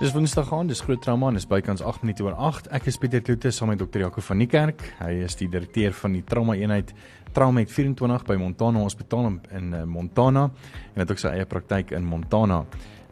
Dis 0.00 0.14
Woensdag 0.16 0.46
gaan, 0.48 0.64
dis 0.64 0.80
groot 0.80 1.02
trauma 1.04 1.28
en 1.28 1.36
dis 1.36 1.44
bykans 1.44 1.82
8 1.84 2.06
minute 2.06 2.24
oor 2.24 2.32
8. 2.32 2.70
Ek 2.72 2.86
is 2.88 2.96
Pieter 2.96 3.20
Kloete 3.20 3.50
saam 3.52 3.68
met 3.68 3.82
dokter 3.82 4.00
Jaco 4.00 4.22
van 4.24 4.40
die 4.40 4.46
Kerk. 4.48 4.80
Hy 4.96 5.10
is 5.26 5.36
die 5.36 5.48
direkteur 5.52 5.92
van 5.92 6.14
die 6.16 6.22
trauma 6.24 6.54
eenheid 6.56 6.94
Trauma 7.36 7.66
24 7.68 8.24
by 8.24 8.38
Montana 8.40 8.80
Hospitaal 8.80 9.28
in, 9.28 9.36
in 9.58 9.66
uh, 9.76 9.82
Montana 9.84 10.46
en 10.94 11.02
het 11.02 11.12
ook 11.12 11.20
sy 11.20 11.34
eie 11.34 11.44
praktyk 11.44 11.92
in 11.92 12.08
Montana. 12.08 12.62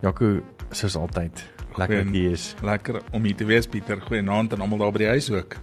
Jaco, 0.01 0.39
soos 0.73 0.97
altyd, 0.97 1.43
lekker 1.77 2.07
dat 2.07 2.17
jy 2.17 2.33
is. 2.39 2.47
Lekker 2.65 3.03
om 3.13 3.29
hier 3.29 3.37
te 3.37 3.51
wees 3.53 3.69
Pieter. 3.69 4.01
Goeienaand 4.09 4.57
aan 4.57 4.65
almal 4.65 4.87
daar 4.87 4.97
by 4.97 5.05
die 5.05 5.11
huis 5.19 5.29
ook. 5.35 5.59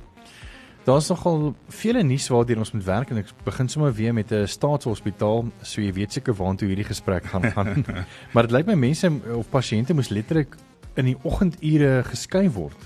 Daar's 0.85 1.09
nogal 1.09 1.55
vele 1.73 2.05
nuus 2.05 2.29
waartoe 2.29 2.59
ons 2.61 2.75
moet 2.75 2.85
werk 2.85 3.09
en 3.09 3.23
ek 3.23 3.33
begin 3.47 3.73
sommer 3.73 3.97
weer 3.97 4.13
met 4.13 4.29
'n 4.29 4.45
staatshospitaal, 4.45 5.49
so 5.65 5.81
jy 5.81 5.89
weet 5.97 6.13
seker 6.13 6.37
waartoe 6.37 6.69
hierdie 6.69 6.85
gesprek 6.85 7.25
gaan 7.33 7.49
gaan. 7.49 7.81
maar 8.33 8.45
dit 8.45 8.53
lyk 8.59 8.69
my 8.69 8.77
mense 8.77 9.09
of 9.33 9.49
pasiënte 9.49 9.97
moes 9.97 10.13
letterlik 10.13 10.53
in 10.95 11.11
die 11.11 11.17
oggendure 11.23 12.03
geskei 12.07 12.47
word. 12.51 12.77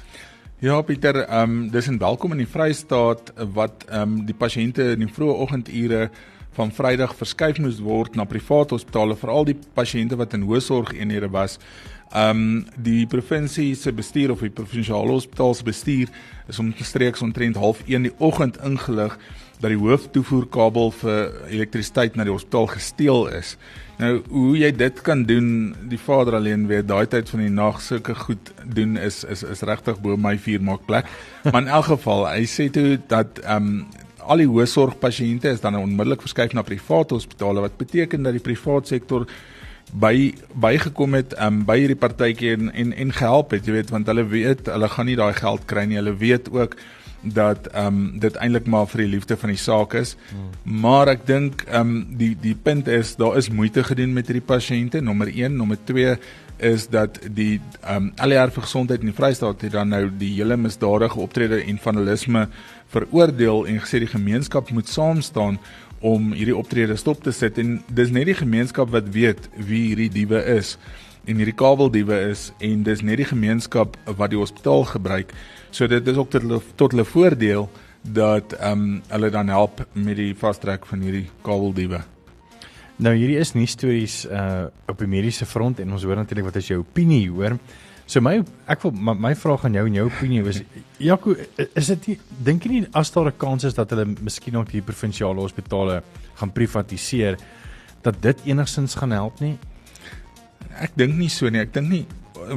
Ja 0.59 0.81
Pieter, 0.81 1.23
ehm 1.23 1.43
um, 1.43 1.69
dis 1.71 1.87
'n 1.87 1.97
welkom 1.97 2.31
in 2.31 2.43
die 2.43 2.47
Vrystaat 2.47 3.33
wat 3.53 3.85
ehm 3.87 4.01
um, 4.01 4.25
die 4.25 4.35
pasiënte 4.35 4.91
in 4.91 4.99
die 4.99 5.13
vroeë 5.13 5.39
oggendure 5.39 6.09
van 6.51 6.71
Vrydag 6.71 7.15
verskuif 7.15 7.59
moes 7.59 7.79
word 7.79 8.15
na 8.15 8.25
private 8.25 8.73
hospitale, 8.75 9.15
veral 9.15 9.45
die 9.45 9.57
pasiënte 9.73 10.17
wat 10.19 10.33
in 10.33 10.43
hoë 10.43 10.59
sorgeenhede 10.59 11.29
was. 11.31 11.59
Ehm 12.09 12.29
um, 12.29 12.65
die 12.75 13.05
provinsie 13.07 13.75
se 13.75 13.91
bestuur 13.93 14.31
of 14.31 14.39
die 14.41 14.49
provinsiale 14.49 15.11
hospitaal 15.13 15.53
se 15.53 15.63
bestuur 15.63 16.09
is 16.49 16.59
omstreeks 16.59 17.21
omtrent 17.21 17.57
0.30 17.57 18.07
die 18.07 18.13
oggend 18.17 18.57
ingelig 18.65 19.13
dat 19.59 19.69
die 19.69 19.77
hooftoevoerkabel 19.77 20.89
vir 21.01 21.29
elektrisiteit 21.51 22.15
na 22.15 22.25
die 22.25 22.33
hospitaal 22.33 22.65
gesteel 22.71 23.27
is. 23.37 23.57
Nou 23.99 24.23
hoe 24.31 24.55
jy 24.57 24.71
dit 24.71 25.01
kan 25.05 25.25
doen, 25.27 25.75
die 25.91 25.99
Vader 25.99 26.39
alleen 26.39 26.65
weet, 26.71 26.87
daai 26.87 27.05
tyd 27.11 27.29
van 27.29 27.43
die 27.43 27.51
nag 27.51 27.81
sulke 27.83 28.15
goed 28.15 28.53
doen 28.63 28.97
is 28.97 29.21
is 29.27 29.43
is 29.43 29.61
regtig 29.67 29.99
bo 30.01 30.17
my 30.17 30.37
vuur 30.39 30.65
maak 30.65 30.87
plek. 30.87 31.05
Maar 31.51 31.61
in 31.61 31.73
elk 31.77 31.91
geval, 31.91 32.25
hy 32.31 32.45
sê 32.49 32.69
toe 32.73 32.97
dat 33.11 33.43
ehm 33.45 33.73
um, 33.73 34.07
al 34.29 34.41
die 34.43 34.49
hoësorgpasiënte 34.49 35.49
is 35.49 35.61
dan 35.61 35.77
onmiddellik 35.77 36.21
verskuif 36.21 36.53
na 36.53 36.61
private 36.61 37.15
hospitale 37.15 37.63
wat 37.63 37.77
beteken 37.77 38.23
dat 38.23 38.35
die 38.37 38.43
private 38.43 38.87
sektor 38.87 39.25
by 39.91 40.33
bygekom 40.53 41.17
het 41.17 41.33
um, 41.41 41.63
by 41.65 41.79
hierdie 41.81 41.97
partytjie 41.97 42.53
en, 42.53 42.71
en 42.71 42.93
en 42.93 43.13
gehelp 43.15 43.55
het 43.55 43.67
jy 43.67 43.79
weet 43.79 43.93
want 43.93 44.07
hulle 44.11 44.25
weet 44.29 44.69
hulle 44.69 44.89
gaan 44.89 45.09
nie 45.09 45.17
daai 45.17 45.33
geld 45.33 45.65
kry 45.65 45.85
nie 45.89 45.97
hulle 45.97 46.13
weet 46.17 46.49
ook 46.53 46.77
dat 47.21 47.67
ehm 47.67 47.87
um, 47.87 48.19
dit 48.19 48.35
eintlik 48.35 48.67
maar 48.67 48.87
vir 48.87 49.03
die 49.03 49.11
liefde 49.15 49.37
van 49.37 49.49
die 49.51 49.59
saak 49.59 49.93
is. 49.93 50.15
Hmm. 50.29 50.51
Maar 50.81 51.15
ek 51.15 51.25
dink 51.27 51.65
ehm 51.67 51.81
um, 51.81 52.05
die 52.17 52.35
die 52.39 52.55
punt 52.55 52.87
is 52.87 53.15
daar 53.19 53.37
is 53.37 53.49
moeite 53.49 53.83
gedoen 53.83 54.13
met 54.13 54.27
hierdie 54.27 54.45
pasiënte. 54.45 55.01
Nommer 55.01 55.27
1, 55.27 55.55
nommer 55.55 55.77
2 55.85 56.15
is 56.57 56.87
dat 56.87 57.19
die 57.23 57.59
ehm 57.81 57.95
um, 57.95 58.11
ALR 58.15 58.51
vir 58.51 58.63
gesondheid 58.63 59.03
in 59.03 59.11
die 59.11 59.15
Vrystaat 59.15 59.61
het 59.61 59.71
dan 59.71 59.89
nou 59.89 60.09
die 60.17 60.33
hele 60.37 60.57
misdadige 60.57 61.19
optrede 61.19 61.63
en 61.63 61.77
vandalisme 61.77 62.47
veroordeel 62.87 63.65
en 63.67 63.79
gesê 63.83 63.99
die 63.99 64.13
gemeenskap 64.15 64.71
moet 64.71 64.87
saam 64.87 65.21
staan 65.21 65.59
om 66.01 66.31
hierdie 66.31 66.55
optrede 66.55 66.95
stop 66.97 67.23
te 67.23 67.31
sit 67.35 67.57
en 67.57 67.79
dis 67.87 68.11
net 68.15 68.29
die 68.29 68.37
gemeenskap 68.37 68.91
wat 68.93 69.09
weet 69.15 69.49
wie 69.57 69.89
hierdie 69.89 70.09
diewe 70.13 70.41
is 70.57 70.77
en 71.27 71.37
hierdie 71.37 71.55
kabeldiewe 71.55 72.17
is 72.29 72.49
en 72.63 72.83
dis 72.87 73.03
net 73.05 73.19
die 73.21 73.27
gemeenskap 73.29 73.97
wat 74.17 74.31
die 74.31 74.39
hospitaal 74.39 74.85
gebruik. 74.89 75.33
So 75.71 75.87
dit 75.87 76.07
is 76.07 76.17
ook 76.17 76.31
tot 76.31 76.45
hulle 76.45 76.61
tot 76.79 76.95
hulle 76.95 77.05
voordeel 77.05 77.69
dat 78.01 78.55
ehm 78.59 78.85
um, 78.85 79.01
hulle 79.11 79.29
dan 79.29 79.51
help 79.51 79.83
met 79.93 80.15
die 80.17 80.31
vastrek 80.35 80.87
van 80.87 81.03
hierdie 81.03 81.27
kabeldiewe. 81.43 82.01
Nou 82.99 83.13
hierdie 83.15 83.37
is 83.39 83.53
nie 83.55 83.67
stories 83.69 84.25
uh 84.27 84.67
op 84.91 84.99
die 84.99 85.07
mediese 85.07 85.45
front 85.47 85.79
en 85.79 85.93
ons 85.95 86.03
hoor 86.03 86.19
natuurlik 86.19 86.49
wat 86.49 86.57
is 86.59 86.67
jou 86.67 86.81
opinie 86.81 87.29
hoor. 87.31 87.55
So 88.09 88.19
my 88.25 88.39
ek 88.67 88.83
wil 88.83 88.91
my, 88.91 89.13
my 89.13 89.31
vraag 89.37 89.67
aan 89.67 89.77
jou 89.77 89.85
en 89.87 89.95
jou 89.95 90.05
opinie 90.09 90.41
is 90.51 90.63
Jaco 91.09 91.35
is 91.67 91.91
dit 91.93 92.19
dink 92.43 92.65
jy 92.65 92.71
nie 92.73 92.87
as 92.97 93.11
daar 93.15 93.31
'n 93.31 93.37
kans 93.37 93.63
is 93.63 93.77
dat 93.77 93.89
hulle 93.95 94.05
miskien 94.19 94.57
ook 94.57 94.71
die 94.71 94.81
provinsiale 94.81 95.39
hospitale 95.39 96.01
gaan 96.41 96.51
privatiseer 96.51 97.37
dat 98.03 98.21
dit 98.21 98.37
enigstens 98.45 98.95
gaan 98.95 99.11
help 99.11 99.39
nie? 99.39 99.57
Ek 100.79 100.91
dink 100.95 101.15
nie 101.15 101.29
so 101.29 101.49
nie. 101.49 101.61
Ek 101.61 101.73
dink 101.73 101.89
nie 101.89 102.05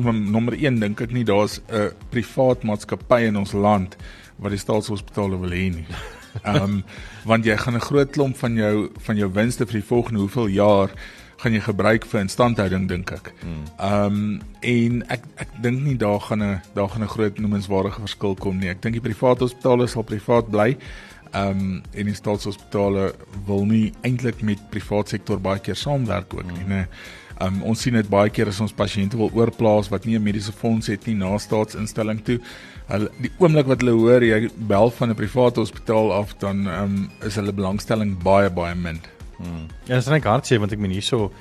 nommer 0.00 0.54
1 0.54 0.80
dink 0.80 1.00
ek 1.00 1.12
nie 1.12 1.24
daar's 1.24 1.60
'n 1.70 1.92
privaat 2.10 2.64
maatskappy 2.64 3.28
in 3.28 3.36
ons 3.36 3.52
land 3.52 3.96
wat 4.38 4.50
die 4.50 4.58
staatshospitale 4.58 5.38
wil 5.38 5.50
hê 5.50 5.70
nie. 5.70 5.86
Ehm 6.42 6.62
um, 6.62 6.84
want 7.24 7.44
jy 7.44 7.56
gaan 7.56 7.74
'n 7.74 7.88
groot 7.88 8.10
klomp 8.10 8.36
van 8.36 8.54
jou 8.54 8.90
van 8.98 9.16
jou 9.16 9.32
winste 9.32 9.66
vir 9.66 9.80
die 9.80 9.88
volgende 9.88 10.20
hoeveel 10.20 10.46
jaar 10.46 10.90
gaan 11.42 11.52
jy 11.52 11.60
gebruik 11.60 12.04
vir 12.06 12.20
instandhouding 12.20 12.88
dink 12.88 13.10
ek. 13.10 13.32
Hmm. 13.42 13.64
Ehm 13.78 14.04
um, 14.04 14.40
en 14.60 15.02
ek 15.08 15.24
ek 15.36 15.48
dink 15.62 15.82
nie 15.82 15.96
daar 15.96 16.20
gaan 16.20 16.42
'n 16.42 16.60
daar 16.74 16.88
gaan 16.88 17.02
'n 17.02 17.14
groot 17.14 17.38
noemenswaardige 17.38 18.00
verskil 18.00 18.34
kom 18.34 18.58
nie. 18.58 18.68
Ek 18.68 18.82
dink 18.82 18.94
die 18.94 19.08
private 19.08 19.44
hospitale 19.44 19.86
sal 19.86 20.02
privaat 20.02 20.50
bly. 20.50 20.76
Ehm 21.32 21.48
um, 21.48 21.82
en 21.92 22.06
die 22.06 22.14
staatshospitale 22.14 23.14
wil 23.46 23.64
nie 23.64 23.92
eintlik 24.02 24.42
met 24.42 24.70
privaat 24.70 25.08
sektor 25.08 25.40
baie 25.40 25.60
keer 25.60 25.76
saamwerk 25.76 26.34
ook 26.34 26.44
nie, 26.44 26.60
hmm. 26.60 26.68
nee. 26.68 26.86
Um, 27.42 27.62
ons 27.62 27.80
sien 27.80 27.94
dit 27.96 28.08
baie 28.08 28.30
keer 28.30 28.50
as 28.52 28.60
ons 28.60 28.74
pasiënte 28.76 29.16
wil 29.16 29.30
oorplaas 29.34 29.88
wat 29.90 30.04
nie 30.04 30.18
'n 30.18 30.22
mediese 30.22 30.52
fonds 30.52 30.86
het 30.86 31.06
nie 31.06 31.14
na 31.14 31.38
staatsinstelling 31.38 32.22
toe. 32.24 32.38
Hulle 32.92 33.08
die 33.24 33.32
oomblik 33.40 33.70
wat 33.70 33.80
hulle 33.80 33.94
hoor 33.96 34.24
jy 34.24 34.50
bel 34.68 34.90
van 34.98 35.10
'n 35.10 35.16
private 35.16 35.60
hospitaal 35.60 36.12
af 36.12 36.36
dan 36.38 36.66
um, 36.68 37.10
is 37.24 37.38
hulle 37.40 37.52
belangstelling 37.52 38.18
baie 38.22 38.50
baie 38.50 38.74
min. 38.74 39.00
Hmm. 39.38 39.66
Ja, 39.86 39.96
dit 39.96 40.04
is 40.04 40.12
net 40.12 40.28
hartseer 40.28 40.60
want 40.60 40.72
ek 40.72 40.78
meen 40.78 40.92
hierso 40.92 41.32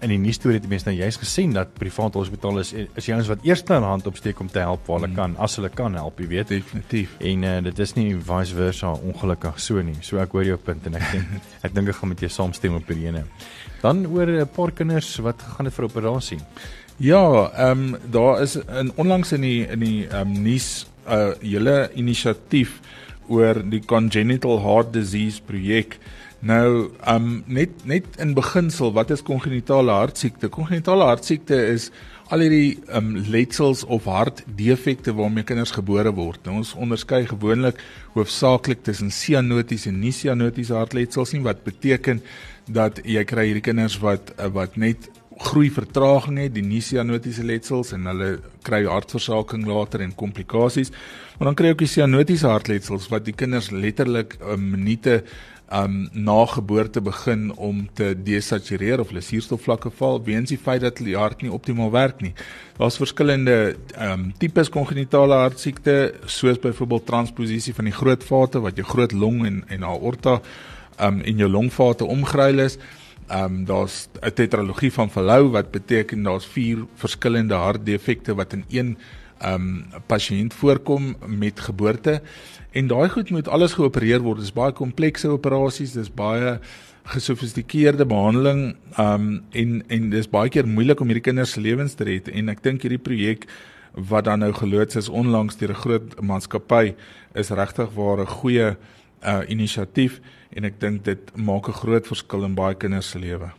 in 0.00 0.08
die 0.08 0.18
nuus 0.18 0.38
storie 0.38 0.56
het 0.56 0.68
mense 0.68 0.86
nou 0.88 0.94
juist 0.96 1.20
gesien 1.20 1.52
dat 1.52 1.74
private 1.76 2.18
hospitale 2.18 2.60
is 2.60 2.72
is 2.72 3.04
die 3.04 3.14
ouens 3.14 3.28
wat 3.28 3.42
eerste 3.44 3.74
aan 3.74 3.82
hand 3.82 4.06
opsteek 4.06 4.40
om 4.40 4.48
te 4.48 4.62
help 4.62 4.86
waar 4.86 5.00
hulle 5.00 5.10
hmm. 5.10 5.16
kan 5.16 5.36
as 5.36 5.56
hulle 5.56 5.68
kan 5.68 5.94
help, 5.94 6.20
jy 6.20 6.28
weet. 6.28 6.48
Definitief. 6.48 7.16
En 7.20 7.42
uh, 7.42 7.56
dit 7.62 7.78
is 7.78 7.94
nie 7.94 8.14
vice 8.16 8.54
versa 8.54 8.92
ongelukkig 8.92 9.58
so 9.60 9.82
nie. 9.82 9.98
So 10.00 10.22
ek 10.22 10.32
hoor 10.32 10.44
jou 10.44 10.56
punt 10.56 10.86
en 10.86 11.00
ek 11.00 11.10
dink 11.12 11.48
ek 11.66 11.74
dink 11.74 11.88
ek 11.88 11.98
gaan 11.98 12.14
met 12.14 12.20
jou 12.20 12.30
saamstem 12.30 12.78
op 12.78 12.86
hierdie 12.86 13.10
ene. 13.10 13.24
Dan 13.82 14.06
oor 14.06 14.30
'n 14.30 14.48
paar 14.54 14.70
kinders 14.70 15.16
wat 15.18 15.42
gaan 15.42 15.68
dit 15.68 15.74
vir 15.74 15.90
operasie. 15.90 16.40
Ja, 17.02 17.50
ehm 17.50 17.94
um, 17.94 17.98
daar 18.10 18.42
is 18.42 18.56
'n 18.56 18.92
onlangs 18.96 19.32
in 19.32 19.40
die 19.40 19.66
in 19.66 19.80
die 19.80 20.06
ehm 20.06 20.28
um, 20.28 20.42
nuus 20.42 20.86
uh, 21.06 21.32
hele 21.42 21.90
inisiatief 21.98 22.80
oor 23.30 23.62
die 23.64 23.82
congenital 23.86 24.60
heart 24.62 24.92
disease 24.94 25.42
projek. 25.46 25.98
Nou, 26.42 26.90
um, 27.06 27.44
net 27.46 27.84
net 27.86 28.16
in 28.22 28.34
beginsel, 28.34 28.90
wat 28.96 29.12
is 29.14 29.22
kongenitale 29.22 29.94
hartsiekte? 29.94 30.50
Kongenitale 30.50 31.06
hartsiekte 31.06 31.58
is 31.70 31.92
al 32.32 32.42
hierdie 32.42 32.80
um, 32.96 33.12
letsels 33.30 33.84
of 33.84 34.08
hartdefekte 34.10 35.14
waarmee 35.14 35.46
kinders 35.46 35.74
gebore 35.76 36.10
word. 36.16 36.40
Nou, 36.46 36.58
ons 36.62 36.72
onderskei 36.74 37.22
gewoonlik 37.30 37.78
hoofsaaklik 38.16 38.82
tussen 38.86 39.12
cyanotiese 39.14 39.92
en 39.92 40.00
nie 40.02 40.14
cyanotiese 40.16 40.74
hartletsels 40.74 41.34
nie 41.36 41.44
wat 41.46 41.62
beteken 41.66 42.22
dat 42.66 43.02
jy 43.04 43.22
kry 43.28 43.50
hierdie 43.50 43.66
kinders 43.68 43.98
wat 44.02 44.32
wat 44.54 44.78
net 44.80 45.10
groei 45.38 45.70
vertraging 45.70 46.38
het, 46.42 46.54
die 46.54 46.64
nie-cyanotiese 46.66 47.44
letsels 47.46 47.92
en 47.96 48.08
hulle 48.10 48.32
kry 48.66 48.84
hartversaking 48.88 49.66
later 49.68 50.02
en 50.04 50.14
komplikasies. 50.14 50.92
Maar 51.38 51.52
dan 51.52 51.58
kry 51.58 51.72
ook 51.72 51.84
die 51.84 51.90
cyanotiese 51.90 52.50
hartletsels 52.50 53.08
wat 53.12 53.24
die 53.24 53.36
kinders 53.36 53.70
letterlik 53.70 54.38
um, 54.42 54.70
minute 54.74 55.22
um 55.72 56.08
na 56.12 56.44
geboorte 56.46 57.00
begin 57.00 57.52
om 57.56 57.88
te 57.96 58.12
desatureer 58.24 59.00
of 59.00 59.08
hulle 59.08 59.22
suurstofvlakke 59.24 59.90
val 59.96 60.20
weens 60.24 60.52
die 60.52 60.60
feit 60.60 60.82
dat 60.84 61.00
die 61.00 61.16
hart 61.16 61.42
nie 61.42 61.52
optimaal 61.52 61.90
werk 61.94 62.20
nie. 62.20 62.34
Daar's 62.76 63.00
verskillende 63.00 63.76
um 63.96 64.30
tipes 64.38 64.68
kongenitale 64.72 65.40
hartsiekte 65.46 66.14
soos 66.26 66.60
byvoorbeeld 66.60 67.06
transposisie 67.08 67.74
van 67.74 67.88
die 67.88 67.96
groot 67.96 68.24
vate 68.24 68.60
wat 68.60 68.76
jou 68.76 68.86
groot 68.88 69.16
long 69.16 69.46
en 69.48 69.62
en 69.68 69.88
aorta 69.88 70.40
um 71.00 71.22
en 71.24 71.44
jou 71.44 71.48
longvate 71.50 72.04
omgeruil 72.04 72.66
is. 72.68 72.76
Um 73.32 73.64
daar's 73.64 74.08
'n 74.20 74.32
tetralogie 74.34 74.92
van 74.92 75.10
Verlou 75.10 75.50
wat 75.50 75.70
beteken 75.70 76.22
daar's 76.22 76.46
vier 76.46 76.84
verskillende 76.94 77.54
hartdefekte 77.54 78.34
wat 78.34 78.52
in 78.52 78.64
een 78.68 78.96
um 79.44 79.84
pasiënt 80.06 80.54
voorkom 80.54 81.16
met 81.26 81.60
geboorte. 81.60 82.22
En 82.70 82.86
daai 82.86 83.08
goed 83.08 83.30
moet 83.30 83.48
alles 83.48 83.72
geopereer 83.72 84.20
word. 84.20 84.36
Dit 84.36 84.44
is 84.44 84.52
baie 84.52 84.72
komplekse 84.72 85.28
operasies, 85.28 85.92
dis 85.92 86.10
baie 86.14 86.58
gesofistikeerde 87.02 88.06
behandeling 88.06 88.76
um 88.98 89.44
en 89.50 89.82
en 89.88 90.10
dis 90.10 90.28
baie 90.28 90.48
keer 90.48 90.66
moeilik 90.66 91.00
om 91.00 91.06
hierdie 91.06 91.28
kinders 91.30 91.50
se 91.50 91.60
lewens 91.60 91.94
te 91.94 92.04
red. 92.04 92.28
En 92.28 92.48
ek 92.48 92.62
dink 92.62 92.82
hierdie 92.82 93.02
projek 93.02 93.46
wat 93.92 94.24
dan 94.24 94.38
nou 94.38 94.52
geloods 94.52 94.96
is 94.96 95.08
onlangs 95.08 95.56
deur 95.56 95.70
'n 95.70 95.82
groot 95.84 96.20
maatskappy 96.20 96.94
is 97.34 97.50
regtig 97.50 97.90
waar 97.94 98.20
'n 98.20 98.26
goeie 98.26 98.76
uh 99.22 99.42
inisiatief 99.48 100.20
en 100.52 100.64
ek 100.64 100.80
dink 100.80 101.04
dit 101.04 101.36
maak 101.36 101.68
'n 101.68 101.80
groot 101.82 102.06
verskil 102.06 102.44
in 102.44 102.54
baie 102.54 102.74
kinders 102.74 103.10
se 103.10 103.18
lewe. 103.18 103.52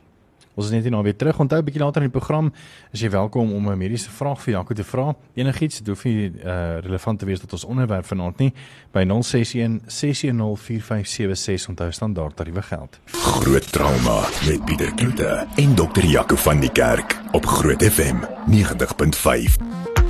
Ons 0.53 0.67
is 0.69 0.73
net 0.75 0.85
hier 0.85 0.93
nou 0.93 1.01
weer 1.03 1.15
terug. 1.17 1.39
Onthou 1.39 1.59
'n 1.59 1.65
bietjie 1.65 1.81
later 1.81 2.01
in 2.01 2.09
die 2.09 2.19
program 2.19 2.53
is 2.91 3.01
jy 3.01 3.09
welkom 3.09 3.53
om 3.53 3.69
'n 3.69 3.77
mediese 3.77 4.09
vraag 4.09 4.41
vir 4.41 4.53
Jaco 4.53 4.73
te 4.73 4.83
vra. 4.83 5.15
Enigiets, 5.33 5.77
dit 5.77 5.87
hoef 5.87 6.03
nie 6.03 6.31
uh, 6.45 6.77
relevant 6.79 7.19
te 7.19 7.25
wees 7.25 7.39
tot 7.39 7.53
ons 7.53 7.63
onderwerp 7.63 8.05
vanaand 8.05 8.37
nie. 8.37 8.53
By 8.91 9.03
061 9.03 9.81
610 9.87 10.57
4576 10.57 11.69
onthou 11.69 11.91
standaard 11.91 12.35
tariewe 12.35 12.61
geld. 12.61 12.99
Groot 13.05 13.71
trauma 13.71 14.27
met 14.45 14.65
Pieter 14.65 14.93
Kloete 14.93 15.47
en 15.55 15.75
dokter 15.75 16.05
Jaco 16.05 16.35
van 16.35 16.59
die 16.59 16.71
Kerk 16.71 17.21
op 17.31 17.45
Groot 17.45 17.83
FM 17.83 18.17
90.5. 18.45 20.02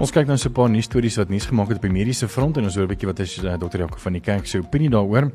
Ons 0.00 0.14
kyk 0.16 0.30
nou 0.30 0.38
so 0.40 0.48
'n 0.48 0.56
paar 0.56 0.70
nuus 0.70 0.86
stories 0.88 1.18
wat 1.20 1.28
nuus 1.28 1.44
gemaak 1.44 1.68
het 1.68 1.76
op 1.76 1.82
die 1.82 1.92
mediese 1.92 2.26
front 2.26 2.56
en 2.56 2.64
ons 2.64 2.74
hoor 2.74 2.86
'n 2.86 2.88
bietjie 2.88 3.06
wat 3.06 3.18
is 3.20 3.36
uh, 3.44 3.58
dokter 3.58 3.80
Jaco 3.80 3.98
van 3.98 4.12
die 4.12 4.22
Kerk 4.22 4.46
se 4.46 4.58
opinie 4.58 4.88
daaroor. 4.88 5.30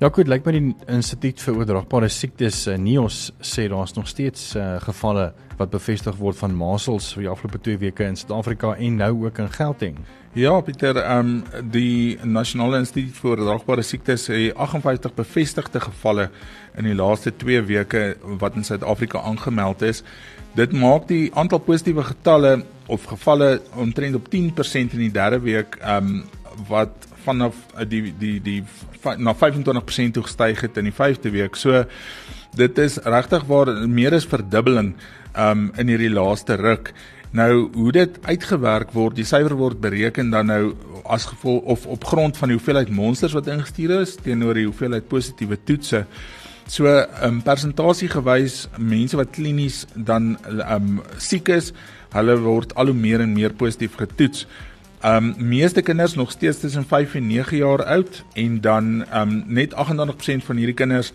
Jaco, 0.00 0.16
dit 0.16 0.26
lyk 0.26 0.44
my 0.44 0.52
die 0.52 0.74
Instituut 0.88 1.40
vir 1.40 1.54
Oordraagbare 1.54 2.08
Siektes 2.08 2.66
uh, 2.66 2.76
NIOS 2.76 3.30
sê 3.40 3.68
daar's 3.68 3.94
nog 3.94 4.08
steeds 4.08 4.56
uh, 4.56 4.80
gevalle 4.80 5.32
wat 5.56 5.70
bevestig 5.70 6.16
word 6.16 6.36
van 6.36 6.50
masels 6.52 7.14
vir 7.14 7.22
die 7.22 7.30
afgelope 7.30 7.58
2 7.62 7.78
weke 7.78 8.04
in 8.04 8.16
Suid-Afrika 8.16 8.74
en 8.74 8.96
nou 8.96 9.24
ook 9.24 9.38
in 9.38 9.52
Gauteng. 9.52 9.98
Ja, 10.38 10.60
Pieter, 10.60 10.94
ehm 11.02 11.42
um, 11.50 11.70
die 11.72 12.16
Nasionale 12.22 12.78
Instituut 12.78 13.16
vir 13.18 13.32
Oordraagbare 13.32 13.82
Siektes 13.82 14.28
het 14.30 14.54
58 14.54 15.16
bevestigde 15.16 15.80
gevalle 15.82 16.28
in 16.78 16.86
die 16.86 16.94
laaste 16.94 17.32
2 17.40 17.64
weke 17.66 18.02
wat 18.38 18.54
in 18.54 18.62
Suid-Afrika 18.62 19.18
aangemeld 19.26 19.82
is. 19.82 20.04
Dit 20.54 20.76
maak 20.78 21.08
die 21.10 21.32
aantal 21.34 21.58
positiewe 21.66 22.06
getalle 22.12 22.52
of 22.86 23.10
gevalle 23.10 23.50
omtrent 23.74 24.14
op 24.14 24.30
10% 24.30 24.94
in 24.94 25.04
die 25.08 25.10
derde 25.18 25.42
week 25.42 25.80
ehm 25.80 26.06
um, 26.06 26.24
wat 26.70 27.10
vanaf 27.26 27.58
uh, 27.74 27.82
die 27.82 28.14
die 28.22 28.38
die 28.38 28.62
na 29.18 29.34
25% 29.34 30.14
toe 30.14 30.26
gestyg 30.30 30.62
het 30.62 30.78
in 30.78 30.86
die 30.92 30.98
vyfde 31.02 31.34
week. 31.34 31.58
So 31.58 31.82
dit 32.54 32.78
is 32.78 33.02
regtig 33.02 33.50
waar 33.50 33.74
meer 33.88 34.14
as 34.14 34.30
verdubbeling 34.30 34.94
ehm 35.34 35.66
um, 35.66 35.70
in 35.82 35.90
hierdie 35.90 36.14
laaste 36.14 36.62
ruk. 36.62 36.94
Nou 37.30 37.68
hoe 37.74 37.92
dit 37.92 38.18
uitgewerk 38.24 38.92
word, 38.96 39.18
die 39.18 39.26
syfer 39.28 39.52
word 39.58 39.80
bereken 39.80 40.30
dan 40.32 40.48
nou 40.48 40.62
as 41.08 41.28
gevolg 41.28 41.62
of 41.68 41.86
op 41.86 42.04
grond 42.04 42.36
van 42.36 42.48
die 42.48 42.56
hoeveelheid 42.56 42.90
monsters 42.92 43.34
wat 43.36 43.50
ingestuur 43.52 43.98
is 44.00 44.16
teenoor 44.22 44.56
die 44.56 44.68
hoeveelheid 44.68 45.08
positiewe 45.08 45.58
toetse. 45.64 46.04
So 46.68 46.84
'n 46.84 47.06
um, 47.24 47.42
persentasie 47.42 48.08
gewys 48.08 48.68
mense 48.76 49.16
wat 49.16 49.30
klinies 49.32 49.86
dan 49.94 50.36
um 50.68 51.00
siek 51.16 51.48
is, 51.48 51.72
hulle 52.12 52.36
word 52.40 52.74
al 52.74 52.86
hoe 52.86 52.94
meer 52.94 53.20
en 53.20 53.32
meer 53.32 53.52
positief 53.52 53.96
getoets. 53.96 54.46
Um 55.04 55.34
meeste 55.38 55.82
kinders 55.82 56.14
nog 56.14 56.30
steeds 56.30 56.60
tussen 56.60 56.84
5 56.84 57.14
en 57.14 57.26
9 57.26 57.56
jaar 57.56 57.84
oud 57.84 58.24
en 58.34 58.60
dan 58.60 59.04
um 59.14 59.44
net 59.46 59.74
88% 59.74 60.44
van 60.44 60.56
hierdie 60.56 60.74
kinders 60.74 61.12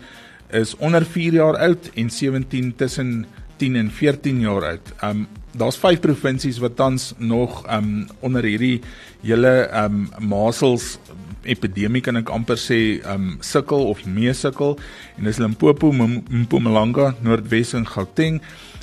is 0.50 0.76
onder 0.76 1.04
4 1.04 1.32
jaar 1.32 1.56
oud 1.56 1.90
en 1.94 2.10
17 2.10 2.74
tussen 2.76 3.26
10 3.64 3.76
en 3.80 3.90
14 3.90 4.40
jaar 4.40 4.68
oud. 4.74 4.92
Um 5.02 5.26
daar's 5.54 5.78
5 5.78 6.00
provinsies 6.02 6.58
wat 6.58 6.76
tans 6.76 7.12
nog 7.18 7.62
um 7.70 8.06
onder 8.20 8.42
hierdie 8.42 8.80
hele 9.22 9.70
um 9.84 10.08
masels 10.18 10.96
epidemie 11.46 12.02
kan 12.02 12.18
ek 12.18 12.32
amper 12.34 12.58
sê 12.58 12.78
um 13.12 13.36
sukkel 13.44 13.86
of 13.92 14.02
mee 14.04 14.32
sukkel 14.34 14.74
en 15.14 15.28
dis 15.28 15.38
Limpopo, 15.38 15.92
Mpumalanga, 15.92 17.12
Noordwes 17.22 17.74
en 17.78 17.86
Gauteng 17.86 18.40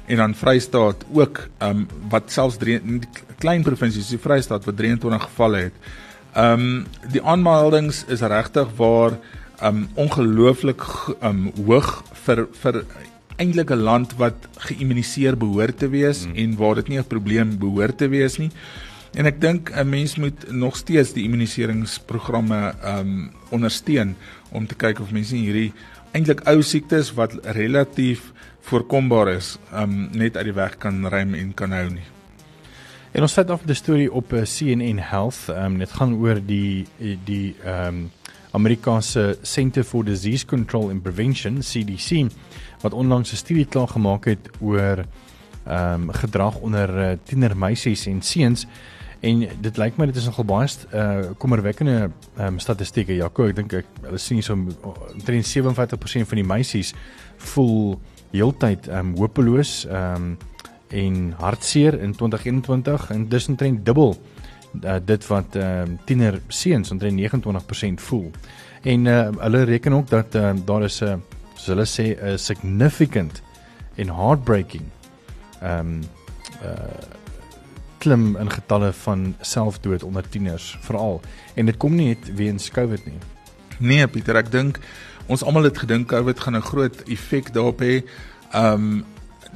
en 0.07 0.23
dan 0.23 0.37
Vrystaat 0.37 1.03
ook 1.11 1.43
um 1.59 1.83
wat 2.13 2.31
selfs 2.31 2.61
drie 2.61 2.79
klein 3.43 3.67
provinsies 3.67 4.13
die 4.13 4.21
Vrystaat 4.21 4.65
wat 4.69 4.79
23 4.79 5.27
gevalle 5.27 5.67
het. 5.67 5.91
Um 6.39 6.85
die 7.11 7.21
aanmeldings 7.21 8.05
is 8.07 8.23
regtig 8.23 8.71
waar 8.79 9.19
um 9.61 9.89
ongelooflik 9.99 10.87
um 11.19 11.49
hoog 11.65 11.97
vir 12.23 12.47
vir 12.63 12.85
eintlik 13.41 13.71
'n 13.73 13.83
land 13.83 14.13
wat 14.21 14.47
geïmmuniseer 14.67 15.37
behoort 15.37 15.77
te 15.77 15.89
wees 15.89 16.23
hmm. 16.23 16.35
en 16.35 16.55
waar 16.57 16.75
dit 16.75 16.87
nie 16.87 16.99
'n 16.99 17.07
probleem 17.13 17.57
behoort 17.57 17.97
te 17.97 18.07
wees 18.07 18.37
nie. 18.37 18.51
En 19.13 19.25
ek 19.25 19.41
dink 19.41 19.71
'n 19.75 19.89
mens 19.89 20.15
moet 20.15 20.51
nog 20.51 20.75
steeds 20.75 21.13
die 21.13 21.23
immuniseringsprogramme 21.23 22.73
ehm 22.83 22.99
um, 22.99 23.31
ondersteun 23.49 24.15
om 24.51 24.67
te 24.67 24.75
kyk 24.75 24.99
of 24.99 25.11
mense 25.11 25.35
hierdie 25.35 25.73
eintlik 26.11 26.47
ou 26.47 26.61
siektes 26.61 27.13
wat 27.13 27.33
relatief 27.55 28.31
voorkombaar 28.61 29.35
is, 29.35 29.57
ehm 29.71 29.83
um, 29.83 30.09
net 30.11 30.37
uit 30.37 30.45
die 30.45 30.53
weg 30.53 30.77
kan 30.77 31.07
ruim 31.07 31.33
en 31.33 31.53
kan 31.53 31.71
hou 31.71 31.89
nie. 31.89 32.07
En 33.11 33.21
ons 33.21 33.33
sit 33.33 33.49
af 33.51 33.65
die 33.67 33.75
storie 33.75 34.11
op 34.11 34.33
eh, 34.33 34.45
CNN 34.47 34.99
Health. 34.99 35.49
Ehm 35.49 35.65
um, 35.65 35.77
dit 35.79 35.91
gaan 35.91 36.13
oor 36.15 36.39
die 36.45 36.87
die 37.25 37.55
ehm 37.65 37.87
um, 37.87 38.11
Amerikaanse 38.51 39.37
Center 39.41 39.83
for 39.83 40.03
Disease 40.03 40.45
Control 40.45 40.89
and 40.89 41.03
Prevention, 41.03 41.61
CDC, 41.61 42.27
wat 42.81 42.93
onlangs 42.93 43.31
'n 43.31 43.35
studie 43.35 43.65
klaar 43.65 43.87
gemaak 43.87 44.25
het 44.25 44.49
oor 44.59 45.05
ehm 45.65 46.01
um, 46.01 46.11
gedrag 46.11 46.55
onder 46.59 46.89
uh, 46.97 47.17
tienermeisies 47.23 48.05
en 48.05 48.21
seuns 48.21 48.67
en 49.19 49.47
dit 49.61 49.77
lyk 49.77 49.97
my 49.97 50.05
dit 50.05 50.15
is 50.15 50.25
nogal 50.25 50.45
baie 50.45 50.67
uh, 50.93 51.31
kommerwekkende 51.37 52.09
um, 52.39 52.59
statistieke 52.59 53.15
Jaco 53.15 53.45
ek 53.45 53.55
dink 53.55 53.73
ek 53.73 53.85
hulle 54.01 54.17
sien 54.17 54.41
so 54.43 54.53
omtrent 55.13 55.45
57% 55.45 56.27
van 56.27 56.41
die 56.41 56.47
meisies 56.47 56.93
voel 57.37 57.99
heeltyd 58.31 58.87
um, 58.87 59.15
hopeloos 59.17 59.85
um, 59.85 60.37
en 60.89 61.33
hartseer 61.37 61.99
in 62.01 62.15
2021 62.15 63.11
en 63.11 63.27
dis 63.29 63.47
omtrent 63.47 63.85
dubbel 63.85 64.17
uh, 64.83 64.95
dit 65.05 65.27
wat 65.27 65.55
um, 65.55 65.97
tiener 66.05 66.39
seuns 66.47 66.91
omtrent 66.91 67.19
29% 67.19 68.05
voel. 68.07 68.31
En 68.81 69.05
uh, 69.05 69.27
hulle 69.37 69.63
reken 69.63 69.93
ook 69.93 70.09
dat 70.09 70.35
uh, 70.35 70.51
daar 70.65 70.83
is 70.83 71.01
'n 71.01 71.05
uh, 71.05 71.15
soos 71.61 71.69
hulle 71.75 71.85
sê 71.85 72.17
'n 72.17 72.37
significant 72.37 73.41
en 73.95 74.09
heartbreaking 74.09 74.87
ehm 75.61 75.79
um, 75.79 76.01
uh 76.65 77.19
klim 78.01 78.35
in 78.41 78.49
getalle 78.49 78.93
van 78.93 79.35
selfdood 79.45 80.03
onder 80.03 80.29
tieners 80.29 80.77
veral 80.81 81.21
en 81.53 81.65
dit 81.69 81.77
kom 81.77 81.93
nie 81.95 82.07
net 82.07 82.31
weens 82.35 82.71
COVID 82.73 83.05
nie. 83.05 83.19
Nee 83.77 84.07
Pieter, 84.07 84.39
ek 84.41 84.49
dink 84.49 84.79
ons 85.29 85.43
almal 85.45 85.69
het 85.69 85.77
gedink 85.77 86.09
COVID 86.09 86.39
gaan 86.39 86.57
'n 86.57 86.65
groot 86.65 87.03
effek 87.05 87.53
daarop 87.53 87.81
hê. 87.81 88.01
Um 88.53 89.05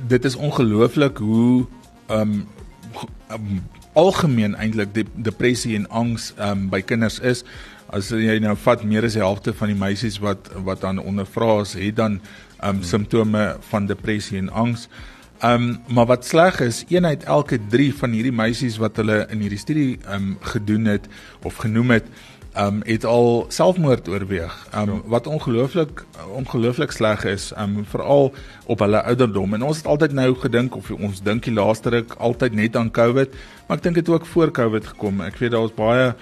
dit 0.07 0.25
is 0.25 0.35
ongelooflik 0.35 1.17
hoe 1.17 1.65
um, 2.09 2.47
um 3.33 3.63
algemeen 3.93 4.55
eintlik 4.55 5.07
depressie 5.15 5.75
en 5.75 5.89
angs 5.89 6.33
um 6.37 6.69
by 6.69 6.81
kinders 6.81 7.19
is. 7.19 7.43
As 7.95 8.09
jy 8.11 8.33
nou 8.43 8.57
vat 8.59 8.81
meer 8.83 9.05
as 9.07 9.13
die 9.15 9.21
helfte 9.23 9.53
van 9.55 9.69
die 9.71 9.77
meisies 9.79 10.17
wat 10.19 10.49
wat 10.67 10.81
dan 10.83 10.97
ondervra 10.99 11.61
is, 11.61 11.77
het 11.79 11.95
dan 11.95 12.17
um 12.65 12.81
simptome 12.83 13.53
van 13.69 13.87
depressie 13.87 14.41
en 14.41 14.49
angs. 14.51 14.89
Ehm 15.39 15.69
um, 15.69 15.95
maar 15.95 16.09
wat 16.09 16.25
sleg 16.27 16.59
is, 16.59 16.83
een 16.89 17.05
uit 17.05 17.23
elke 17.23 17.59
3 17.69 17.93
van 17.95 18.11
hierdie 18.11 18.35
meisies 18.35 18.77
wat 18.83 18.99
hulle 18.99 19.25
in 19.31 19.39
hierdie 19.39 19.61
studie 19.61 19.97
ehm 20.03 20.15
um, 20.15 20.37
gedoen 20.41 20.91
het 20.91 21.07
of 21.43 21.63
genoem 21.63 21.95
het, 21.95 22.11
ehm 22.53 22.67
um, 22.67 22.83
het 22.83 23.05
al 23.05 23.45
selfmoord 23.47 24.07
oorweeg. 24.11 24.53
Ehm 24.73 24.89
um, 24.89 25.01
wat 25.15 25.27
ongelooflik 25.27 26.03
ongelooflik 26.35 26.91
sleg 26.91 27.23
is, 27.23 27.51
ehm 27.55 27.77
um, 27.79 27.85
veral 27.85 28.33
op 28.65 28.79
hulle 28.79 29.03
ouderdom. 29.03 29.53
En 29.53 29.63
ons 29.71 29.77
het 29.77 29.87
altyd 29.87 30.11
nou 30.11 30.33
gedink 30.35 30.75
of 30.75 30.91
ons 30.91 31.23
dink 31.23 31.43
die 31.43 31.53
laaste 31.53 31.89
ruk 31.89 32.13
altyd 32.19 32.53
net 32.53 32.75
aan 32.75 32.91
COVID, 32.91 33.35
maar 33.67 33.77
ek 33.77 33.83
dink 33.83 33.95
dit 33.95 34.09
ook 34.09 34.25
voor 34.25 34.51
COVID 34.51 34.95
gekom. 34.95 35.21
Ek 35.21 35.37
weet 35.39 35.51
daar 35.51 35.69
was 35.69 35.79
baie 35.79 36.15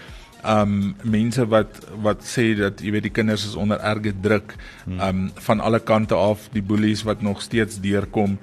um 0.44 0.96
mense 1.04 1.46
wat 1.48 1.80
wat 2.04 2.24
sê 2.28 2.54
dat 2.60 2.82
jy 2.84 2.92
weet 2.92 3.08
die 3.08 3.16
kinders 3.16 3.46
is 3.48 3.56
onder 3.56 3.80
erge 3.80 4.14
druk 4.22 4.56
um 4.88 5.30
van 5.48 5.60
alle 5.60 5.80
kante 5.80 6.16
af 6.16 6.50
die 6.52 6.62
boelies 6.62 7.04
wat 7.08 7.22
nog 7.22 7.42
steeds 7.42 7.80
deurkom 7.80 8.38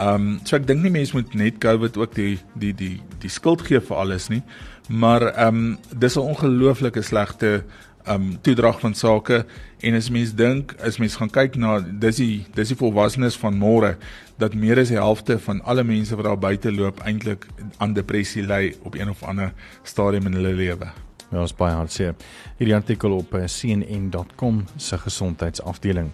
um, 0.00 0.36
so 0.44 0.56
ek 0.58 0.66
dink 0.68 0.84
nie 0.84 0.92
mense 0.92 1.16
moet 1.16 1.34
net 1.38 1.60
COVID 1.62 1.96
ook 2.00 2.14
die 2.16 2.36
die 2.58 2.72
die 2.76 2.94
die 3.22 3.32
skuld 3.32 3.64
gee 3.66 3.80
vir 3.80 4.02
alles 4.02 4.28
nie. 4.32 4.42
Maar 4.88 5.32
um, 5.46 5.78
dis 5.90 6.16
'n 6.16 6.28
ongelooflike 6.32 7.02
slegte 7.02 7.64
um, 8.08 8.38
toedrag 8.42 8.80
van 8.80 8.94
sake 8.94 9.44
en 9.80 9.94
as 9.94 10.10
mens 10.10 10.34
dink, 10.34 10.74
as 10.80 10.98
mens 10.98 11.16
gaan 11.16 11.30
kyk 11.30 11.56
na 11.56 11.80
dis 11.80 12.16
die 12.16 12.46
dis 12.54 12.68
die 12.68 12.76
volwassenes 12.78 13.36
van 13.36 13.58
môre 13.58 13.96
dat 14.38 14.54
meer 14.54 14.78
as 14.78 14.88
die 14.88 15.00
helfte 15.00 15.38
van 15.38 15.62
alle 15.64 15.84
mense 15.84 16.16
wat 16.16 16.24
daar 16.24 16.38
buite 16.38 16.72
loop 16.72 17.00
eintlik 17.00 17.46
aan 17.78 17.94
depressie 17.94 18.42
ly 18.42 18.74
op 18.82 18.94
een 18.94 19.10
of 19.10 19.22
ander 19.22 19.52
stadium 19.82 20.26
in 20.26 20.32
hulle 20.32 20.54
lewe. 20.54 21.05
Ja, 21.32 21.40
ons 21.42 21.54
baie 21.58 21.74
hartseer. 21.74 22.14
Hierdie 22.60 22.74
artikel 22.76 23.16
op 23.16 23.34
eh, 23.34 23.48
cnn.com 23.50 24.60
se 24.78 24.98
gesondheidsafdeling. 25.02 26.12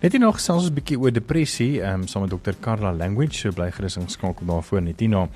Net 0.00 0.12
hier 0.12 0.20
nog 0.20 0.40
selfs 0.40 0.68
'n 0.68 0.74
bietjie 0.74 0.98
oor 0.98 1.12
depressie, 1.12 1.80
ehm 1.80 2.00
um, 2.00 2.06
saam 2.08 2.22
met 2.22 2.30
dokter 2.30 2.54
Carla 2.60 2.92
Language, 2.92 3.38
so 3.38 3.50
bly 3.52 3.70
gerus 3.70 3.96
ingeskakel 3.96 4.46
daarvoor 4.46 4.82
net 4.82 5.00
hierna. 5.00 5.28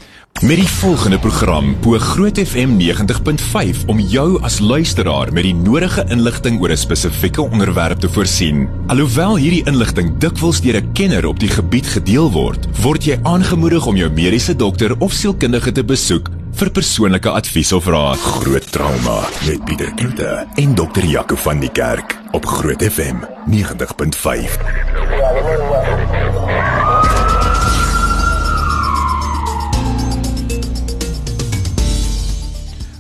Met 0.43 0.57
die 0.57 0.69
volgende 0.69 1.19
program 1.19 1.77
bo 1.81 1.99
Groot 1.99 2.39
FM 2.39 2.77
90.5 2.81 3.87
om 3.87 3.99
jou 3.99 4.43
as 4.43 4.59
luisteraar 4.59 5.33
met 5.33 5.43
die 5.43 5.55
nodige 5.55 6.05
inligting 6.09 6.61
oor 6.61 6.71
'n 6.71 6.77
spesifieke 6.77 7.43
onderwerp 7.43 7.99
te 7.99 8.09
voorsien. 8.09 8.69
Alhoewel 8.87 9.37
hierdie 9.37 9.65
inligting 9.67 10.19
dikwels 10.19 10.61
deur 10.61 10.81
'n 10.81 10.93
kenner 10.93 11.27
op 11.27 11.39
die 11.39 11.49
gebied 11.49 11.87
gedeel 11.87 12.33
word, 12.33 12.81
word 12.83 13.05
jy 13.05 13.19
aangemoedig 13.23 13.87
om 13.87 13.97
jou 13.97 14.11
mediese 14.11 14.57
dokter 14.57 14.99
of 15.01 15.13
sielkundige 15.13 15.73
te 15.73 15.85
besoek 15.85 16.29
vir 16.59 16.71
persoonlike 16.75 17.31
advies 17.31 17.71
of 17.77 17.87
raad. 17.87 18.19
Groot 18.19 18.65
trauma 18.75 19.21
met 19.47 19.61
Pieter 19.65 19.93
Kloete 19.95 20.47
en 20.59 20.75
dokter 20.75 21.05
Jaco 21.07 21.37
van 21.39 21.61
die 21.63 21.71
Kerk 21.71 22.17
op 22.35 22.47
Groot 22.51 22.83
FM 22.83 23.21
90.5. 23.47 24.57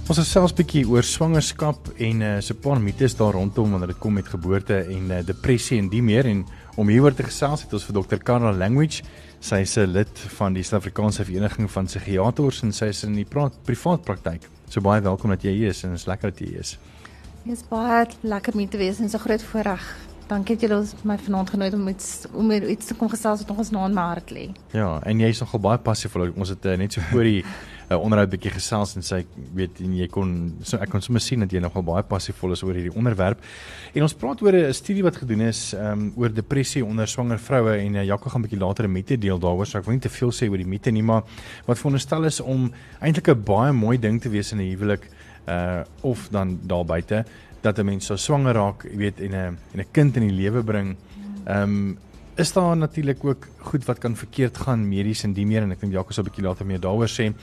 Ons 0.09 0.21
het 0.23 0.29
selfs 0.29 0.55
bietjie 0.55 0.87
oor 0.87 1.03
swangerskap 1.03 1.91
en 1.99 2.23
uh, 2.23 2.38
so 2.38 2.55
'n 2.55 2.62
paar 2.62 2.81
mites 2.81 3.17
daar 3.19 3.35
rondom 3.35 3.71
wanneer 3.71 3.91
dit 3.91 3.99
kom 3.99 4.15
met 4.15 4.29
geboorte 4.29 4.87
en 4.87 5.11
uh, 5.11 5.19
depressie 5.27 5.79
en 5.79 5.88
die 5.88 6.03
meer 6.03 6.27
en 6.27 6.47
om 6.78 6.87
hieroor 6.87 7.14
te 7.14 7.26
gesels 7.26 7.64
het 7.64 7.73
ons 7.75 7.85
vir 7.88 7.97
Dr. 7.97 8.20
Karla 8.23 8.52
Language. 8.54 9.02
Sy 9.42 9.62
is 9.66 9.76
'n 9.76 9.90
lid 9.90 10.18
van 10.38 10.54
die 10.54 10.62
Suid-Afrikaanse 10.62 11.25
Vereniging 11.25 11.70
van 11.70 11.87
Psigiaters 11.87 12.62
en 12.62 12.73
sy 12.73 12.87
is 12.87 13.02
in 13.04 13.14
die 13.14 13.26
privaat 13.26 14.04
praktyk. 14.04 14.49
So 14.68 14.80
baie 14.80 15.02
welkom 15.02 15.30
dat 15.30 15.42
jy 15.42 15.50
hier 15.50 15.68
is 15.68 15.82
en 15.85 15.92
is 15.92 16.06
lekker 16.06 16.30
dat 16.30 16.38
jy 16.38 16.47
hier 16.47 16.61
is. 16.61 16.78
Dit 17.44 17.56
is 17.56 17.64
baie 17.68 18.06
lekker 18.23 18.54
om 18.54 18.68
te 18.68 18.78
wees 18.78 19.00
en 19.00 19.11
so 19.11 19.18
groot 19.18 19.42
voorreg. 19.42 19.97
Dankie 20.28 20.56
dat 20.56 20.68
julle 20.68 20.87
my 21.02 21.18
vanaand 21.18 21.50
genooi 21.50 21.70
het 21.70 21.78
om 21.78 21.88
iets 21.88 22.26
om 22.32 22.50
iets 22.50 22.87
te 22.87 22.94
kom 22.94 23.08
gesels 23.08 23.44
wat 23.47 23.56
ons 23.56 23.70
na 23.70 23.87
in 23.87 23.94
my 23.94 24.02
hart 24.02 24.30
lê. 24.30 24.50
Ja, 24.73 25.00
en 25.02 25.18
jy 25.18 25.28
is 25.28 25.40
nogal 25.40 25.61
baie 25.61 25.78
passief. 25.78 26.14
Ons 26.16 26.49
het 26.49 26.64
uh, 26.64 26.76
net 26.76 26.92
so 26.92 27.00
voor 27.00 27.25
die 27.25 27.44
uh, 27.90 27.97
onderhoud 27.97 28.30
bietjie 28.30 28.52
gesels 28.52 28.97
en 28.97 29.02
sy 29.02 29.23
weet 29.57 29.80
en 29.85 29.95
jy 29.97 30.09
kon 30.12 30.33
so 30.62 30.78
ek 30.83 30.90
kon 30.92 31.04
sommer 31.04 31.23
sien 31.25 31.40
dat 31.40 31.52
jy 31.52 31.61
nogal 31.61 31.83
baie 31.83 32.02
passievol 32.02 32.52
is 32.52 32.62
oor 32.62 32.75
hierdie 32.75 32.95
onderwerp. 32.95 33.40
En 33.95 34.02
ons 34.02 34.14
praat 34.14 34.42
oor 34.42 34.54
'n 34.54 34.75
studie 34.75 35.02
wat 35.02 35.16
gedoen 35.16 35.40
is 35.49 35.75
um, 35.75 36.12
oor 36.16 36.33
depressie 36.33 36.85
onder 36.85 37.09
swanger 37.09 37.38
vroue 37.38 37.78
en 37.78 37.95
uh, 37.95 38.04
Jaco 38.04 38.30
gaan 38.30 38.42
bietjie 38.42 38.61
later 38.61 38.85
'n 38.85 38.92
mite 38.92 39.16
deel 39.16 39.38
daaroor, 39.38 39.66
so 39.66 39.78
ek 39.78 39.85
wil 39.85 39.95
nie 39.95 40.07
te 40.07 40.09
veel 40.09 40.33
sê 40.33 40.49
oor 40.50 40.59
die 40.59 40.66
mite 40.66 40.90
nie, 40.90 41.02
maar 41.02 41.23
wat 41.66 41.78
veronderstel 41.78 42.25
is 42.25 42.40
om 42.40 42.73
eintlik 43.00 43.28
'n 43.28 43.45
baie 43.45 43.73
mooi 43.73 43.99
ding 43.99 44.21
te 44.21 44.28
wees 44.28 44.52
in 44.52 44.59
'n 44.59 44.71
huwelik 44.71 45.09
uh 45.49 45.83
of 46.02 46.28
dan 46.30 46.59
daar 46.66 46.85
buite 46.85 47.25
dat 47.62 47.78
'n 47.78 47.85
mens 47.85 48.07
so 48.07 48.16
swanger 48.16 48.54
raak, 48.54 48.85
jy 48.85 48.97
weet, 48.97 49.21
en 49.21 49.30
'n 49.30 49.59
en 49.73 49.80
'n 49.80 49.90
kind 49.92 50.16
in 50.16 50.28
die 50.28 50.37
lewe 50.37 50.62
bring. 50.62 50.97
Ehm 51.47 51.62
um, 51.62 51.99
is 52.38 52.52
daar 52.52 52.76
natuurlik 52.76 53.25
ook 53.25 53.47
goed 53.57 53.85
wat 53.85 53.99
kan 53.99 54.16
verkeerd 54.16 54.59
gaan 54.59 54.88
medies 54.88 55.25
en 55.25 55.33
die 55.33 55.47
meer 55.47 55.62
en 55.62 55.73
ek 55.73 55.80
dink 55.80 55.92
Jacques 55.92 56.14
sal 56.14 56.25
'n 56.25 56.28
bietjie 56.28 56.45
later 56.45 56.66
meer 56.66 56.80
daaroor 56.80 57.09
sê. 57.09 57.35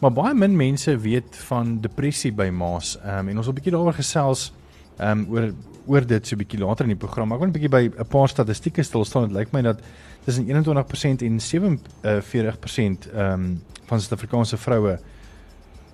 Maar 0.00 0.12
baie 0.12 0.34
min 0.34 0.56
mense 0.56 0.92
weet 0.98 1.36
van 1.48 1.80
depressie 1.80 2.32
by 2.32 2.50
ma's. 2.52 2.96
Ehm 3.00 3.18
um, 3.18 3.28
en 3.28 3.36
ons 3.36 3.46
wil 3.46 3.54
'n 3.54 3.58
bietjie 3.58 3.72
daaroor 3.72 3.96
gesels 3.96 4.52
ehm 4.98 5.10
um, 5.10 5.26
oor 5.32 5.52
oor 5.86 6.06
dit 6.06 6.26
so 6.26 6.34
'n 6.34 6.38
bietjie 6.38 6.58
later 6.60 6.84
in 6.84 6.96
die 6.96 7.04
program. 7.06 7.32
Ek 7.32 7.38
wil 7.38 7.48
'n 7.48 7.52
bietjie 7.52 7.70
by 7.70 7.84
'n 7.88 8.06
paar 8.06 8.28
statistieke 8.28 8.82
stil 8.82 9.04
staan. 9.04 9.28
Dit 9.28 9.36
lyk 9.36 9.52
my 9.52 9.62
dat 9.62 9.80
tussen 10.24 10.46
21% 10.46 11.22
en 11.22 11.40
47% 11.40 13.08
ehm 13.12 13.32
um, 13.32 13.62
van 13.86 14.00
Suid-Afrikaanse 14.00 14.56
vroue 14.56 14.98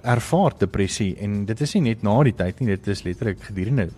ervaar 0.03 0.53
depressie 0.59 1.17
en 1.17 1.45
dit 1.45 1.61
is 1.61 1.75
nie 1.75 1.83
net 1.83 2.03
na 2.03 2.23
die 2.23 2.35
tyd 2.35 2.61
nie, 2.61 2.69
dit 2.69 2.87
is 2.87 3.03
letterlik 3.03 3.43
gedurende 3.43 3.89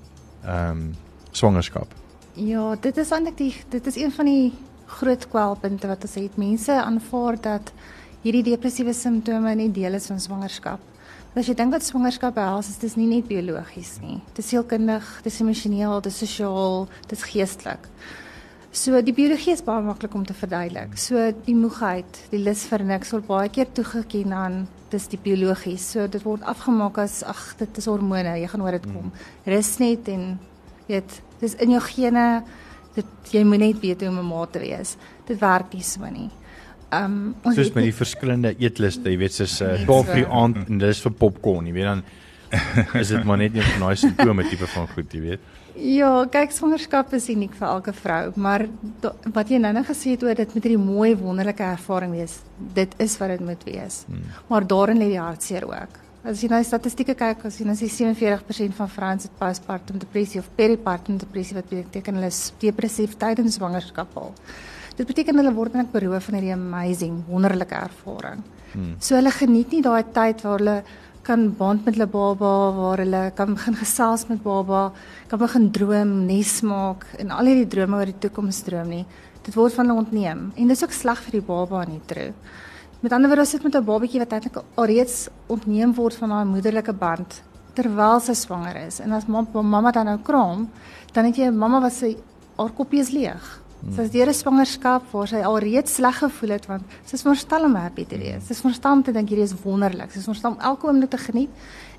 ehm 0.44 0.70
um, 0.70 0.94
swangerskap. 1.30 1.94
Ja, 2.34 2.76
dit 2.80 2.96
is 2.96 3.11
eintlik 3.11 3.37
die 3.37 3.54
dit 3.68 3.87
is 3.87 3.96
een 3.96 4.12
van 4.12 4.25
die 4.25 4.52
groot 4.87 5.28
kwelpunte 5.28 5.87
wat 5.87 6.02
ons 6.02 6.14
het. 6.14 6.37
Mense 6.37 6.73
aanvaar 6.82 7.40
dat 7.40 7.73
hierdie 8.25 8.45
depressiewe 8.47 8.95
simptome 8.97 9.52
nie 9.59 9.71
deel 9.73 9.99
is 9.99 10.09
van 10.09 10.21
swangerskap. 10.21 10.83
Maar 11.35 11.43
as 11.43 11.49
jy 11.50 11.57
dink 11.59 11.75
dat 11.75 11.85
swangerskap 11.85 12.37
behels, 12.37 12.71
is 12.71 12.78
dit 12.81 12.97
nie 12.97 13.09
net 13.11 13.26
biologies 13.28 13.97
nie. 14.00 14.21
Dit 14.31 14.45
is 14.45 14.52
sielkundig, 14.52 15.09
dit 15.25 15.33
is 15.33 15.40
emosioneel, 15.43 15.99
dit 16.04 16.12
is 16.12 16.21
sosiaal, 16.23 16.87
dit 17.09 17.16
is 17.19 17.25
geestelik. 17.26 17.88
So 18.75 18.99
die 19.07 19.14
biologie 19.14 19.52
is 19.54 19.62
baie 19.62 19.83
maklik 19.87 20.14
om 20.19 20.25
te 20.26 20.35
verduidelik. 20.35 20.97
So 20.99 21.21
die 21.47 21.57
moegheid, 21.59 22.21
die 22.33 22.40
lus 22.43 22.64
vir 22.71 22.83
niks 22.87 23.12
word 23.14 23.26
baie 23.28 23.50
keer 23.52 23.69
toegeken 23.76 24.35
aan 24.35 24.64
dis 24.95 25.07
die 25.12 25.21
biologies. 25.21 25.85
So 25.95 26.07
dit 26.11 26.25
word 26.26 26.47
afgemaak 26.49 26.99
as 27.02 27.21
ag 27.26 27.43
dit 27.61 27.83
is 27.83 27.90
hormone, 27.90 28.38
jy 28.40 28.49
gaan 28.50 28.64
oor 28.64 28.78
dit 28.78 28.88
kom. 28.88 29.11
Mm. 29.11 29.26
Rus 29.54 29.73
net 29.83 30.11
en 30.14 30.25
weet, 30.88 31.19
dis 31.43 31.59
in 31.62 31.76
jou 31.76 31.83
gene. 31.90 32.25
Dit 32.95 33.35
jy 33.35 33.43
moet 33.47 33.62
net 33.62 33.83
weet 33.83 34.02
hoe 34.02 34.11
om 34.11 34.19
'n 34.23 34.31
ma 34.31 34.47
te 34.47 34.62
wees. 34.62 34.97
Dit 35.26 35.38
werk 35.40 35.75
nie 35.75 35.83
so 35.83 36.07
nie. 36.07 36.31
Ehm 36.94 37.14
um, 37.14 37.34
ons 37.42 37.58
Soos 37.58 37.72
met 37.74 37.88
die 37.88 37.96
verskillende 37.96 38.54
eetluste, 38.58 39.10
jy 39.10 39.18
weet, 39.18 39.34
soos 39.40 39.60
'n 39.60 39.80
uh, 39.82 39.86
12 39.88 40.12
vir 40.12 40.30
aand 40.42 40.62
en 40.68 40.78
dis 40.78 41.02
vir 41.06 41.12
popcorn, 41.12 41.66
jy 41.66 41.74
weet 41.78 41.90
dan 41.90 42.04
is 43.00 43.10
dit 43.10 43.24
maar 43.24 43.38
net 43.40 43.52
nie 43.54 43.62
'n 43.62 43.80
nice 43.82 44.06
simptome 44.06 44.44
tipe 44.48 44.66
van 44.66 44.88
goed, 44.88 45.12
jy 45.12 45.20
weet. 45.20 45.40
Ja, 45.74 46.24
kyk 46.30 46.52
swangerskap 46.54 47.12
is 47.18 47.28
uniek 47.28 47.54
vir 47.58 47.66
elke 47.66 47.92
vrou, 47.92 48.32
maar 48.36 48.66
do, 49.02 49.10
wat 49.34 49.48
jy 49.50 49.58
nou-nou 49.58 49.82
gesê 49.84 50.14
het 50.14 50.22
oor 50.22 50.34
dit 50.34 50.54
met 50.54 50.62
hierdie 50.62 50.84
mooi 50.84 51.16
wonderlike 51.18 51.62
ervaring 51.66 52.12
wees, 52.14 52.38
dit 52.74 52.94
is 53.02 53.16
wat 53.18 53.34
dit 53.34 53.40
moet 53.40 53.64
wees. 53.66 54.04
Hmm. 54.06 54.22
Maar 54.48 54.66
daarin 54.66 55.02
lê 55.02 55.08
die 55.08 55.18
hartseer 55.18 55.66
ook. 55.66 55.98
As 56.24 56.40
jy 56.40 56.48
die 56.48 56.64
statistieke 56.64 57.14
kyk, 57.18 57.42
as 57.44 57.58
jy 57.58 57.66
nou 57.66 57.74
sê 57.76 57.90
47% 57.90 58.78
van 58.78 58.88
vrouens 58.88 59.26
het 59.26 59.34
postpartum 59.38 59.98
depressie 59.98 60.40
of 60.40 60.46
peripartum 60.56 61.18
depressie 61.18 61.58
wat 61.58 61.68
beteken 61.68 62.14
hulle 62.14 62.30
is 62.30 62.52
depressief 62.62 63.18
tydens 63.18 63.58
swangerskap 63.58 64.14
al. 64.16 64.32
Dit 64.96 65.06
beteken 65.06 65.40
hulle 65.40 65.54
word 65.54 65.74
net 65.74 65.90
beroof 65.90 66.28
van 66.28 66.36
hierdie 66.38 66.52
amazing, 66.54 67.24
wonderlike 67.26 67.74
ervaring. 67.74 68.44
Hmm. 68.74 68.94
So 69.02 69.16
hulle 69.18 69.32
geniet 69.34 69.72
nie 69.74 69.82
daai 69.82 70.04
tyd 70.14 70.44
waar 70.46 70.62
hulle 70.62 70.76
kan 71.24 71.48
bond 71.56 71.86
met 71.86 71.96
hulle 71.96 72.06
baba 72.10 72.50
waar 72.76 73.00
hulle 73.02 73.22
kan 73.34 73.54
begin 73.56 73.74
gesels 73.80 74.26
met 74.28 74.42
baba, 74.44 74.92
kan 75.28 75.40
begin 75.40 75.70
droom, 75.72 76.12
nes 76.28 76.60
maak 76.62 77.06
en 77.18 77.32
al 77.34 77.50
hierdie 77.50 77.70
drome 77.74 77.96
oor 77.98 78.12
die 78.12 78.20
toekoms 78.26 78.60
droom 78.66 78.92
nie. 78.92 79.02
Dit 79.44 79.56
word 79.58 79.74
van 79.74 79.88
hulle 79.88 80.04
ontneem 80.04 80.46
en 80.52 80.70
dit 80.70 80.76
is 80.76 80.84
ook 80.84 80.94
sleg 80.94 81.24
vir 81.26 81.40
die 81.40 81.46
baba 81.48 81.82
nie 81.88 82.00
trou. 82.06 82.30
Met 83.04 83.12
ander 83.12 83.28
woorde, 83.28 83.42
as 83.42 83.52
dit 83.52 83.64
met 83.64 83.74
'n 83.74 83.84
babatjie 83.84 84.20
wat 84.20 84.32
eintlik 84.32 84.62
alreeds 84.76 85.28
ontneem 85.48 85.94
word 85.94 86.14
van 86.14 86.30
haar 86.30 86.46
moederlike 86.46 86.92
band 86.92 87.42
terwyl 87.74 88.20
sy 88.20 88.34
swanger 88.34 88.76
is 88.86 89.00
en 89.00 89.12
as 89.12 89.26
mamma 89.26 89.90
dan 89.90 90.06
nou 90.06 90.18
kraam, 90.22 90.68
dan 91.12 91.24
het 91.24 91.36
jy 91.36 91.46
'n 91.50 91.58
mamma 91.58 91.80
wat 91.80 91.92
sy 91.92 92.16
haar 92.56 92.70
koppie 92.70 93.00
is 93.00 93.10
leeg. 93.10 93.63
Sy 93.93 94.00
is 94.00 94.11
deur 94.11 94.28
'n 94.28 94.35
swangerskap 94.35 95.02
waar 95.12 95.28
sy 95.28 95.40
al 95.45 95.59
reeds 95.59 95.95
sleg 95.95 96.19
gevoel 96.19 96.50
het 96.50 96.66
want 96.66 96.83
sy 97.04 97.14
is 97.14 97.23
verstel 97.23 97.64
om 97.64 97.75
happy 97.75 98.04
te 98.07 98.16
wees. 98.16 98.47
Sy 98.47 98.52
is 98.52 98.61
verstel 98.61 98.93
om 98.93 99.02
te 99.02 99.12
dink 99.12 99.28
hierdie 99.28 99.45
is 99.45 99.54
wonderlik. 99.62 100.11
Sy 100.11 100.19
is 100.19 100.25
verstel 100.25 100.52
om 100.52 100.61
elke 100.61 100.87
oomblik 100.87 101.11
te 101.11 101.19
geniet 101.19 101.50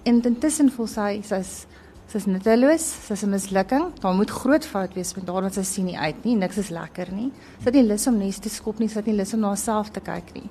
en 0.03 0.21
intussen 0.21 0.71
voel 0.71 0.87
sy 0.87 1.21
sy's 1.21 1.67
sy's 2.07 2.25
nutteloos, 2.25 2.85
sy's 3.07 3.23
'n 3.23 3.29
mislukking. 3.29 3.99
Daar 3.99 4.15
moet 4.15 4.29
groot 4.29 4.65
fout 4.65 4.93
wees 4.93 5.15
met 5.15 5.27
haar 5.27 5.41
want 5.41 5.53
sy 5.53 5.63
sien 5.63 5.85
nie 5.85 5.97
uit 5.97 6.25
nie. 6.25 6.35
Niks 6.35 6.57
is 6.57 6.69
lekker 6.69 7.11
nie. 7.11 7.31
Sy 7.59 7.65
het 7.65 7.73
nie 7.73 7.83
lus 7.83 8.07
om 8.07 8.17
nes 8.17 8.39
te 8.39 8.49
skop 8.49 8.79
nie. 8.79 8.87
Sy 8.87 8.95
het 8.95 9.05
nie 9.07 9.17
lus 9.17 9.33
om 9.33 9.39
na 9.39 9.47
haarself 9.47 9.91
te 9.91 9.99
kyk 9.99 10.33
nie. 10.33 10.49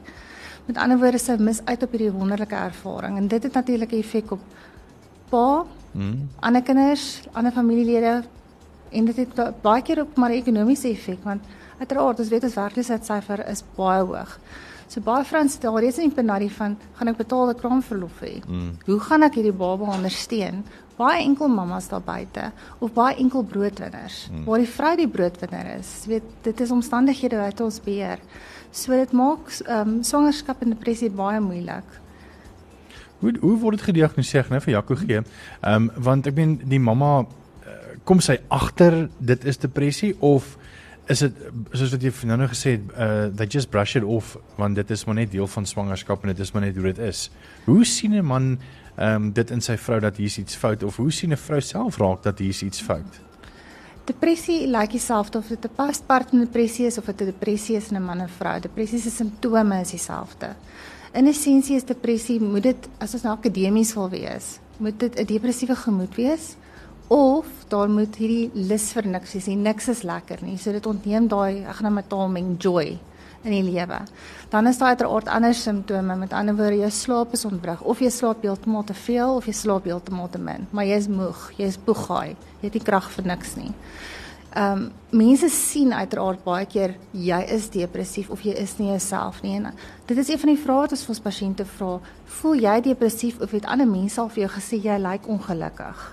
Met 0.66 0.76
ander 0.76 0.99
woorde 0.99 1.19
sy 1.19 1.37
mis 1.37 1.61
uit 1.64 1.83
op 1.83 1.90
hierdie 1.90 2.12
wonderlike 2.12 2.57
ervaring 2.57 3.19
en 3.19 3.28
dit 3.28 3.43
het 3.43 3.52
natuurlik 3.52 3.93
'n 3.93 3.99
effek 3.99 4.31
op 4.33 4.40
pa, 5.31 5.64
mm. 5.93 6.28
ander 6.40 6.62
kinders, 6.62 7.23
ander 7.33 7.52
familielede, 7.52 8.23
en 8.94 9.10
dit 9.10 9.16
het 9.16 9.62
baie 9.62 9.82
keer 9.82 10.04
op 10.04 10.16
maar 10.16 10.34
ekonomiese 10.34 10.88
effek 10.90 11.24
want 11.26 11.42
uiteraard 11.78 12.20
ons 12.22 12.30
weet 12.30 12.46
ons 12.48 12.60
werkloosheidsyfer 12.60 13.44
is 13.50 13.64
baie 13.76 14.04
hoog. 14.04 14.38
So 14.88 15.02
baie 15.02 15.24
vrouens 15.24 15.56
het 15.56 15.64
alreeds 15.66 15.98
in 15.98 16.12
penari 16.14 16.50
van 16.52 16.76
gaan 16.98 17.10
ek 17.10 17.18
betaalde 17.18 17.56
kraamverlof 17.58 18.20
hê. 18.22 18.36
Mm. 18.46 18.74
Hoe 18.86 18.98
gaan 19.08 19.26
ek 19.26 19.38
hierdie 19.40 19.54
baba 19.56 19.88
ondersteun? 19.96 20.62
Baie 20.94 21.24
enkel 21.24 21.50
mammas 21.50 21.88
daar 21.90 22.04
buite 22.04 22.50
of 22.78 22.92
baie 22.94 23.16
enkel 23.18 23.42
broodwinners 23.42 24.28
mm. 24.30 24.44
waar 24.46 24.62
die 24.62 24.70
vrou 24.70 24.92
die 25.00 25.08
broodwinner 25.10 25.72
is. 25.78 25.90
Jy 26.04 26.14
weet 26.14 26.28
dit 26.46 26.64
is 26.66 26.74
omstandighede 26.74 27.40
wat 27.40 27.64
ons 27.64 27.80
beheer. 27.82 28.22
So 28.74 28.94
dit 28.94 29.12
maak 29.16 29.50
ehm 29.64 29.96
um, 29.96 30.02
swangerskap 30.06 30.62
en 30.62 30.76
depressie 30.76 31.10
baie 31.10 31.40
moeilik. 31.40 32.00
Hoe 33.22 33.32
hoe 33.40 33.56
word 33.62 33.80
dit 33.80 33.88
gediagnoseer 33.88 34.50
net 34.52 34.62
vir 34.66 34.76
Jaco 34.76 34.98
gee? 35.00 35.24
Ehm 35.24 35.88
um, 35.88 35.90
want 35.96 36.30
ek 36.30 36.38
meen 36.38 36.60
die 36.62 36.82
mamma 36.82 37.24
kom 38.04 38.20
sy 38.20 38.38
agter 38.49 39.08
dit 39.18 39.44
is 39.44 39.58
depressie 39.58 40.14
of 40.20 40.56
is 41.12 41.20
dit 41.20 41.40
soos 41.76 41.92
wat 41.92 42.04
jy 42.04 42.12
nou 42.28 42.38
nou 42.40 42.49
gesê 42.49 42.76
het 42.76 42.92
uh 42.96 43.26
they 43.37 43.49
just 43.50 43.70
brush 43.73 43.96
it 43.96 44.04
off 44.04 44.37
want 44.56 44.76
dit 44.76 44.90
is 44.90 45.04
maar 45.04 45.18
net 45.20 45.32
deel 45.32 45.49
van 45.56 45.66
swangerskap 45.68 46.25
en 46.25 46.32
dit 46.32 46.40
is 46.40 46.52
maar 46.52 46.64
net 46.64 46.76
hoe 46.76 46.92
dit 46.92 46.99
is. 47.04 47.28
Hoe 47.66 47.84
sien 47.84 48.16
'n 48.16 48.25
man 48.25 48.58
ehm 48.96 49.14
um, 49.14 49.32
dit 49.32 49.50
in 49.50 49.61
sy 49.61 49.76
vrou 49.76 50.00
dat 50.00 50.16
hier 50.16 50.38
iets 50.38 50.56
fout 50.56 50.82
of 50.82 50.96
hoe 50.96 51.12
sien 51.12 51.32
'n 51.32 51.37
vrou 51.37 51.61
self 51.61 51.99
raak 51.99 52.23
dat 52.23 52.38
hier 52.38 52.62
iets 52.62 52.80
fout? 52.80 53.20
Depressie 54.04 54.66
lyk 54.66 54.80
like 54.80 54.92
dieselfde 54.92 55.38
of 55.38 55.46
dit 55.46 55.64
'n 55.64 55.75
postpartum 55.76 56.40
depressie 56.40 56.87
is 56.87 56.99
of 56.99 57.04
dit 57.04 57.20
'n 57.20 57.25
depressie 57.25 57.76
is 57.76 57.90
in 57.90 57.96
'n 57.96 58.04
man 58.04 58.20
en 58.20 58.28
vrou. 58.28 58.61
Depressie 58.61 58.99
se 58.99 59.11
simptome 59.11 59.80
is 59.80 59.90
dieselfde. 59.90 60.54
In 61.12 61.26
essensie 61.26 61.76
is 61.76 61.84
depressie 61.84 62.40
moet 62.40 62.62
dit 62.62 62.88
as 62.99 63.14
ons 63.14 63.23
nou 63.23 63.37
akademies 63.37 63.94
wil 63.94 64.08
wees, 64.08 64.58
moet 64.76 65.00
dit 65.00 65.18
'n 65.18 65.25
depressiewe 65.25 65.76
gemoed 65.76 66.14
wees 66.14 66.56
of 67.08 67.46
daar 67.68 67.90
moet 67.90 68.16
hierdie 68.16 68.50
lus 68.54 68.92
vir 68.96 69.08
niks 69.08 69.34
wees 69.37 69.49
nie. 69.50 69.58
Niks 69.61 69.88
is 69.92 70.04
lekker 70.06 70.44
nie. 70.44 70.56
So 70.58 70.73
dit 70.73 70.87
ontneem 70.87 71.28
daai 71.28 71.64
ek 71.64 71.76
gaan 71.78 71.90
nou 71.90 71.96
met 71.99 72.08
taal 72.08 72.30
meng 72.32 72.54
joy 72.58 72.96
in 73.44 73.52
die 73.52 73.62
lewe. 73.62 74.00
Dan 74.49 74.66
is 74.66 74.78
daar 74.78 74.94
uiteraard 74.94 75.28
ander 75.28 75.54
simptome. 75.54 76.16
Met 76.16 76.32
ander 76.32 76.56
woorde, 76.56 76.80
jou 76.80 76.90
slaap 76.90 77.32
is 77.37 77.44
ontbreek 77.44 77.84
of 77.84 78.00
jy 78.00 78.11
slaap 78.11 78.42
heeltemal 78.42 78.84
te 78.88 78.96
veel 78.96 79.37
of 79.37 79.46
jy 79.46 79.52
slaap 79.52 79.84
heeltemal 79.84 80.30
te 80.32 80.40
min. 80.40 80.66
Maar 80.70 80.88
jy 80.88 80.99
is 81.02 81.08
moeg, 81.12 81.46
jy 81.58 81.70
is 81.73 81.80
poegaai. 81.84 82.37
Jy 82.61 82.68
het 82.68 82.78
nie 82.78 82.84
krag 82.84 83.11
vir 83.16 83.32
niks 83.34 83.56
nie. 83.61 83.73
Ehm 84.54 84.84
um, 84.84 84.90
mense 85.14 85.49
sien 85.50 85.92
uiteraard 85.92 86.40
baie 86.44 86.66
keer 86.66 86.96
jy 87.12 87.40
is 87.54 87.68
depressief 87.70 88.30
of 88.30 88.42
jy 88.42 88.54
is 88.58 88.76
nie 88.78 88.88
jouself 88.88 89.42
nie. 89.42 89.56
En 89.58 89.73
dit 90.06 90.18
is 90.18 90.28
een 90.28 90.38
van 90.38 90.54
die 90.54 90.62
vrae 90.62 90.80
wat 90.84 90.94
ons 90.94 91.02
vir 91.06 91.14
ons 91.14 91.25
pasiënte 91.28 91.66
vra. 91.76 91.99
Voel 92.40 92.62
jy 92.62 92.80
depressief 92.88 93.40
of 93.42 93.50
het 93.50 93.66
ander 93.66 93.87
mense 93.87 94.20
al 94.20 94.30
vir 94.30 94.46
jou 94.46 94.52
gesê 94.56 94.78
jy 94.82 94.99
lyk 95.02 95.28
ongelukkig? 95.28 96.04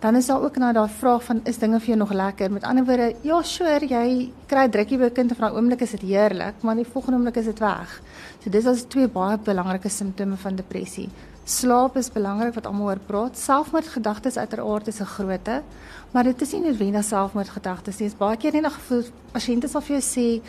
Dan 0.00 0.16
is 0.16 0.26
daar 0.26 0.42
ook 0.42 0.56
nou 0.56 0.72
daai 0.72 0.88
vraag 0.88 1.22
van 1.24 1.40
is 1.44 1.58
dinge 1.58 1.78
vir 1.80 1.86
jou 1.86 1.98
nog 1.98 2.12
lekker? 2.12 2.52
Met 2.52 2.64
ander 2.64 2.84
woorde, 2.84 3.14
ja, 3.22 3.42
sure, 3.42 3.86
jy 3.86 4.32
kry 4.46 4.68
drukkie 4.68 4.98
by 4.98 5.04
'n 5.04 5.12
kind 5.12 5.32
van 5.36 5.50
'n 5.50 5.56
oomblik 5.56 5.80
is 5.80 5.90
dit 5.90 6.00
heerlik, 6.00 6.62
maar 6.62 6.76
die 6.76 6.84
volgende 6.84 7.16
oomblik 7.16 7.36
is 7.36 7.44
dit 7.44 7.58
weg. 7.58 8.00
So 8.44 8.50
dis 8.50 8.66
as 8.66 8.84
twee 8.88 9.08
baie 9.08 9.38
belangrike 9.38 9.88
simptome 9.88 10.36
van 10.36 10.56
depressie. 10.56 11.08
Slaap 11.44 11.96
is 11.96 12.10
belangrik 12.10 12.54
wat 12.54 12.66
almal 12.66 12.86
oor 12.86 12.98
praat. 13.06 13.38
Selfmoordgedagtes 13.38 14.36
uiteraard 14.36 14.86
is 14.86 15.00
'n 15.00 15.04
grootte, 15.04 15.62
maar 16.10 16.24
dit 16.24 16.40
is 16.42 16.52
nie 16.52 16.60
noodwendig 16.60 17.04
selfmoordgedagtes 17.04 17.98
nie. 17.98 18.08
Dit 18.08 18.12
is 18.12 18.18
baie 18.18 18.36
keer 18.36 18.52
net 18.52 18.64
'n 18.64 18.70
gevoel 18.70 19.04
pasiënte 19.32 19.68
sal 19.68 19.80
vir 19.80 20.00
jou 20.00 20.02
sê 20.02 20.42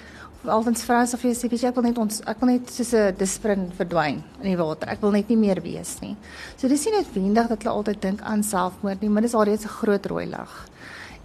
altens 0.45 0.83
sal 0.85 1.19
vir 1.19 1.31
jou 1.31 1.35
sê, 1.35 1.49
weet 1.49 1.61
jy, 1.61 1.69
ek 1.69 1.75
wil 1.75 1.83
net 1.83 1.97
ons 1.97 2.21
ek 2.25 2.39
wil 2.41 2.49
net 2.51 2.69
soos 2.69 2.93
'n 2.93 3.15
disprin 3.17 3.71
verdwyn 3.77 4.23
in 4.41 4.49
die 4.51 4.57
water. 4.57 4.89
Ek 4.89 5.01
wil 5.01 5.11
net 5.11 5.29
nie 5.29 5.37
meer 5.37 5.61
wees 5.61 5.99
nie. 6.01 6.15
So 6.57 6.67
dis 6.67 6.85
nie 6.85 6.93
noodwendig 6.93 7.47
dat 7.47 7.63
hulle 7.63 7.75
altyd 7.75 8.01
dink 8.01 8.21
aan 8.21 8.43
selfmoord 8.43 9.01
nie, 9.01 9.09
maar 9.09 9.21
dis 9.21 9.33
alreeds 9.33 9.65
'n 9.65 9.77
groot 9.81 10.05
rooi 10.05 10.25
lig. 10.25 10.67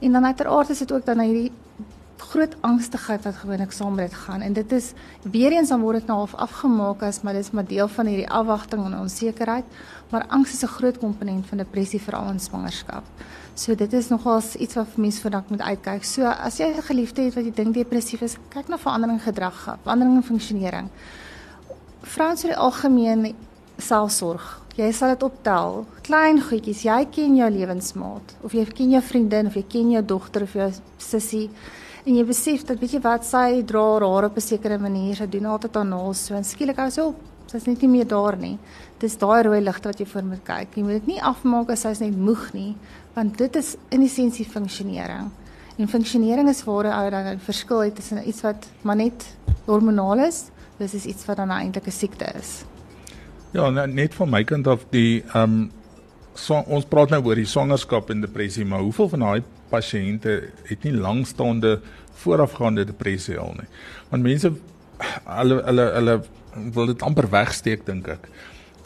En 0.00 0.12
dan 0.12 0.25
uiteraard 0.25 0.71
is 0.71 0.78
dit 0.78 0.92
ook 0.92 1.04
dan 1.04 1.21
hierdie 1.21 1.52
groot 2.33 2.54
angstigheid 2.61 3.25
wat 3.26 3.35
gewoonlik 3.35 3.73
saam 3.73 3.95
met 3.95 4.11
dit 4.11 4.19
gaan 4.19 4.40
en 4.40 4.52
dit 4.52 4.73
is 4.73 4.92
weer 5.23 5.52
eens 5.52 5.69
dan 5.69 5.81
word 5.81 5.99
dit 6.00 6.07
nou 6.07 6.19
half 6.23 6.35
afgemaak 6.35 7.02
as 7.02 7.21
maar 7.23 7.37
dis 7.37 7.50
maar 7.50 7.66
deel 7.69 7.88
van 7.88 8.07
hierdie 8.07 8.31
afwagting 8.31 8.85
en 8.87 8.99
onsekerheid 9.00 9.64
maar 10.11 10.26
angs 10.28 10.52
is 10.52 10.62
'n 10.62 10.75
groot 10.78 10.99
komponent 10.99 11.47
van 11.47 11.59
depressie 11.59 12.00
veral 12.00 12.31
in 12.31 12.40
swangerskap. 12.40 13.04
So 13.54 13.75
dit 13.75 13.92
is 13.92 14.09
nogals 14.09 14.54
iets 14.56 14.75
wat 14.75 14.97
mense 14.97 15.21
vandag 15.21 15.49
moet 15.49 15.61
uitkyk. 15.61 16.04
So 16.04 16.25
as 16.25 16.56
jy 16.59 16.73
'n 16.73 16.82
geliefde 16.82 17.23
het 17.23 17.35
wat 17.35 17.44
jy 17.44 17.52
dink 17.52 17.75
depressief 17.75 18.23
is, 18.23 18.37
kyk 18.49 18.68
na 18.68 18.78
verandering 18.78 19.18
in 19.18 19.32
gedrag, 19.32 19.76
verandering 19.82 20.16
in 20.16 20.23
funksionering. 20.23 20.88
Vrouens 22.02 22.44
in 22.44 22.50
die 22.50 22.59
algemeen 22.59 23.35
selfsorg. 23.78 24.61
Jy 24.76 24.92
sal 24.92 25.09
dit 25.09 25.23
optel. 25.23 25.87
Klein 26.02 26.40
goedjies, 26.40 26.82
jy 26.82 27.06
ken 27.11 27.37
jou 27.37 27.50
lewensmaat 27.50 28.37
of 28.42 28.52
jy 28.52 28.64
ken 28.64 28.90
jou 28.90 29.02
vriendin 29.02 29.47
of 29.47 29.54
jy 29.54 29.64
ken 29.68 29.90
jou 29.90 30.02
dogter 30.02 30.42
of 30.42 30.52
jou 30.52 30.71
sussie 30.99 31.50
en 32.06 32.16
jy 32.16 32.25
besef 32.25 32.64
dat 32.64 32.80
weet 32.80 32.92
jy 32.92 33.00
wat 33.00 33.25
sy 33.25 33.62
dra 33.62 33.82
haar 34.00 34.25
op 34.25 34.37
'n 34.37 34.40
sekere 34.40 34.78
manier, 34.78 35.14
sy 35.16 35.26
doen 35.26 35.47
altyd 35.47 35.75
haar 35.75 35.85
naels 35.85 36.25
so 36.26 36.35
en 36.35 36.44
skielik 36.44 36.76
hou 36.76 36.90
sy 36.90 37.00
op. 37.00 37.32
Sy's 37.52 37.66
net 37.68 37.82
nie 37.85 37.90
meer 37.92 38.06
daar 38.09 38.37
nie. 38.40 38.56
Dis 39.02 39.18
daai 39.21 39.42
rooi 39.44 39.61
ligte 39.61 39.90
wat 39.90 39.99
jy 40.00 40.06
voor 40.09 40.25
moet 40.25 40.44
kyk. 40.47 40.76
Jy 40.76 40.82
moet 40.87 41.02
dit 41.02 41.11
nie 41.14 41.21
afmaak 41.21 41.71
as 41.75 41.85
sy's 41.85 42.00
net 42.00 42.16
moeg 42.16 42.47
nie, 42.56 42.73
want 43.12 43.37
dit 43.37 43.56
is 43.61 43.75
in 43.92 44.06
essensie 44.06 44.47
funksionering. 44.49 45.28
En 45.76 45.88
funksionering 45.88 46.49
is 46.49 46.64
waar 46.64 46.88
ou 46.88 47.11
dan 47.11 47.26
'n 47.35 47.38
verskil 47.38 47.85
het 47.85 47.94
tussen 47.97 48.28
iets 48.28 48.40
wat 48.40 48.68
maar 48.82 48.97
net 48.97 49.37
hormonaal 49.66 50.25
is 50.26 50.50
versus 50.78 51.04
iets 51.04 51.26
wat 51.26 51.37
dan 51.37 51.50
eintlik 51.50 51.87
'n 51.87 51.90
siekte 51.90 52.32
is. 52.38 52.64
Ja, 53.52 53.68
net 53.71 54.14
van 54.14 54.30
my 54.30 54.44
kant 54.44 54.66
af 54.66 54.85
die 54.90 55.23
ehm 55.35 55.42
um, 55.42 55.71
so, 56.35 56.54
ons 56.54 56.85
praat 56.85 57.11
nou 57.11 57.25
oor 57.25 57.35
die 57.35 57.47
swangerskap 57.47 58.11
en 58.11 58.21
depressie, 58.21 58.64
maar 58.64 58.80
hoeveel 58.80 59.09
van 59.09 59.21
daai 59.21 59.42
pasiënte 59.68 60.42
het 60.64 60.85
nie 60.85 60.92
langstaande 60.92 61.80
voorafgaande 62.23 62.85
depressie 62.85 63.38
al 63.38 63.54
nie. 63.59 63.68
Want 64.09 64.23
mense 64.23 64.52
hulle 65.25 65.62
hulle 65.66 65.87
hulle 65.99 66.23
wil 66.73 66.87
dit 66.87 67.02
amper 67.02 67.28
wegsteek 67.30 67.87
dink 67.87 68.09
ek. 68.09 68.28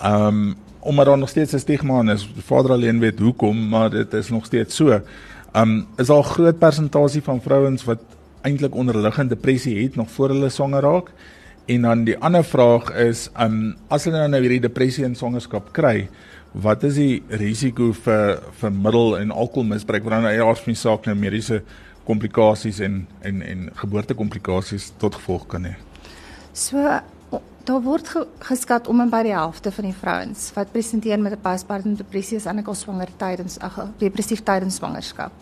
Um 0.04 0.56
omdat 0.86 1.06
daar 1.06 1.18
nog 1.18 1.28
steeds 1.28 1.52
'n 1.52 1.58
stigma 1.58 2.12
is. 2.12 2.28
Vader 2.46 2.70
alleen 2.70 3.00
weet 3.00 3.18
hoekom, 3.18 3.68
maar 3.68 3.90
dit 3.90 4.12
is 4.14 4.28
nog 4.30 4.44
steeds 4.44 4.76
so. 4.76 5.00
Um 5.54 5.86
is 5.96 6.08
al 6.08 6.22
groot 6.22 6.58
persentasie 6.58 7.22
van 7.22 7.42
vrouens 7.42 7.84
wat 7.84 7.98
eintlik 8.42 8.74
onderliggende 8.74 9.34
depressie 9.34 9.82
het 9.82 9.96
nog 9.96 10.10
voor 10.10 10.28
hulle 10.28 10.48
swanger 10.48 10.80
raak. 10.80 11.10
En 11.66 11.82
dan 11.82 12.04
die 12.04 12.18
ander 12.18 12.44
vraag 12.44 12.92
is 12.94 13.30
um 13.40 13.74
as 13.88 14.04
hulle 14.04 14.28
nou 14.28 14.40
hierdie 14.40 14.60
depressie 14.60 15.04
in 15.04 15.14
swangerskap 15.14 15.72
kry, 15.72 16.08
wat 16.52 16.84
is 16.84 16.94
die 16.94 17.22
risiko 17.28 17.90
vir 17.92 18.38
vir 18.60 18.72
middel 18.72 19.18
en 19.18 19.30
alkoholmisbruik 19.30 20.04
wat 20.04 20.12
dan 20.12 20.24
eers 20.30 20.62
van 20.64 20.72
die 20.72 20.80
saak 20.80 21.06
nou 21.06 21.16
mediese 21.16 21.62
komplikasies 22.04 22.80
en 22.80 23.06
en 23.20 23.42
en 23.42 23.70
geboortekomplikasies 23.74 24.92
tot 25.02 25.18
gevolg 25.18 25.46
kan 25.46 25.64
hê. 25.64 25.74
So 26.52 27.00
daar 27.66 27.82
word 27.82 28.08
ge, 28.08 28.26
geskat 28.48 28.88
om 28.88 29.00
en 29.02 29.10
by 29.10 29.22
die 29.26 29.34
helfte 29.34 29.72
van 29.74 29.88
die 29.88 29.96
vrouens 29.96 30.50
wat 30.54 30.72
presenteer 30.72 31.18
met 31.20 31.32
'n 31.32 31.42
postpartum 31.42 31.96
depressie 31.96 32.36
is 32.36 32.46
eintlik 32.46 32.68
al 32.68 32.74
swanger 32.74 33.10
tydens 33.16 33.58
ag 33.58 33.88
depressief 33.98 34.42
tydens 34.42 34.76
swangerskap. 34.76 35.32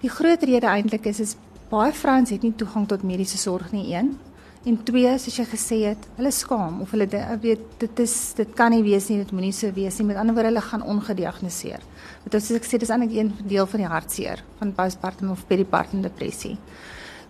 Die 0.00 0.10
groot 0.10 0.42
rede 0.42 0.66
eintlik 0.66 1.06
is 1.06 1.20
is 1.20 1.36
baie 1.70 1.92
vrouens 1.92 2.30
het 2.30 2.42
nie 2.42 2.54
toegang 2.56 2.86
tot 2.88 3.02
mediese 3.02 3.38
sorg 3.38 3.72
nie 3.72 3.94
een 3.94 4.16
En 4.64 4.78
twee, 4.80 5.10
soos 5.20 5.34
jy 5.36 5.44
gesê 5.44 5.76
het, 5.90 6.06
hulle 6.16 6.30
skaam 6.32 6.78
of 6.80 6.92
hulle 6.94 7.04
weet 7.42 7.64
dit 7.82 7.98
is 8.00 8.14
dit 8.38 8.52
kan 8.56 8.72
nie 8.72 8.80
wees 8.86 9.10
nie, 9.10 9.18
dit 9.20 9.32
moenie 9.36 9.52
so 9.52 9.68
wees 9.76 9.98
nie. 10.00 10.06
Met 10.08 10.16
ander 10.16 10.32
woorde, 10.32 10.48
hulle 10.48 10.62
gaan 10.64 10.84
ongediagnoseer. 10.94 11.84
Want 12.24 12.36
as 12.38 12.48
ek 12.56 12.64
sê 12.64 12.80
dis 12.80 12.92
eintlik 12.94 13.12
een 13.12 13.32
deel 13.44 13.68
van 13.68 13.82
die 13.82 13.90
hartseer 13.92 14.40
van 14.62 14.72
postpartum 14.72 15.34
of 15.34 15.44
peripartum 15.50 16.00
depressie. 16.06 16.54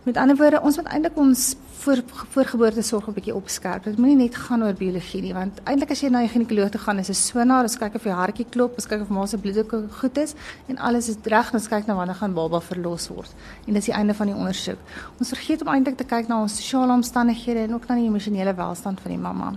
Met 0.04 0.16
ander 0.16 0.36
woorde, 0.36 0.58
ons 0.60 0.76
moet 0.76 0.88
eintlik 0.92 1.14
ons 1.16 1.42
voor 1.80 2.00
voorgeboortesorg 2.34 3.06
'n 3.08 3.12
bietjie 3.16 3.34
opskerp. 3.34 3.84
Dit 3.84 3.96
moenie 3.96 4.16
net 4.16 4.36
gaan 4.36 4.62
oor 4.62 4.74
biologie 4.74 5.22
nie, 5.22 5.32
want 5.32 5.60
eintlik 5.64 5.90
as 5.90 6.00
jy 6.00 6.08
na 6.10 6.20
'n 6.20 6.28
ginekoloog 6.28 6.70
toe 6.70 6.80
gaan, 6.80 6.98
is 6.98 7.08
'n 7.08 7.14
sonaar, 7.14 7.62
ons 7.62 7.78
kyk 7.78 7.94
of 7.94 8.04
jou 8.04 8.14
hartjie 8.14 8.46
klop, 8.50 8.74
ons 8.74 8.86
kyk 8.86 9.00
of 9.00 9.08
ma 9.08 9.26
se 9.26 9.38
bloeddruk 9.38 9.72
goed 9.90 10.18
is 10.18 10.34
en 10.68 10.78
alles 10.78 11.08
is 11.08 11.16
reg, 11.24 11.54
ons 11.54 11.68
kyk 11.68 11.86
na 11.86 11.94
wanneer 11.94 12.16
gaan 12.16 12.34
baba 12.34 12.60
verlos 12.60 13.08
word. 13.08 13.34
En 13.66 13.72
dis 13.74 13.84
die 13.84 13.94
einde 13.94 14.14
van 14.14 14.26
die 14.26 14.36
ondersoek. 14.36 14.78
Ons 15.18 15.28
vergeet 15.28 15.62
om 15.62 15.68
eintlik 15.68 15.96
te 15.96 16.04
kyk 16.04 16.28
na 16.28 16.42
ons 16.42 16.56
sosiale 16.56 16.92
omstandighede 16.92 17.60
en 17.60 17.74
ook 17.74 17.88
na 17.88 17.94
die 17.94 18.06
emosionele 18.06 18.54
welstand 18.54 19.00
van 19.00 19.10
die 19.10 19.20
mamma. 19.20 19.54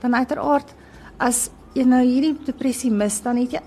Dan 0.00 0.14
uiteraard 0.14 0.74
as 1.18 1.50
jy 1.72 1.84
nou 1.84 2.04
hierdie 2.04 2.38
depressie 2.44 2.90
mis, 2.90 3.20
dan 3.22 3.36
het 3.36 3.50
jy 3.50 3.60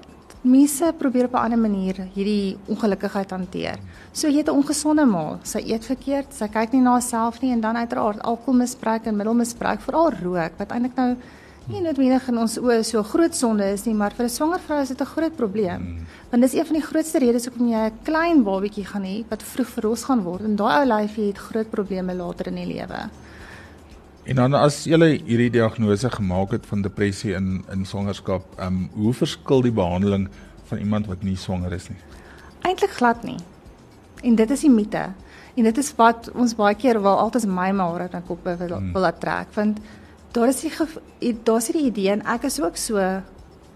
mense 0.45 0.93
probeer 0.97 1.25
op 1.25 1.33
'n 1.33 1.43
ander 1.43 1.59
manier 1.59 2.07
hierdie 2.13 2.57
ongelukkigheid 2.67 3.29
hanteer. 3.29 3.79
So 4.15 4.29
jy 4.29 4.37
het 4.37 4.47
'n 4.47 4.55
ongesonde 4.55 5.05
ma, 5.05 5.39
sy 5.43 5.59
eet 5.59 5.85
verkeerd, 5.85 6.33
sy 6.33 6.47
kyk 6.47 6.71
nie 6.71 6.81
na 6.81 6.91
haarself 6.91 7.41
nie 7.41 7.51
en 7.51 7.59
dan 7.61 7.75
uiteraard 7.75 8.21
alkoholmisbruik 8.23 9.05
en 9.05 9.15
middelmisbruik, 9.15 9.81
veral 9.81 10.11
rook 10.23 10.51
wat 10.57 10.71
eintlik 10.71 10.95
nou 10.95 11.17
nie 11.67 11.81
noodwendig 11.81 12.27
in 12.29 12.37
ons 12.37 12.57
oë 12.57 12.83
so 12.83 13.03
groot 13.03 13.35
sonde 13.35 13.65
is 13.73 13.83
nie, 13.85 13.93
maar 13.93 14.13
vir 14.13 14.25
'n 14.25 14.29
swanger 14.29 14.59
vrou 14.59 14.81
is 14.81 14.87
dit 14.87 15.01
'n 15.01 15.05
groot 15.05 15.35
probleem. 15.35 15.81
Mm. 15.81 16.05
Want 16.29 16.43
dis 16.43 16.53
een 16.53 16.65
van 16.65 16.75
die 16.75 16.85
grootste 16.85 17.19
redes 17.19 17.45
hoekom 17.45 17.67
jy 17.67 17.85
'n 17.89 17.91
klein 18.03 18.43
babatjie 18.43 18.85
gaan 18.85 19.03
hê 19.03 19.25
wat 19.29 19.43
vroeg 19.43 19.67
verlos 19.67 20.03
gaan 20.03 20.23
word 20.23 20.41
en 20.41 20.55
daai 20.55 20.79
ou 20.79 20.85
lyfie 20.85 21.27
het 21.27 21.37
groot 21.37 21.69
probleme 21.69 22.13
later 22.15 22.47
in 22.47 22.55
die 22.55 22.73
lewe. 22.73 23.09
En 24.23 24.35
dan 24.35 24.53
as 24.53 24.85
jy 24.85 25.21
hierdie 25.25 25.49
diagnose 25.49 26.09
gemaak 26.09 26.51
het 26.51 26.65
van 26.65 26.81
depressie 26.81 27.33
in 27.33 27.65
in 27.71 27.85
swangerskap, 27.85 28.43
ehm 28.57 28.67
um, 28.67 28.89
hoe 28.93 29.13
verskil 29.13 29.61
die 29.61 29.71
behandeling 29.71 30.29
van 30.63 30.77
iemand 30.77 31.07
wat 31.07 31.23
nie 31.23 31.35
swanger 31.35 31.73
is 31.73 31.89
nie? 31.89 31.97
Eintlik 32.61 32.91
glad 32.91 33.23
nie. 33.23 33.37
En 34.21 34.35
dit 34.35 34.51
is 34.51 34.61
die 34.61 34.69
mite. 34.69 35.11
En 35.55 35.63
dit 35.63 35.77
is 35.77 35.95
wat 35.95 36.31
ons 36.33 36.55
baie 36.55 36.75
keer 36.75 37.01
wil 37.01 37.19
altyd 37.19 37.45
my 37.47 37.71
maar 37.71 38.01
uit 38.01 38.13
my 38.13 38.21
kop 38.27 38.43
wil 38.43 38.57
hmm. 38.67 38.91
wil 38.93 39.01
laat 39.01 39.19
trek 39.19 39.53
want 39.55 39.79
daar 40.35 40.51
is 40.51 40.59
die 40.59 41.33
daar's 41.43 41.71
die 41.71 41.85
idee 41.87 42.11
en 42.11 42.25
ek 42.27 42.43
is 42.49 42.59
ook 42.59 42.75
so 42.75 42.99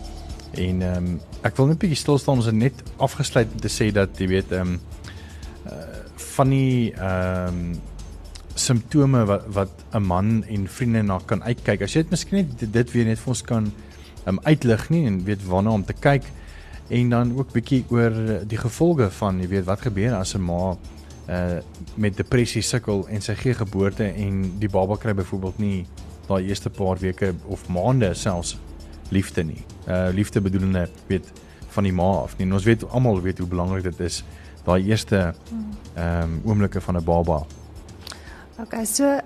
En 0.53 0.83
ehm 0.83 1.07
um, 1.07 1.21
ek 1.40 1.57
wil 1.57 1.66
net 1.68 1.77
'n 1.77 1.81
bietjie 1.87 2.03
stil 2.05 2.18
staan 2.18 2.37
ons 2.37 2.51
het 2.53 2.55
net 2.55 2.83
afgesluit 2.99 3.49
om 3.49 3.61
te 3.61 3.73
sê 3.73 3.90
dat 3.90 4.11
jy 4.18 4.29
weet 4.29 4.53
ehm 4.53 4.77
um, 4.77 4.81
uh, 5.73 5.73
van 6.37 6.49
die 6.51 6.92
ehm 6.92 7.49
um, 7.49 7.81
simptome 8.55 9.25
wat 9.25 9.49
wat 9.49 9.73
'n 9.94 10.05
man 10.05 10.44
en 10.44 10.68
vriende 10.68 11.03
na 11.03 11.18
kan 11.25 11.42
uitkyk. 11.42 11.81
As 11.83 11.94
jy 11.94 12.03
dit 12.03 12.11
miskien 12.11 12.44
net 12.44 12.73
dit, 12.73 12.92
weer 12.92 13.07
net 13.07 13.18
vir 13.18 13.29
ons 13.29 13.42
kan 13.42 13.73
um, 14.27 14.38
uitlig 14.42 14.90
nie 14.90 15.07
en 15.07 15.25
weet 15.25 15.47
waarna 15.47 15.71
om 15.71 15.85
te 15.85 15.97
kyk 15.97 16.25
en 16.88 17.11
dan 17.11 17.37
ook 17.37 17.53
bietjie 17.53 17.85
oor 17.88 18.14
die 18.48 18.59
gevolge 18.59 19.11
van 19.11 19.40
jy 19.40 19.48
weet 19.48 19.64
wat 19.64 19.81
gebeur 19.81 20.14
as 20.14 20.35
'n 20.35 20.44
ma 20.44 20.77
uh 21.29 21.61
met 21.96 22.16
depressie 22.16 22.62
sukkel 22.62 23.07
en 23.09 23.20
sy 23.20 23.35
gee 23.35 23.55
geboorte 23.55 24.05
en 24.05 24.59
die 24.59 24.68
baba 24.68 24.96
kry 24.96 25.14
byvoorbeeld 25.14 25.59
nie 25.59 25.87
daai 26.29 26.48
eerste 26.48 26.70
paar 26.70 26.96
weke 26.98 27.35
of 27.46 27.68
maande 27.68 28.14
selfs 28.14 28.57
liefde 29.11 29.44
nie. 29.44 29.64
Uh 29.88 30.09
liefde 30.12 30.40
bedoelende 30.40 30.88
weet 31.07 31.33
van 31.68 31.85
die 31.85 31.92
ma 31.92 32.22
af 32.22 32.37
nie. 32.38 32.46
En 32.46 32.53
ons 32.53 32.64
weet 32.64 32.90
almal 32.90 33.20
weet 33.20 33.38
hoe 33.38 33.48
belangrik 33.48 33.83
dit 33.83 34.01
is 34.01 34.24
daai 34.64 34.85
eerste 34.85 35.35
ehm 35.94 36.22
um, 36.22 36.40
oomblikke 36.44 36.81
van 36.81 36.96
'n 36.96 37.05
baba. 37.05 37.46
Okay, 38.61 38.85
so 38.85 39.20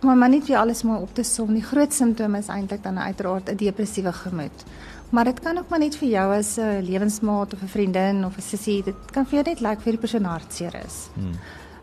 maar 0.00 0.16
maar 0.16 0.28
nie 0.28 0.42
vir 0.42 0.56
alles 0.56 0.82
maar 0.82 1.00
op 1.00 1.14
te 1.14 1.22
som. 1.22 1.54
Die 1.54 1.62
groot 1.62 1.92
simptome 1.92 2.38
is 2.38 2.48
eintlik 2.48 2.82
dan 2.82 2.98
uiteraard 2.98 3.50
'n 3.50 3.56
depressiewe 3.56 4.12
gemoed. 4.12 4.64
Maar 5.12 5.24
dit 5.24 5.40
kan 5.40 5.58
ook 5.58 5.68
maar 5.68 5.78
net 5.78 5.96
vir 6.00 6.08
jou 6.08 6.28
as 6.34 6.56
'n 6.56 6.84
lewensmaat 6.88 7.52
of 7.52 7.62
'n 7.62 7.68
vriendin 7.68 8.24
of 8.24 8.36
'n 8.36 8.40
sussie, 8.40 8.82
dit 8.82 8.94
kan 9.10 9.26
vir 9.26 9.34
jou 9.34 9.44
net 9.44 9.60
lyk 9.60 9.70
like 9.70 9.82
vir 9.82 9.92
die 9.92 10.00
persoon 10.00 10.24
hartseer 10.24 10.74
is. 10.86 11.08
Hmm. 11.14 11.36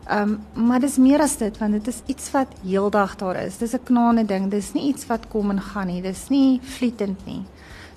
Ehm 0.08 0.40
um, 0.56 0.66
maar 0.66 0.80
dis 0.80 0.96
meer 0.96 1.20
as 1.20 1.36
dit 1.36 1.58
want 1.58 1.72
dit 1.72 1.86
is 1.86 2.02
iets 2.06 2.30
wat 2.30 2.48
heeldag 2.64 3.16
daar 3.16 3.36
is. 3.36 3.58
Dis 3.58 3.74
'n 3.74 3.84
knaande 3.84 4.26
ding. 4.26 4.50
Dis 4.50 4.72
nie 4.72 4.88
iets 4.88 5.06
wat 5.06 5.28
kom 5.28 5.50
en 5.50 5.60
gaan 5.60 5.86
nie. 5.86 6.02
Dis 6.02 6.28
nie 6.28 6.60
vlietend 6.62 7.26
nie. 7.26 7.42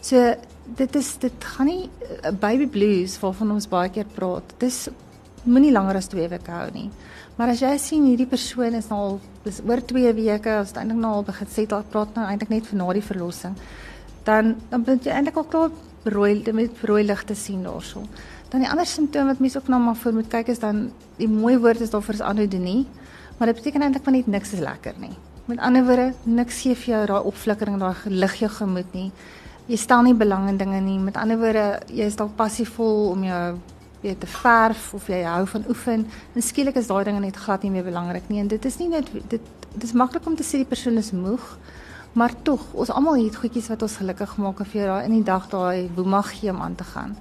So 0.01 0.35
dit 0.75 0.95
is 0.95 1.17
dit 1.17 1.43
gaan 1.43 1.65
nie 1.65 1.89
uh, 2.23 2.31
baby 2.31 2.67
blues 2.67 3.19
waarvan 3.19 3.51
ons 3.51 3.67
baie 3.67 3.89
keer 3.89 4.05
praat. 4.05 4.43
Dis 4.57 4.89
moenie 5.43 5.71
langer 5.71 5.95
as 5.95 6.07
2 6.07 6.27
weke 6.27 6.51
hou 6.51 6.69
nie. 6.73 6.89
Maar 7.35 7.49
as 7.49 7.59
jy 7.59 7.77
sien 7.77 8.05
hierdie 8.05 8.29
persoon 8.29 8.73
is 8.73 8.87
nou 8.91 8.99
al 8.99 9.19
dis 9.43 9.61
oor 9.67 9.81
2 9.81 10.13
weke, 10.13 10.59
ons 10.59 10.67
het 10.67 10.77
eintlik 10.77 10.99
nou 10.99 11.13
al 11.13 11.23
begin 11.23 11.47
sê 11.47 11.65
dat 11.67 11.89
praat 11.89 12.15
nou 12.15 12.27
eintlik 12.27 12.49
net 12.49 12.67
vir 12.67 12.77
na 12.77 12.93
die 12.93 13.01
verlossing. 13.01 13.55
Dan 14.23 14.55
dan 14.69 14.83
moet 14.85 15.05
jy 15.05 15.11
eintlik 15.11 15.35
al 15.37 15.43
klaar 15.43 15.69
rooi 16.03 16.41
met 16.53 16.83
rooi 16.83 17.03
ligte 17.03 17.35
sien 17.35 17.63
daarso. 17.63 18.03
Dan 18.49 18.61
die 18.61 18.69
ander 18.69 18.85
simptoom 18.85 19.27
wat 19.27 19.39
mense 19.39 19.57
ook 19.57 19.67
nou 19.67 19.81
maar 19.81 19.95
voor 19.95 20.13
moet 20.13 20.27
kyk 20.27 20.47
is 20.47 20.59
dan 20.59 20.91
die 21.17 21.27
mooi 21.27 21.57
woord 21.57 21.81
is 21.81 21.89
daar 21.89 22.01
vir 22.01 22.23
anodonie, 22.23 22.87
maar 23.37 23.47
dit 23.47 23.55
beteken 23.55 23.81
eintlik 23.81 24.03
van 24.03 24.13
net 24.13 24.27
niks 24.27 24.53
is 24.53 24.59
lekker 24.59 24.93
nie. 24.99 25.15
Met 25.45 25.59
ander 25.59 25.83
woorde, 25.83 26.13
niks 26.23 26.61
gee 26.61 26.75
vir 26.75 26.93
jou 26.93 27.05
daai 27.05 27.23
opflikkering, 27.23 27.79
daai 27.79 27.95
lig 28.05 28.35
jou 28.39 28.49
gemoed 28.49 28.93
nie. 28.93 29.11
Jy 29.67 29.77
stel 29.77 30.03
nie 30.03 30.13
belang 30.13 30.47
in 30.49 30.57
dinge 30.57 30.79
nie. 30.79 30.99
Met 30.99 31.17
ander 31.17 31.39
woorde, 31.39 31.79
jy 31.87 32.07
is 32.07 32.15
dalk 32.15 32.35
passievol 32.35 33.09
om 33.11 33.23
jou 33.23 33.43
weet 34.03 34.19
te 34.19 34.27
verf 34.27 34.93
of 34.93 35.07
jy 35.07 35.21
hou 35.23 35.43
van 35.47 35.65
oefen 35.71 36.05
en 36.35 36.43
skielik 36.43 36.75
is 36.79 36.89
daai 36.91 37.03
dinge 37.07 37.21
net 37.23 37.39
glad 37.39 37.63
nie 37.63 37.71
meer 37.71 37.85
belangrik 37.87 38.27
nie 38.31 38.41
en 38.41 38.49
dit 38.51 38.65
is 38.67 38.77
nie 38.81 38.89
net 38.91 39.07
dit 39.13 39.51
dit 39.73 39.85
is 39.87 39.95
maklik 39.97 40.27
om 40.29 40.35
te 40.35 40.45
sê 40.45 40.59
die 40.61 40.69
persoon 40.69 40.99
is 41.01 41.13
moeg 41.15 41.45
maar 42.13 42.33
tog 42.41 42.65
ons 42.73 42.89
almal 42.89 43.19
het 43.25 43.35
goedjies 43.35 43.69
wat 43.73 43.81
ons 43.81 43.97
gelukkig 44.01 44.37
maak 44.37 44.59
of 44.59 44.73
jy 44.73 44.85
daai 44.89 45.05
in 45.05 45.17
die 45.17 45.23
dag 45.23 45.49
daai 45.49 45.89
woemag 45.95 46.33
gee 46.39 46.51
om 46.51 46.61
aan 46.61 46.75
te 46.75 46.83
gaan 46.83 47.15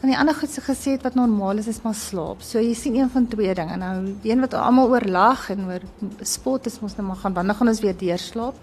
dan 0.00 0.10
die 0.10 0.18
ander 0.18 0.34
goed 0.34 0.50
se 0.50 0.60
gesê 0.60 0.96
het 0.96 1.02
wat 1.02 1.14
normaal 1.14 1.58
is 1.62 1.68
is 1.68 1.82
maar 1.82 1.94
slaap 1.94 2.42
so 2.42 2.60
jy 2.60 2.74
sien 2.74 2.96
een 2.96 3.10
van 3.10 3.28
twee 3.28 3.54
dinge 3.54 3.76
nou 3.76 3.94
een 4.22 4.40
wat 4.40 4.54
almal 4.54 4.90
oor 4.90 5.06
lag 5.08 5.50
en 5.50 5.66
oor 5.68 5.86
spot 6.20 6.66
is 6.66 6.80
mos 6.80 6.96
nou 6.96 7.06
maar 7.08 7.22
gaan 7.22 7.34
wanneer 7.34 7.54
gaan 7.54 7.68
ons 7.68 7.80
weer 7.80 7.96
deurslaap 7.96 8.54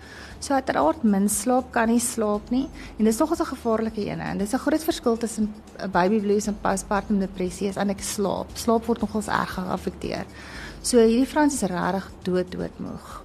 So 0.41 0.55
uiteraard 0.57 1.03
min 1.05 1.27
slaap 1.29 1.67
kan 1.73 1.91
nie 1.91 2.01
slaap 2.01 2.47
nie 2.49 2.63
en 2.97 3.05
dis 3.05 3.19
nogals 3.21 3.41
'n 3.41 3.51
gevaarlike 3.53 4.01
een 4.07 4.19
en 4.19 4.37
dis 4.37 4.53
'n 4.53 4.63
groot 4.65 4.83
verskil 4.83 5.17
tussen 5.17 5.53
baby 5.91 6.19
blues 6.19 6.47
en 6.47 6.57
postpartum 6.61 7.19
depressie 7.19 7.67
is 7.67 7.77
eintlik 7.77 8.01
slaap. 8.01 8.47
Slaap 8.53 8.85
word 8.85 9.01
nogals 9.01 9.27
erg 9.27 9.53
geaffekteer. 9.53 10.25
So 10.81 10.97
hierdie 10.97 11.27
vrouens 11.27 11.53
is 11.53 11.69
regtig 11.69 12.11
dood 12.23 12.51
doodmoeg. 12.51 13.20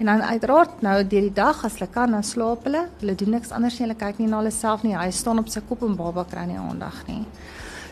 En 0.00 0.06
dan 0.06 0.22
uiteraard 0.22 0.80
nou 0.80 1.06
deur 1.06 1.20
die 1.20 1.32
dag 1.32 1.64
as 1.64 1.74
hulle 1.76 1.90
kan 1.92 2.10
dan 2.10 2.24
slaap 2.24 2.64
hulle. 2.64 2.86
Hulle 3.02 3.14
doen 3.14 3.34
niks 3.36 3.50
anders 3.52 3.74
nie. 3.76 3.84
Hulle 3.84 3.98
kyk 4.00 4.22
nie 4.22 4.28
na 4.30 4.38
hulle 4.40 4.52
self 4.54 4.80
nie. 4.82 4.94
Hy 4.96 5.10
staan 5.12 5.42
op 5.42 5.50
sy 5.52 5.60
kop 5.68 5.84
en 5.84 5.98
baba 5.98 6.24
kry 6.24 6.46
nie 6.48 6.56
aandag 6.56 7.02
nie. 7.04 7.26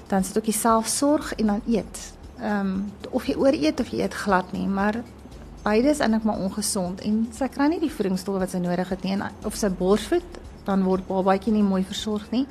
Dan 0.08 0.24
sit 0.24 0.38
ook 0.40 0.48
die 0.48 0.56
selfsorg 0.56 1.34
en 1.36 1.52
dan 1.52 1.60
eet. 1.68 2.00
Ehm 2.40 2.72
um, 2.72 2.72
of 3.10 3.28
jy 3.28 3.36
ooreet 3.36 3.80
of 3.84 3.92
jy 3.92 4.00
eet 4.06 4.16
glad 4.16 4.52
nie, 4.56 4.64
maar 4.64 5.02
beide 5.62 5.92
is 5.92 6.00
eintlik 6.00 6.24
maar 6.24 6.40
ongesond 6.40 7.00
en 7.04 7.26
sy 7.34 7.48
kry 7.52 7.66
nie 7.68 7.80
die 7.82 7.92
voedingsstowwe 7.92 8.40
wat 8.40 8.56
sy 8.56 8.60
nodig 8.62 8.88
het 8.88 9.04
nie 9.04 9.12
en 9.18 9.24
of 9.44 9.56
sy 9.58 9.68
borsvoed 9.68 10.38
dan 10.64 10.84
word 10.86 11.04
babatjie 11.08 11.52
nie 11.52 11.64
mooi 11.64 11.82
versorg 11.84 12.30
nie. 12.32 12.46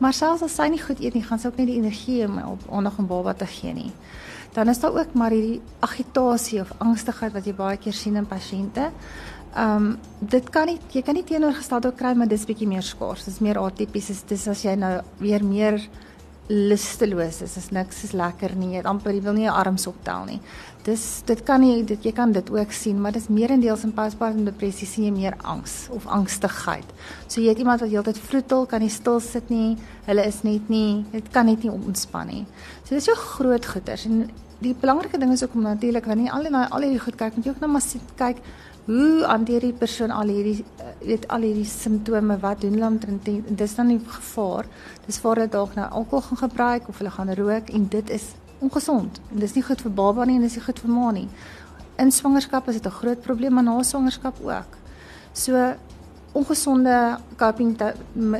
Maar 0.00 0.16
selfs 0.16 0.44
as 0.48 0.56
sy 0.56 0.70
nie 0.72 0.80
goed 0.80 1.00
eet 1.04 1.16
nie, 1.16 1.24
gaan 1.26 1.40
sy 1.40 1.52
ook 1.52 1.60
nie 1.60 1.68
die 1.68 1.80
energie 1.80 2.22
om 2.24 2.40
op 2.54 2.64
aandag 2.70 2.96
aan 3.00 3.12
baba 3.12 3.36
te 3.36 3.48
gee 3.48 3.76
nie. 3.76 3.90
Dan 4.52 4.68
is 4.68 4.80
daar 4.80 4.92
ook 4.98 5.14
maar 5.14 5.32
hierdie 5.32 5.60
agitasie 5.80 6.60
of 6.60 6.72
angstigheid 6.78 7.32
wat 7.32 7.46
jy 7.48 7.54
baie 7.56 7.78
keer 7.80 7.96
sien 7.96 8.16
in 8.20 8.28
pasiënte. 8.28 8.90
Ehm 9.52 9.76
um, 9.76 9.98
dit 10.18 10.48
kan 10.50 10.66
nie 10.66 10.78
jy 10.92 11.02
kan 11.02 11.14
nie 11.14 11.24
teenoorgestelde 11.28 11.92
kry 11.96 12.14
maar 12.16 12.28
dis 12.28 12.44
bietjie 12.48 12.68
meer 12.68 12.82
skaars. 12.82 13.24
Dis 13.24 13.40
meer 13.40 13.60
atipies. 13.60 14.24
Dis 14.28 14.48
as 14.48 14.64
jy 14.64 14.76
nou 14.76 15.00
weer 15.20 15.44
meer 15.44 15.80
lusteloos 16.48 17.40
is. 17.42 17.56
Is 17.56 17.70
niks 17.70 18.02
is 18.04 18.12
lekker 18.16 18.54
nie. 18.58 18.74
Jy 18.76 18.82
amper 18.88 19.14
jy 19.14 19.22
wil 19.24 19.36
nie 19.36 19.46
jou 19.46 19.54
arms 19.54 19.86
optel 19.90 20.26
nie. 20.28 20.38
Dis 20.86 21.22
dit 21.26 21.42
kan 21.46 21.62
nie 21.62 21.84
dit 21.86 22.08
jy 22.08 22.12
kan 22.16 22.32
dit 22.34 22.50
ook 22.50 22.72
sien, 22.74 22.98
maar 23.00 23.14
dis 23.14 23.28
meerendeels 23.30 23.84
in 23.86 23.94
postpartum 23.94 24.44
depressie 24.48 24.88
sien 24.88 25.06
jy 25.06 25.14
meer 25.14 25.36
angs 25.46 25.86
of 25.94 26.06
angstigheid. 26.10 26.88
So 27.28 27.40
jy 27.40 27.54
het 27.54 27.62
iemand 27.62 27.84
wat 27.84 27.92
heeltyd 27.92 28.18
vroetel, 28.18 28.66
kan 28.66 28.82
nie 28.82 28.90
stil 28.90 29.20
sit 29.22 29.50
nie. 29.50 29.76
Hulle 30.08 30.26
is 30.26 30.42
net 30.42 30.68
nie, 30.72 31.04
dit 31.12 31.30
kan 31.34 31.46
net 31.46 31.62
nie 31.62 31.70
ontspan 31.70 32.32
nie. 32.32 32.44
So 32.82 32.96
dis 32.96 33.06
so 33.06 33.14
groot 33.14 33.66
goeters 33.74 34.08
en 34.10 34.26
die 34.62 34.74
belangrike 34.78 35.18
ding 35.18 35.32
is 35.34 35.42
ook 35.42 35.54
om 35.58 35.64
natuurlik 35.66 36.06
wanneer 36.06 36.34
al 36.34 36.46
die 36.46 36.54
al 36.54 36.84
hierdie 36.84 37.02
goed 37.02 37.16
kyk, 37.18 37.36
moet 37.36 37.46
jy 37.46 37.54
ook 37.54 37.62
nou 37.62 37.70
maar 37.72 37.82
sit 37.82 38.12
kyk 38.18 38.42
hoe 38.84 39.24
hanteer 39.24 39.60
die 39.60 39.72
persoon 39.72 40.10
al 40.10 40.28
hierdie 40.28 40.64
eh, 40.76 41.06
weet 41.06 41.28
al 41.28 41.46
hierdie 41.46 41.68
simptome? 41.68 42.38
Wat 42.42 42.60
doen 42.60 42.72
hulle 42.72 42.86
omtrent 42.86 43.28
dis 43.58 43.74
dan 43.74 43.86
nie 43.86 44.00
gevaar. 44.06 44.66
Dis 45.06 45.20
waar 45.22 45.36
hulle 45.36 45.48
dalk 45.48 45.74
nou 45.78 45.88
alkohol 45.90 46.24
gaan 46.28 46.42
gebruik 46.48 46.88
of 46.88 46.98
hulle 46.98 47.10
gaan 47.10 47.34
rook 47.34 47.70
en 47.70 47.88
dit 47.88 48.10
is 48.10 48.32
ongesond 48.58 49.20
en 49.30 49.38
dis 49.38 49.54
nie 49.54 49.62
goed 49.62 49.80
vir 49.82 49.94
baba 49.94 50.24
nie 50.24 50.36
en 50.38 50.46
dis 50.46 50.58
nie 50.58 50.64
goed 50.64 50.82
vir 50.82 50.90
ma 50.90 51.10
nie. 51.10 51.28
In 52.02 52.12
swangerskap 52.12 52.68
is 52.68 52.80
dit 52.80 52.86
'n 52.86 52.98
groot 53.00 53.20
probleem 53.20 53.52
maar 53.52 53.64
na 53.64 53.82
swangerskap 53.82 54.36
ook. 54.42 54.76
So 55.32 55.74
ongesonde 56.32 57.18
coping 57.36 57.76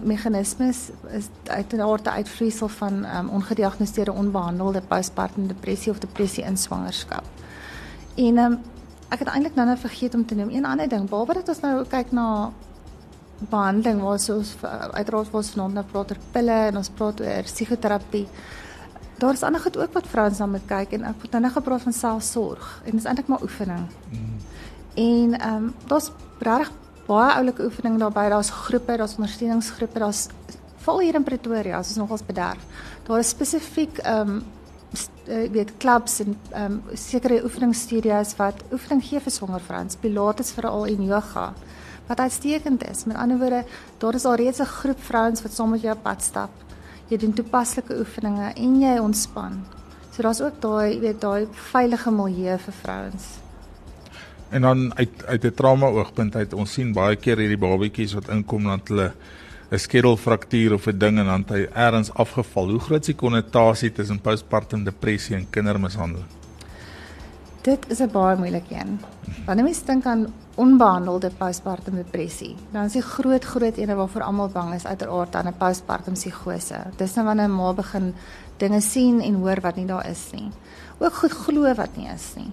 meganismes 0.03 0.91
is 1.11 1.29
uit 1.47 1.73
'n 1.73 1.81
aard 1.81 2.09
uitvloeisel 2.09 2.69
van 2.69 3.05
um, 3.05 3.29
ongediagnoseerde 3.29 4.13
onbehandelde 4.13 4.81
postpartum 4.81 5.47
depressie 5.47 5.93
of 5.93 5.99
depressie 5.99 6.45
in 6.45 6.57
swangerskap. 6.57 7.25
En 8.15 8.39
um, 8.39 8.59
ek 9.13 9.25
het 9.25 9.29
eintlik 9.29 9.57
nou 9.59 9.67
net 9.69 9.81
vergeet 9.83 10.15
om 10.17 10.27
te 10.27 10.35
noem 10.35 10.51
een 10.51 10.65
ander 10.65 10.89
ding. 10.89 11.09
Behalwe 11.09 11.35
dat 11.41 11.49
ons 11.53 11.61
nou 11.61 11.75
kyk 11.85 12.13
na 12.17 12.27
behandeling 13.51 14.01
waar 14.01 14.19
ons 14.19 14.57
uiteraard 14.93 15.31
vir 15.31 15.41
ons 15.41 15.55
vanaand 15.55 15.79
nou 15.79 15.85
praat 15.93 16.13
oor 16.15 16.21
pille 16.35 16.59
en 16.71 16.79
ons 16.81 16.93
praat 16.99 17.21
oor 17.21 17.49
psigoterapie 17.49 18.27
daar 19.23 19.33
is 19.39 19.43
ander 19.47 19.61
goed 19.61 19.77
ook 19.77 19.93
wat 19.93 20.07
vrouens 20.07 20.39
dan 20.39 20.51
moet 20.51 20.65
kyk 20.67 20.95
en 20.97 21.05
ek 21.11 21.27
het 21.27 21.35
nou 21.37 21.43
net 21.45 21.55
gepraat 21.55 21.85
van 21.87 21.95
selfsorg 21.95 22.71
en 22.85 22.91
dit 22.91 23.01
is 23.01 23.09
eintlik 23.11 23.29
maar 23.31 23.43
oefening. 23.43 23.85
Mm. 24.11 24.39
en 24.95 25.39
ehm 25.41 25.55
um, 25.57 25.75
daar's 25.87 26.11
regtig 26.39 26.73
baie 27.07 27.35
oulike 27.35 27.65
oefening 27.65 27.99
daarbey 27.99 28.29
daar's 28.29 28.51
groepe 28.51 28.97
daar's 28.97 29.15
ondersteuningsgroepe 29.19 29.99
daar's 29.99 30.27
val 30.85 31.01
hier 31.01 31.15
in 31.15 31.23
Pretoria 31.23 31.79
as 31.79 31.89
ons 31.89 32.03
nogals 32.03 32.27
bederf 32.27 32.67
daar 33.07 33.19
is 33.19 33.29
spesifiek 33.29 33.99
ehm 33.99 34.37
um, 34.37 34.43
uh, 35.29 35.51
weet 35.51 35.77
clubs 35.79 36.21
en 36.21 36.37
ehm 36.51 36.73
um, 36.73 36.83
sekere 36.95 37.43
oefeningsstudios 37.45 38.37
wat 38.37 38.65
oefening 38.73 39.03
gee 39.05 39.21
vir 39.21 39.33
swanger 39.33 39.61
vrouens, 39.61 39.97
pilates 39.97 40.53
veral 40.53 40.87
en 40.87 41.05
yoga 41.05 41.53
wat 42.07 42.21
uitstekend 42.21 42.89
is. 42.91 43.05
Met 43.05 43.17
ander 43.17 43.39
woorde, 43.39 43.65
daar 43.99 44.15
is 44.15 44.25
al 44.25 44.35
reeds 44.35 44.59
'n 44.61 44.65
groep 44.65 45.01
vrouens 45.01 45.43
wat 45.43 45.53
saam 45.53 45.71
met 45.71 45.83
jou 45.83 45.97
pad 45.97 46.23
stap. 46.23 46.51
Jy 47.09 47.17
doen 47.17 47.33
toepaslike 47.33 47.99
oefeninge 47.99 48.53
en 48.55 48.81
jy 48.81 48.99
ontspan. 48.99 49.65
So 50.11 50.23
daar's 50.23 50.41
ook 50.41 50.61
daai 50.61 51.01
weet 51.01 51.21
daai 51.21 51.47
veilige 51.53 52.11
milieu 52.11 52.59
vir 52.59 52.75
vrouens. 52.83 53.25
En 54.49 54.63
dan 54.63 54.95
uit 54.95 55.25
uit 55.27 55.45
'n 55.45 55.55
trauma 55.55 55.87
oogpunt 55.87 56.37
uit 56.37 56.53
ons 56.53 56.73
sien 56.73 56.93
baie 56.93 57.17
keer 57.17 57.37
hierdie 57.37 57.59
babatjies 57.59 58.13
wat 58.13 58.29
inkom 58.29 58.63
dan 58.63 58.81
hulle 58.85 59.13
'n 59.73 59.79
skedelfraktuur 59.79 60.73
of 60.73 60.87
'n 60.87 60.99
ding 60.99 61.19
en 61.19 61.27
dan 61.27 61.45
hy 61.49 61.67
eers 61.73 62.13
afgeval. 62.13 62.69
Hoe 62.71 62.81
groot 62.81 63.01
is 63.01 63.07
die 63.07 63.15
konnotasie 63.15 63.93
tussen 63.93 64.21
postpartum 64.21 64.85
depressie 64.85 65.37
en 65.37 65.47
kindermishandeling? 65.51 66.29
Dit 67.63 67.85
is 67.89 68.01
'n 68.01 68.11
baie 68.13 68.37
moeilike 68.37 68.75
een. 68.75 69.01
Wanneer 69.47 69.65
mens 69.65 69.85
dink 69.85 70.05
aan 70.05 70.27
onbehandelde 70.55 71.31
postpartum 71.39 71.95
depressie, 71.95 72.57
dan 72.73 72.85
is 72.85 72.93
die 72.93 73.03
groot 73.03 73.45
groot 73.45 73.77
ene 73.77 73.95
waarvoor 73.95 74.23
almal 74.23 74.49
bang 74.49 74.75
is 74.75 74.87
uiteraard 74.87 75.35
aan 75.35 75.47
'n 75.47 75.57
postpartum 75.59 76.13
psigose. 76.13 76.77
Dis 76.97 77.15
nou 77.15 77.27
wanneer 77.27 77.49
'n 77.49 77.57
ma 77.57 77.73
begin 77.73 78.15
dinge 78.57 78.81
sien 78.81 79.21
en 79.21 79.35
hoor 79.35 79.61
wat 79.61 79.77
nie 79.77 79.87
daar 79.87 80.09
is 80.09 80.31
nie. 80.33 80.51
Ook 80.99 81.15
goed 81.15 81.33
glo 81.33 81.75
wat 81.75 81.97
nie 81.97 82.09
is 82.09 82.33
nie. 82.37 82.53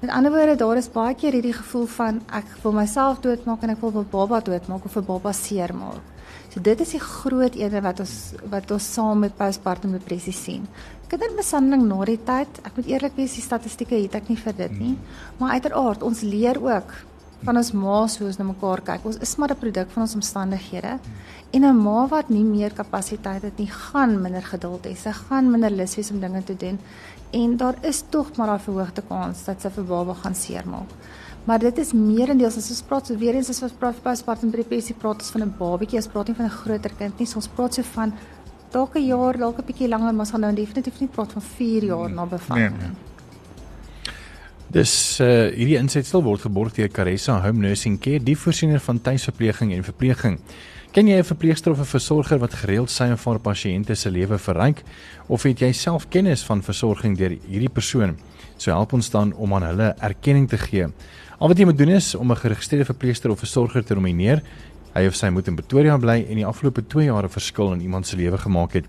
Met 0.00 0.10
ander 0.10 0.32
woorde, 0.32 0.56
daar 0.56 0.76
is 0.76 0.90
baie 0.90 1.14
keer 1.14 1.32
hierdie 1.32 1.52
gevoel 1.52 1.86
van 1.86 2.20
ek 2.32 2.44
wil 2.62 2.72
myself 2.72 3.20
doodmaak 3.20 3.62
en 3.62 3.70
ek 3.70 3.80
wil 3.80 3.90
'n 3.90 4.06
baba 4.10 4.40
doodmaak 4.40 4.84
of 4.84 4.96
'n 4.96 5.04
baba 5.04 5.32
seermaak. 5.32 6.15
So 6.56 6.62
dit 6.64 6.80
is 6.80 6.94
die 6.96 7.00
groot 7.00 7.54
ene 7.54 7.82
wat 7.84 8.00
ons 8.00 8.32
wat 8.48 8.70
ons 8.70 8.92
saam 8.94 9.18
met 9.20 9.36
postpartum 9.36 9.92
depressie 9.92 10.32
sien 10.32 10.64
kindermishandeling 11.10 11.84
na 11.86 12.04
die 12.08 12.18
tyd, 12.26 12.60
ek 12.66 12.78
moet 12.78 12.88
eerlik 12.90 13.18
wees, 13.18 13.36
die 13.38 13.44
statistieke 13.44 13.98
het 13.98 14.16
ek 14.18 14.30
nie 14.30 14.38
vir 14.40 14.56
dit 14.58 14.72
nie. 14.80 14.94
Maar 15.38 15.58
uiteraard, 15.58 16.02
ons 16.06 16.22
leer 16.26 16.58
ook 16.62 16.94
van 17.46 17.60
ons 17.60 17.70
ma's 17.76 18.16
hoe 18.18 18.26
ons 18.30 18.38
na 18.40 18.46
mekaar 18.48 18.82
kyk. 18.82 19.04
Ons 19.06 19.20
is 19.22 19.36
maar 19.38 19.52
'n 19.52 19.60
produk 19.60 19.90
van 19.94 20.02
ons 20.02 20.14
omstandighede. 20.14 20.98
En 21.52 21.64
'n 21.64 21.76
ma 21.76 22.08
wat 22.08 22.28
nie 22.28 22.42
meer 22.42 22.72
kapasiteit 22.72 23.42
het 23.42 23.58
nie, 23.58 23.70
gaan 23.70 24.20
minder 24.22 24.42
geduld 24.42 24.84
hê. 24.86 24.96
Sy 24.96 25.12
gaan 25.12 25.50
minder 25.50 25.70
lus 25.70 25.94
hê 25.96 26.10
om 26.10 26.20
dinge 26.20 26.44
te 26.44 26.56
doen. 26.56 26.78
En 27.30 27.56
daar 27.56 27.76
is 27.82 28.02
tog 28.10 28.36
maar 28.36 28.50
'n 28.50 28.58
verhoogde 28.60 29.02
kans 29.08 29.44
dat 29.44 29.60
sy 29.60 29.68
vir 29.70 29.84
baba 29.84 30.14
gaan 30.14 30.34
seermaak. 30.34 30.90
Maar 31.46 31.58
dit 31.62 31.78
is 31.78 31.92
meerendeels 31.94 32.56
as 32.58 32.70
ons 32.74 32.82
praat 32.82 33.06
so 33.06 33.16
weer 33.18 33.36
eens 33.38 33.48
as 33.52 33.62
ons 33.62 33.74
praat 33.78 33.98
pas 34.02 34.22
part 34.26 34.42
in 34.42 34.50
depressie 34.50 34.96
praat 34.98 35.22
ons 35.22 35.30
van 35.30 35.42
'n 35.42 35.54
babatjie, 35.58 35.98
ons 35.98 36.08
praat 36.10 36.28
nie 36.28 36.36
van 36.36 36.46
'n 36.46 36.58
groter 36.60 36.92
kind 36.98 37.18
nie. 37.18 37.26
So 37.26 37.36
ons 37.36 37.48
praat 37.48 37.74
so 37.74 37.82
van 37.82 38.12
dalk 38.72 38.96
'n 38.96 39.06
jaar, 39.06 39.38
dalk 39.38 39.58
'n 39.58 39.66
bietjie 39.66 39.88
langer, 39.88 40.12
maar 40.12 40.26
ons 40.26 40.30
gaan 40.30 40.40
nou 40.40 40.54
definitief 40.54 41.00
nie 41.00 41.08
praat 41.08 41.32
van 41.32 41.42
4 41.42 41.84
jaar 41.84 42.10
na 42.10 42.26
bevalling. 42.26 42.78
Nee, 42.78 42.88
nee. 42.88 43.14
Dis 44.68 45.20
uh 45.20 45.48
hierdie 45.54 45.78
insetsel 45.78 46.22
word 46.22 46.40
geborg 46.40 46.74
deur 46.74 46.88
Caressa 46.88 47.40
Home 47.40 47.58
Nursing 47.58 48.00
Care, 48.00 48.22
die 48.22 48.36
voorsiener 48.36 48.80
van 48.80 49.00
tuisverpleging 49.00 49.72
en 49.72 49.84
verpleging. 49.84 50.40
Ken 50.92 51.08
jy 51.08 51.18
'n 51.18 51.24
verpleegster 51.24 51.72
of 51.72 51.80
'n 51.80 51.84
versorger 51.84 52.38
wat 52.38 52.54
gereeld 52.54 52.90
sy 52.90 53.04
en 53.04 53.16
haar 53.16 53.38
pasiënte 53.38 53.94
se 53.94 54.10
lewe 54.10 54.38
verryk 54.38 54.82
of 55.28 55.42
het 55.42 55.60
jy 55.60 55.72
self 55.72 56.08
kennis 56.08 56.44
van 56.44 56.62
versorging 56.62 57.16
deur 57.16 57.36
hierdie 57.48 57.72
persoon? 57.72 58.16
So 58.56 58.70
help 58.70 58.92
ons 58.92 59.10
dan 59.10 59.34
om 59.34 59.54
aan 59.54 59.62
hulle 59.62 59.94
erkenning 60.00 60.48
te 60.48 60.58
gee. 60.58 60.86
Al 61.38 61.48
wat 61.48 61.58
jy 61.58 61.64
moet 61.64 61.78
doen 61.78 61.88
is 61.88 62.14
om 62.14 62.30
'n 62.30 62.36
geregistreerde 62.36 62.84
verpleegster 62.84 63.30
of 63.30 63.38
versorger 63.38 63.84
te 63.84 63.94
nomineer 63.94 64.42
hy 64.96 65.04
of 65.10 65.16
sy 65.18 65.26
moet 65.32 65.48
in 65.50 65.56
Pretoria 65.58 65.96
bly 66.00 66.22
en 66.24 66.38
die 66.40 66.46
afgelope 66.48 66.82
2 66.88 67.10
jaar 67.10 67.24
'n 67.24 67.28
verskil 67.28 67.72
in 67.72 67.80
iemand 67.80 68.06
se 68.06 68.16
lewe 68.16 68.38
gemaak 68.38 68.72
het. 68.72 68.84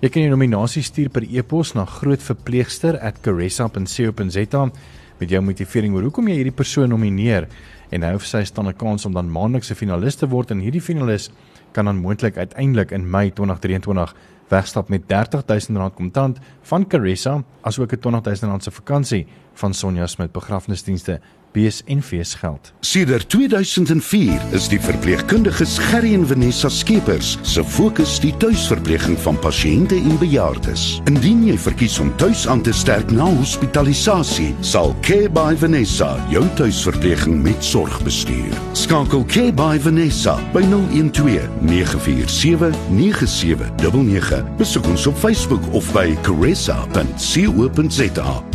Jy 0.00 0.08
kan 0.08 0.22
jou 0.22 0.30
nominasie 0.30 0.82
stuur 0.82 1.08
per 1.08 1.22
e-pos 1.22 1.74
na 1.74 1.84
grootverpleegster@caressa.co.za 1.84 4.70
met 5.18 5.30
jou 5.30 5.42
motivering 5.42 5.94
oor 5.94 6.02
hoekom 6.02 6.28
jy 6.28 6.34
hierdie 6.34 6.54
persoon 6.54 6.88
nomineer 6.88 7.48
en 7.90 8.02
hy 8.02 8.14
of 8.14 8.24
sy 8.26 8.44
staan 8.44 8.68
'n 8.68 8.76
kans 8.76 9.06
om 9.06 9.12
dan 9.12 9.30
maandeliks 9.30 9.70
'n 9.70 9.74
finalis 9.74 10.16
te 10.16 10.28
word 10.28 10.50
en 10.50 10.60
hierdie 10.60 10.82
finalis 10.82 11.30
kan 11.72 11.84
dan 11.84 11.96
moontlik 11.96 12.36
uiteindelik 12.36 12.90
in 12.90 13.10
Mei 13.10 13.30
2023 13.30 14.14
wegstap 14.48 14.88
met 14.88 15.02
R30000 15.02 15.94
kontant 15.94 16.38
van 16.62 16.86
Caressa 16.86 17.42
asook 17.62 17.92
'n 17.92 18.00
R20000 18.00 18.62
se 18.62 18.70
vakansie 18.70 19.26
van 19.54 19.74
Sonja 19.74 20.06
Smit 20.06 20.32
begrafnisdienste 20.32 21.20
bees 21.52 21.82
en 21.84 22.02
feesgeld. 22.02 22.72
Sedert 22.80 23.28
2004 23.28 24.40
is 24.56 24.68
die 24.68 24.80
verpleegkundiges 24.80 25.78
Gerry 25.88 26.14
en 26.14 26.26
Vanessa 26.26 26.68
Skeepers 26.68 27.38
se 27.42 27.64
fokus 27.64 28.20
die 28.22 28.36
tuisverpleging 28.36 29.18
van 29.24 29.38
pasiënte 29.42 29.94
en 29.98 30.18
bejaardes. 30.20 31.00
Indien 31.10 31.46
jy 31.46 31.58
verkies 31.58 31.98
om 32.02 32.10
tuis 32.20 32.46
aan 32.48 32.62
te 32.66 32.72
sterk 32.72 33.10
na 33.14 33.26
hospitalisasie, 33.38 34.54
sal 34.60 34.94
Care 35.06 35.30
by 35.32 35.56
Vanessa 35.58 36.14
jou 36.32 36.44
tuisverpleging 36.60 37.42
met 37.42 37.64
sorg 37.64 38.02
bestuur. 38.06 38.54
Skakel 38.78 39.24
Care 39.28 39.52
by 39.52 39.78
Vanessa 39.82 40.36
by 40.54 40.62
012 40.64 41.48
947 41.60 42.74
9799. 42.96 44.44
Besoek 44.58 44.86
ons 44.90 45.06
op 45.10 45.16
Facebook 45.18 45.62
of 45.72 45.92
by 45.96 46.16
caressa.co.za. 46.26 46.98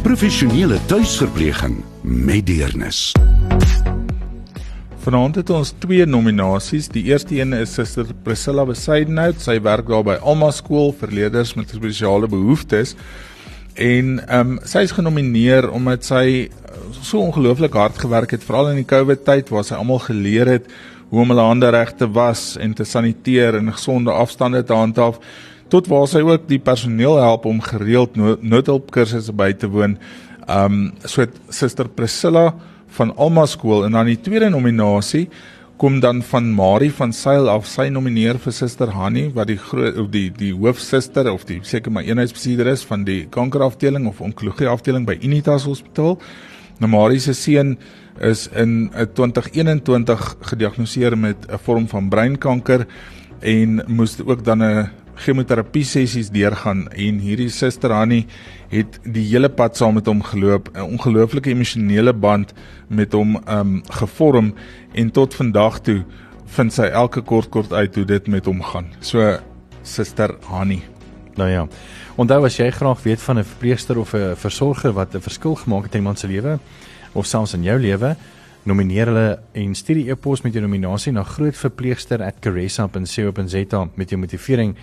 Professionele 0.03 0.79
tuisverpleging 0.91 1.92
met 2.03 2.45
deernis. 2.45 3.11
Vanaand 5.03 5.35
het 5.35 5.49
ons 5.49 5.73
twee 5.83 6.05
nominasies. 6.05 6.87
Die 6.91 7.03
eerste 7.03 7.35
een 7.35 7.53
is 7.55 7.73
Suster 7.73 8.07
Priscilla 8.23 8.65
Besaidenhout. 8.67 9.39
Sy 9.43 9.57
werk 9.63 9.87
daar 9.87 10.03
by 10.07 10.15
Alma 10.21 10.51
Skool 10.51 10.93
vir 10.99 11.11
leerders 11.11 11.53
met 11.59 11.71
spesiale 11.71 12.27
behoeftes. 12.27 12.95
En 13.73 14.19
ehm 14.27 14.55
um, 14.55 14.59
sy 14.67 14.83
is 14.85 14.95
genomineer 14.95 15.69
omdat 15.71 16.05
sy 16.05 16.25
uh, 16.47 16.81
so 17.01 17.23
ongelooflik 17.23 17.73
hard 17.73 17.97
gewerk 17.97 18.35
het 18.35 18.43
veral 18.45 18.69
in 18.73 18.83
die 18.83 18.89
COVID 18.89 19.23
tyd 19.25 19.49
waar 19.49 19.65
sy 19.65 19.79
almal 19.79 20.03
geleer 20.03 20.51
het 20.51 20.67
hoe 21.09 21.23
om 21.23 21.33
hulle 21.33 21.47
hande 21.47 21.71
reg 21.73 21.95
te 21.97 22.07
was 22.09 22.53
en 22.61 22.73
te 22.73 22.85
saniteer 22.85 23.57
en 23.57 23.73
gesonde 23.73 24.11
afstande 24.11 24.63
te 24.63 24.73
handhaaf 24.77 25.19
tot 25.73 25.89
waar 25.89 26.05
sy 26.07 26.21
ook 26.21 26.45
die 26.47 26.61
personeel 26.61 27.17
help 27.17 27.47
om 27.49 27.61
gereeld 27.65 28.15
noodhulpkursusse 28.15 29.33
by 29.33 29.51
te 29.57 29.69
woon 29.73 29.97
Ehm 30.47 30.73
um, 30.73 30.91
so 31.06 31.25
Suster 31.49 31.88
Priscilla 31.88 32.53
van 32.88 33.15
Alma 33.15 33.45
Skool 33.45 33.86
en 33.86 33.91
dan 33.91 34.06
die 34.06 34.19
tweede 34.21 34.49
nominasie 34.49 35.29
kom 35.77 35.99
dan 35.99 36.21
van 36.23 36.51
Marie 36.53 36.91
van 36.93 37.13
Sail 37.13 37.49
af. 37.49 37.65
Sy 37.67 37.88
nomineer 37.91 38.38
vir 38.39 38.53
Suster 38.53 38.91
Hanni 38.93 39.29
wat 39.36 39.49
die 39.49 39.58
groot 39.58 39.97
of 39.99 40.10
die 40.13 40.29
die 40.32 40.53
hoofsuster 40.53 41.32
of 41.32 41.45
die 41.49 41.60
seker 41.67 41.91
maar 41.91 42.08
eenheidsbestuurder 42.08 42.69
is 42.73 42.86
van 42.88 43.06
die 43.08 43.25
kankerafdeling 43.34 44.08
of 44.08 44.21
onkologie 44.21 44.69
afdeling 44.69 45.08
by 45.10 45.17
Unitas 45.23 45.67
Hospitaal. 45.67 46.19
Nou 46.79 46.89
Marie 46.91 47.19
se 47.19 47.34
seun 47.34 47.77
is 48.21 48.47
in 48.56 48.91
2021 48.93 50.36
gediagnoseer 50.51 51.17
met 51.17 51.47
'n 51.49 51.58
vorm 51.58 51.88
van 51.88 52.10
breinkanker 52.10 52.86
en 53.39 53.84
moes 53.88 54.17
ook 54.25 54.43
dan 54.43 54.63
'n 54.63 54.89
chemoterapie 55.15 55.84
sessies 55.86 56.30
deurgaan 56.34 56.88
en 56.91 57.19
hierdie 57.19 57.49
suster 57.49 57.91
Hanni 57.91 58.26
het 58.71 58.99
die 59.06 59.26
hele 59.30 59.49
pad 59.49 59.78
saam 59.78 59.93
met 59.99 60.08
hom 60.10 60.23
geloop, 60.23 60.69
'n 60.73 60.97
ongelooflike 60.97 61.49
emosionele 61.49 62.13
band 62.13 62.54
met 62.88 63.13
hom 63.13 63.38
um 63.47 63.84
gevorm 63.89 64.54
en 64.93 65.12
tot 65.12 65.34
vandag 65.34 65.80
toe 65.82 66.04
vind 66.45 66.73
sy 66.73 66.84
elke 66.84 67.21
kort 67.21 67.49
kort 67.49 67.73
uit 67.73 67.95
hoe 67.95 68.06
dit 68.06 68.28
met 68.28 68.45
hom 68.45 68.62
gaan. 68.62 68.86
So 68.99 69.39
suster 69.84 70.36
Hanni. 70.49 70.82
Nou 71.36 71.49
ja. 71.49 71.67
Onthou 72.15 72.45
as 72.45 72.58
jy 72.58 72.69
graag 72.71 73.04
weet 73.04 73.21
van 73.21 73.39
'n 73.39 73.43
verpleegster 73.43 73.97
of 73.97 74.13
'n 74.13 74.36
versorger 74.36 74.93
wat 74.93 75.15
'n 75.15 75.21
verskil 75.21 75.56
gemaak 75.56 75.84
het 75.84 75.93
in 75.93 75.99
iemand 75.99 76.19
se 76.19 76.28
lewe 76.28 76.60
of 77.13 77.26
selfs 77.26 77.54
in 77.54 77.63
jou 77.63 77.80
lewe, 77.80 78.15
nomineer 78.63 79.06
hulle 79.12 79.39
en 79.54 79.76
stuur 79.76 79.95
die 79.95 80.12
e-pos 80.12 80.41
met 80.45 80.54
jou 80.56 80.63
nominasie 80.63 81.13
na 81.13 81.23
grootverpleegster@caressa.co.za 81.23 83.88
met 83.95 84.10
jou 84.10 84.19
motivering 84.19 84.76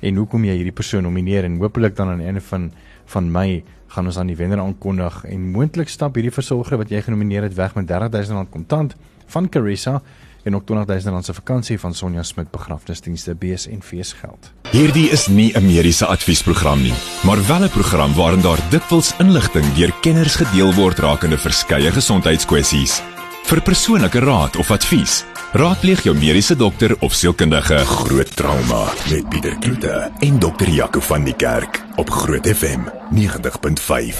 en 0.00 0.16
hoekom 0.16 0.44
jy 0.44 0.54
hierdie 0.56 0.76
persoon 0.76 1.02
nomineer 1.02 1.44
en 1.44 1.58
hopelik 1.60 1.96
dan 1.96 2.08
aan 2.08 2.18
die 2.18 2.26
einde 2.26 2.40
van 2.40 2.72
van 3.06 3.30
Mei 3.30 3.64
gaan 3.86 4.06
ons 4.06 4.18
aan 4.18 4.26
die 4.26 4.36
wenner 4.36 4.60
aankondig 4.60 5.24
en 5.24 5.50
moontlik 5.54 5.88
stap 5.88 6.14
hierdie 6.18 6.34
versorger 6.34 6.76
wat 6.80 6.90
jy 6.90 7.02
genomineer 7.06 7.42
het 7.46 7.54
weg 7.54 7.74
met 7.74 7.90
R30000 7.90 8.50
kontant 8.50 8.96
van 9.26 9.48
Caressa 9.48 10.02
en 10.46 10.54
ook 10.54 10.70
R20000 10.70 11.26
se 11.26 11.34
vakansie 11.34 11.78
van 11.78 11.94
Sonja 11.94 12.22
Smit 12.22 12.50
begrafnisdienste 12.50 13.34
BS 13.34 13.66
en 13.66 13.82
feesgeld. 13.82 14.52
Hierdie 14.70 15.10
is 15.10 15.26
nie 15.26 15.52
'n 15.52 15.66
mediese 15.66 16.06
adviesprogram 16.06 16.82
nie, 16.82 16.94
maar 17.24 17.46
wel 17.46 17.64
'n 17.64 17.68
program 17.68 18.14
waarin 18.14 18.40
daar 18.40 18.62
dikwels 18.70 19.14
inligting 19.18 19.74
deur 19.74 19.92
kenners 20.00 20.36
gedeel 20.36 20.74
word 20.74 20.98
rakende 20.98 21.38
verskeie 21.38 21.92
gesondheidskwessies. 21.92 23.02
Vir 23.46 23.60
persoonlike 23.62 24.18
raad 24.24 24.56
of 24.58 24.72
advies, 24.74 25.20
raadpleeg 25.54 26.00
jou 26.02 26.16
mediese 26.18 26.56
dokter 26.58 26.96
of 27.06 27.14
sielkundige. 27.14 27.76
Groot 27.86 28.32
trauma 28.34 28.80
met 29.06 29.28
Pieter 29.30 29.54
Kloete 29.62 30.10
en 30.26 30.40
dokter 30.42 30.66
Jaco 30.74 30.98
van 31.06 31.22
die 31.22 31.34
Kerk 31.38 31.78
op 32.02 32.10
Groot 32.10 32.48
FM 32.50 32.88
90.5. 33.14 34.18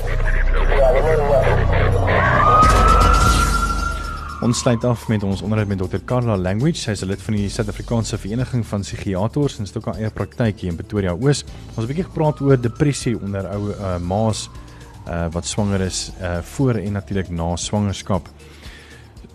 Ons 4.47 4.63
sluit 4.63 4.87
af 4.87 5.09
met 5.11 5.27
ons 5.27 5.43
onderhoud 5.43 5.73
met 5.75 5.83
dokter 5.83 6.05
Karla 6.07 6.37
Language. 6.39 6.79
Sy 6.79 6.95
is 6.95 7.03
'n 7.03 7.11
lid 7.11 7.23
van 7.23 7.35
die 7.35 7.49
Suid-Afrikaanse 7.49 8.19
Vereniging 8.19 8.67
van 8.67 8.81
Psigiaters 8.81 9.59
en 9.59 9.65
het 9.65 9.77
ook 9.77 9.89
'n 9.89 9.99
eie 9.99 10.11
praktyk 10.11 10.61
hier 10.61 10.71
in 10.71 10.77
Pretoria 10.77 11.11
Oos. 11.11 11.43
Ons 11.75 11.77
het 11.77 11.85
'n 11.85 11.87
bietjie 11.87 12.05
gepraat 12.05 12.41
oor 12.41 12.61
depressie 12.61 13.19
onder 13.21 13.49
ou 13.49 13.71
uh, 13.71 13.99
ma's 13.99 14.49
uh, 15.09 15.27
wat 15.31 15.47
swanger 15.47 15.81
is 15.81 16.13
uh, 16.21 16.39
voor 16.43 16.75
en 16.75 16.93
natuurlik 16.93 17.29
na 17.31 17.57
swangerskap. 17.57 18.29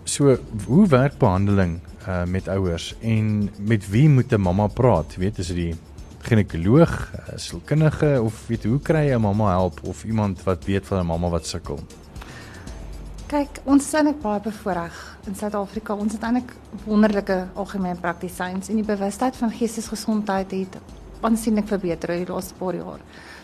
So, 0.04 0.36
hoe 0.66 0.86
werk 0.88 1.18
behandeling 1.18 1.80
uh 2.08 2.24
met 2.26 2.48
ouers 2.48 2.94
en 3.00 3.50
met 3.56 3.88
wie 3.88 4.08
moet 4.08 4.32
'n 4.32 4.40
mamma 4.40 4.66
praat? 4.66 5.16
Weet 5.16 5.38
as 5.38 5.46
dit 5.46 5.56
die 5.56 5.74
ginekoloog, 6.18 7.10
uh, 7.14 7.36
sielkundige 7.36 8.22
of 8.22 8.46
weet 8.46 8.64
hoe 8.64 8.80
kry 8.80 9.06
jy 9.06 9.14
'n 9.14 9.20
mamma 9.20 9.50
help 9.50 9.80
of 9.82 10.04
iemand 10.04 10.42
wat 10.42 10.64
weet 10.64 10.86
van 10.86 10.98
'n 10.98 11.06
mamma 11.06 11.28
wat 11.28 11.46
sukkel? 11.46 11.78
Kyk, 13.26 13.60
ons 13.64 13.86
is 13.86 13.94
eintlik 13.94 14.20
baie 14.20 14.40
bevoordeel 14.40 14.90
in 15.26 15.34
Suid-Afrika. 15.34 15.94
Ons 15.94 16.12
het 16.12 16.22
eintlik 16.22 16.52
wonderlike 16.84 17.46
algemene 17.54 17.96
praktisyns 17.96 18.68
en 18.68 18.74
die 18.74 18.84
bewustheid 18.84 19.36
van 19.36 19.50
geestesgesondheid 19.50 20.50
het 20.50 20.76
aansienlik 21.20 21.68
verbeter 21.68 22.10
in 22.10 22.24
die 22.24 22.32
laaste 22.32 22.54
paar 22.58 22.74
jaar. 22.74 23.00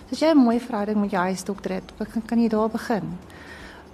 So 0.08 0.12
as 0.12 0.20
jy 0.20 0.30
'n 0.34 0.44
mooi 0.44 0.60
verhouding 0.60 1.00
met 1.00 1.10
jou 1.10 1.22
huisdokter 1.22 1.72
het, 1.72 1.92
kan 2.26 2.40
jy 2.40 2.48
daar 2.48 2.68
begin. 2.68 3.18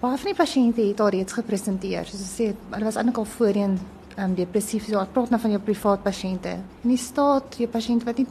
Baie 0.04 0.20
van 0.20 0.30
die 0.30 0.36
pasiënte 0.36 0.84
het 0.84 1.00
al 1.00 1.12
reeds 1.14 1.36
gepresenteer. 1.36 2.08
Soos 2.08 2.22
ek 2.24 2.32
sê, 2.32 2.46
hulle 2.74 2.88
was 2.88 2.98
eintlik 3.00 3.20
al 3.22 3.28
voorheen 3.36 3.76
ehm 4.14 4.28
um, 4.28 4.34
depressief. 4.38 4.86
So 4.86 5.00
ek 5.00 5.12
praat 5.14 5.32
nou 5.32 5.40
van 5.42 5.54
jou 5.56 5.60
privaat 5.64 6.04
pasiënte. 6.04 6.54
In 6.84 6.92
die 6.92 7.00
staat, 7.00 7.56
jou 7.58 7.68
pasiënt 7.70 8.04
wat 8.06 8.20
nie 8.20 8.28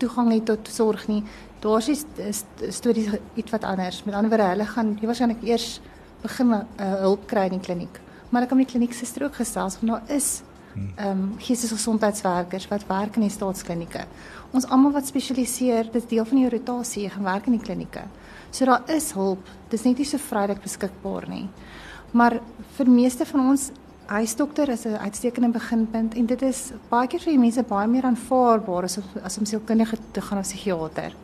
toegang 0.00 0.32
het 0.32 0.46
tot 0.48 0.70
sorg 0.72 1.06
nie. 1.10 1.20
Daar's 1.60 1.90
is 1.92 2.44
stories 2.72 3.12
iets 3.36 3.52
wat 3.52 3.66
anders. 3.68 4.02
Met 4.04 4.16
ander 4.16 4.32
woorde, 4.32 4.52
hulle 4.54 4.66
gaan 4.66 4.94
jy 5.00 5.10
waarskynlik 5.10 5.42
eers 5.46 5.80
begin 6.22 6.54
uh, 6.56 6.62
hulp 7.04 7.26
kry 7.28 7.46
in 7.50 7.58
die 7.58 7.66
kliniek. 7.66 8.00
Maar 8.30 8.46
ek 8.46 8.52
kom 8.52 8.62
in 8.62 8.66
die 8.66 8.72
kliniek 8.72 8.96
se 8.96 9.08
strook 9.08 9.36
gesels 9.38 9.78
want 9.80 9.92
daar 9.92 10.16
is 10.16 10.40
ehm 10.70 11.10
um, 11.10 11.22
geestesgesondheidswerkers 11.42 12.68
wat 12.70 12.86
werk 12.88 13.16
in 13.18 13.26
die 13.26 13.34
staatsklinieke. 13.34 14.06
Ons 14.54 14.66
almal 14.70 14.94
wat 14.94 15.06
spesialiseer, 15.06 15.90
dit 15.92 16.02
is 16.02 16.08
deel 16.08 16.24
van 16.24 16.38
die 16.38 16.50
rotasie, 16.50 17.04
jy 17.04 17.10
gaan 17.14 17.26
werk 17.26 17.46
in 17.50 17.58
die 17.58 17.64
klinieke. 17.64 18.04
So 18.50 18.64
daar 18.64 18.82
is 18.90 19.12
hulp. 19.12 19.46
Dis 19.68 19.84
net 19.86 19.98
nie 19.98 20.06
so 20.08 20.18
vrylik 20.18 20.62
beskikbaar 20.62 21.28
nie. 21.28 21.48
Maar 22.12 22.40
vir 22.76 22.90
meeste 22.90 23.26
van 23.26 23.48
ons 23.52 23.70
huisdokter 24.10 24.68
is 24.68 24.84
'n 24.86 24.96
uitstekende 24.96 25.48
beginpunt 25.48 26.14
en 26.14 26.26
dit 26.26 26.42
is 26.42 26.72
baie 26.88 27.06
keer 27.06 27.20
vir 27.20 27.32
die 27.32 27.38
mense 27.38 27.62
baie 27.62 27.86
meer 27.86 28.04
aanvaarbaar 28.04 28.84
as 28.84 28.98
as 29.22 29.38
om 29.38 29.44
sielkundige 29.44 29.96
te 30.12 30.20
gaan 30.20 30.38
na 30.38 30.42
psigiater. 30.42 31.14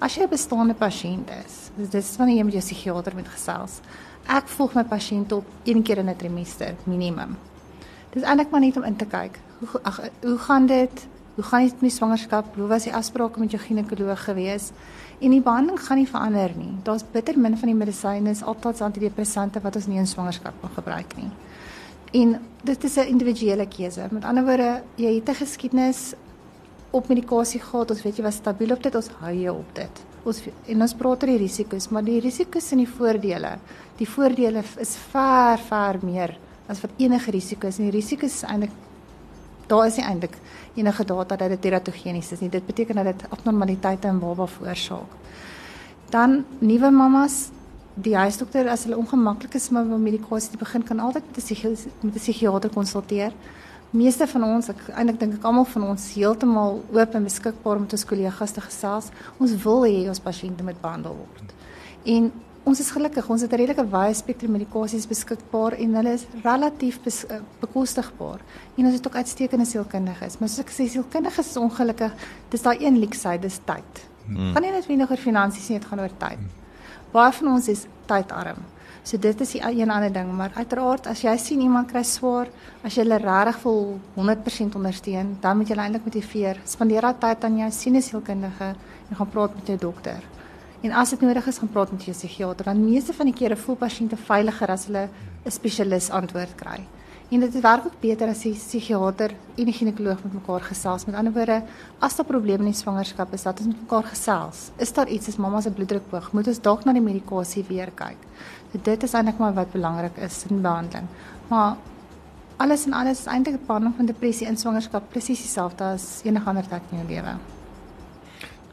As 0.00 0.16
jy 0.16 0.22
'n 0.22 0.28
bestaande 0.28 0.74
pasiënt 0.74 1.30
is, 1.46 1.70
dis 1.76 1.88
dis 1.88 2.16
wanneer 2.16 2.36
jy 2.36 2.44
met 2.44 2.54
jou 2.54 2.62
psigiater 2.62 3.14
moet 3.14 3.28
gesels. 3.28 3.80
Ek 4.26 4.48
volg 4.48 4.74
my 4.74 4.84
pasiënt 4.84 5.32
op 5.32 5.44
een 5.64 5.82
keer 5.82 5.98
in 5.98 6.08
'n 6.08 6.16
trimester 6.16 6.74
minimum. 6.84 7.36
Dis 8.10 8.22
eintlik 8.22 8.50
maar 8.50 8.60
net 8.60 8.76
om 8.76 8.84
in 8.84 8.96
te 8.96 9.06
kyk. 9.06 9.38
Hoe 9.58 9.80
ag 9.82 10.00
hoe 10.22 10.38
gaan 10.38 10.66
dit? 10.66 11.06
Hoe 11.34 11.44
gaan 11.44 11.62
dit 11.64 11.72
met 11.72 11.80
die 11.80 11.90
swangerskap? 11.90 12.56
Hoe 12.56 12.66
was 12.68 12.84
die 12.84 12.94
afsprake 12.94 13.40
met 13.40 13.50
jou 13.50 13.62
ginekoloog 13.62 14.24
gewees? 14.24 14.70
En 15.20 15.30
die 15.30 15.40
behandeling 15.40 15.80
gaan 15.80 15.96
nie 15.96 16.08
verander 16.08 16.52
nie. 16.56 16.74
Daar's 16.84 17.04
bitter 17.12 17.38
min 17.38 17.56
van 17.56 17.70
die 17.70 17.76
medisyne, 17.78 18.34
althans 18.44 18.82
antidepressante 18.84 19.62
wat 19.64 19.78
ons 19.80 19.86
nie 19.88 20.00
in 20.02 20.06
swangerskap 20.06 20.58
kan 20.60 20.74
gebruik 20.76 21.16
nie. 21.16 21.30
En 22.12 22.36
dit 22.62 22.84
is 22.84 22.96
'n 22.96 23.08
individuele 23.08 23.66
keuse. 23.66 24.08
Met 24.10 24.24
ander 24.24 24.44
woorde, 24.44 24.82
jy 24.96 25.14
het 25.14 25.28
'n 25.28 25.34
geskiedenis 25.34 26.14
op 26.90 27.08
medikasie 27.08 27.60
gehad, 27.60 27.90
ons 27.90 28.02
weet 28.02 28.16
jy 28.16 28.22
was 28.22 28.34
stabiel 28.34 28.72
op 28.72 28.82
dit, 28.82 28.94
ons 28.94 29.08
hou 29.08 29.34
jou 29.34 29.56
op 29.56 29.74
dit. 29.74 30.04
Ons 30.22 30.42
en 30.66 30.82
ons 30.82 30.94
praat 30.94 31.22
oor 31.22 31.28
die 31.28 31.38
risiko's, 31.38 31.88
maar 31.88 32.04
die 32.04 32.20
risiko's 32.20 32.72
en 32.72 32.78
die 32.78 32.88
voordele. 32.88 33.58
Die 33.96 34.08
voordele 34.08 34.62
is 34.78 34.96
ver 34.96 35.58
ver 35.58 35.98
meer 36.02 36.38
as 36.68 36.80
wat 36.80 36.90
enige 36.96 37.30
risiko 37.30 37.66
is. 37.66 37.78
En 37.78 37.90
die 37.90 37.98
risiko's 37.98 38.34
is 38.34 38.42
eintlik 38.42 38.70
daar 39.72 39.88
is 39.88 39.96
nie 39.96 40.04
eintlik 40.04 40.36
enige 40.74 41.04
data 41.04 41.36
dat 41.36 41.54
dit 41.54 41.64
teratogenies 41.68 42.32
is 42.32 42.44
nie. 42.44 42.50
Dit 42.52 42.66
beteken 42.66 43.00
dat 43.00 43.10
dit 43.12 43.24
abnormaliteite 43.30 44.08
in 44.12 44.20
baba 44.20 44.46
veroorsaak. 44.46 45.18
Dan 46.12 46.44
nuwe 46.60 46.90
mamas 46.90 47.48
die 47.94 48.14
huisdokter 48.16 48.68
as 48.72 48.84
hulle 48.86 48.96
ongemaklik 48.96 49.54
is 49.54 49.70
met 49.72 49.88
medikasie 50.00 50.50
te 50.50 50.60
begin 50.60 50.84
kan 50.84 51.00
altyd 51.00 51.24
met 51.28 51.50
'n 51.50 51.76
met 52.00 52.14
'n 52.14 52.18
psigiater 52.18 52.70
konsulteer. 52.70 53.32
Meeste 53.90 54.26
van 54.26 54.44
ons, 54.44 54.68
ek 54.68 54.88
eintlik 54.88 55.18
dink 55.20 55.34
ek 55.34 55.44
almal 55.44 55.64
van 55.64 55.82
ons 55.82 56.14
heeltemal 56.14 56.82
oop 56.92 57.14
en 57.14 57.24
beskikbaar 57.24 57.76
om 57.76 57.82
met 57.82 57.92
ons 57.92 58.04
kollegas 58.04 58.50
te 58.50 58.60
gesels. 58.60 59.10
Ons 59.38 59.62
wil 59.62 59.84
hê 59.84 60.08
ons 60.08 60.20
pasiënte 60.20 60.62
moet 60.62 60.80
behandel 60.80 61.16
word. 61.16 61.52
En 62.02 62.32
ons 62.64 62.80
is 62.80 62.90
gelukkig, 62.94 63.28
ons 63.28 63.42
het 63.42 63.52
'n 63.52 63.56
redelike 63.56 63.84
wye 63.90 64.14
spektrum 64.14 64.52
medikasies 64.52 65.06
beskikbaar 65.06 65.72
en 65.72 65.94
hulle 65.94 66.12
is 66.12 66.26
relatief 66.44 67.00
bes, 67.02 67.24
uh, 67.24 67.40
bekostigbaar. 67.60 68.40
En 68.76 68.84
ons 68.86 68.94
het 68.94 69.06
ook 69.06 69.14
uitstekende 69.14 69.64
sielkundiges. 69.64 70.38
Maar 70.38 70.48
soos 70.48 70.58
ek 70.58 70.70
sê, 70.70 70.88
sielkundiges 70.88 71.48
is 71.48 71.56
ongelukkig, 71.56 72.12
dis 72.50 72.62
daai 72.62 72.84
een 72.84 72.98
leksy, 72.98 73.38
dis 73.38 73.58
tyd. 73.64 74.06
Hmm. 74.26 74.52
Gaan 74.52 74.62
nie 74.62 74.70
net 74.70 74.86
wenig 74.86 75.10
oor 75.10 75.16
finansies 75.16 75.68
nie, 75.68 75.78
dit 75.78 75.88
gaan 75.88 76.00
oor 76.00 76.16
tyd. 76.18 76.38
Hmm. 76.38 76.50
Baie 77.12 77.32
van 77.32 77.48
ons 77.48 77.68
is 77.68 77.86
tydarm. 78.06 78.62
So 79.02 79.18
dit 79.18 79.40
is 79.40 79.50
die 79.50 79.60
een 79.60 79.90
ander 79.90 80.12
ding, 80.12 80.32
maar 80.32 80.52
uiteraard 80.54 81.06
as 81.06 81.22
jy 81.22 81.36
sien 81.36 81.60
iemand 81.60 81.90
kry 81.90 82.04
swaar, 82.06 82.46
as 82.86 82.94
jy 82.94 83.02
hulle 83.02 83.18
regtig 83.18 83.58
vol 83.64 83.98
100% 84.14 84.76
ondersteun, 84.78 85.38
dan 85.40 85.58
moet 85.58 85.68
jy 85.68 85.76
eintlik 85.76 86.04
motiveer. 86.04 86.60
Spandeer 86.64 87.02
daai 87.02 87.18
tyd 87.18 87.44
aan 87.44 87.58
jou 87.58 87.70
sienesielkundige 87.70 88.68
en 89.10 89.16
gaan 89.16 89.32
praat 89.34 89.54
met 89.54 89.66
jou 89.66 89.78
dokter. 89.78 90.22
En 90.82 90.90
as 90.98 91.12
dit 91.14 91.20
nodig 91.20 91.46
is, 91.46 91.58
gaan 91.62 91.70
praat 91.70 91.90
met 91.94 92.04
jou 92.04 92.14
psigiater. 92.16 92.66
Dan 92.66 92.80
meeste 92.82 93.14
van 93.14 93.28
die 93.30 93.34
kere 93.38 93.56
voel 93.56 93.76
pasiënte 93.78 94.16
veiliger 94.18 94.70
as 94.74 94.86
hulle 94.88 95.08
'n 95.46 95.50
spesialis 95.50 96.10
antwoord 96.10 96.54
kry. 96.54 96.80
En 97.30 97.40
dit 97.40 97.60
werk 97.60 97.84
ook 97.84 98.00
beter 98.00 98.28
as 98.28 98.42
die 98.42 98.52
psigiater 98.52 99.30
en 99.56 99.64
die 99.64 99.72
ginekoloog 99.72 100.24
met 100.24 100.32
mekaar 100.32 100.60
gesels. 100.60 101.04
Met 101.04 101.14
ander 101.14 101.32
woorde, 101.32 101.62
as 101.98 102.16
daar 102.16 102.26
probleme 102.26 102.64
in 102.64 102.72
die 102.72 102.80
swangerskap 102.80 103.32
is, 103.32 103.42
dat 103.42 103.58
ons 103.58 103.68
met 103.68 103.80
mekaar 103.80 104.02
gesels. 104.02 104.70
Is 104.76 104.92
daar 104.92 105.08
iets 105.08 105.28
as 105.28 105.36
mamma 105.36 105.60
se 105.60 105.70
bloeddruk 105.70 106.02
hoog, 106.10 106.32
moet 106.32 106.46
ons 106.46 106.60
dalk 106.60 106.84
na 106.84 106.92
die 106.92 107.00
medikasie 107.00 107.64
weer 107.68 107.90
kyk. 107.94 108.18
So 108.72 108.78
dit 108.82 109.02
is 109.02 109.14
eintlik 109.14 109.38
maar 109.38 109.54
wat 109.54 109.72
belangrik 109.72 110.16
is 110.16 110.44
in 110.50 110.62
behandeling. 110.62 111.06
Maar 111.48 111.76
alles 112.56 112.86
en 112.86 112.92
alles 112.92 113.18
is 113.18 113.26
eintlik 113.26 113.54
'n 113.54 113.66
behandeling 113.66 113.96
van 113.96 114.06
depressie 114.06 114.46
in 114.46 114.56
swangerskap 114.56 115.10
presies 115.10 115.42
dieselfde 115.42 115.84
as 115.84 116.20
enige 116.24 116.48
ander 116.48 116.68
tyd 116.68 116.82
in 116.90 116.98
jou 116.98 117.08
lewe. 117.08 117.51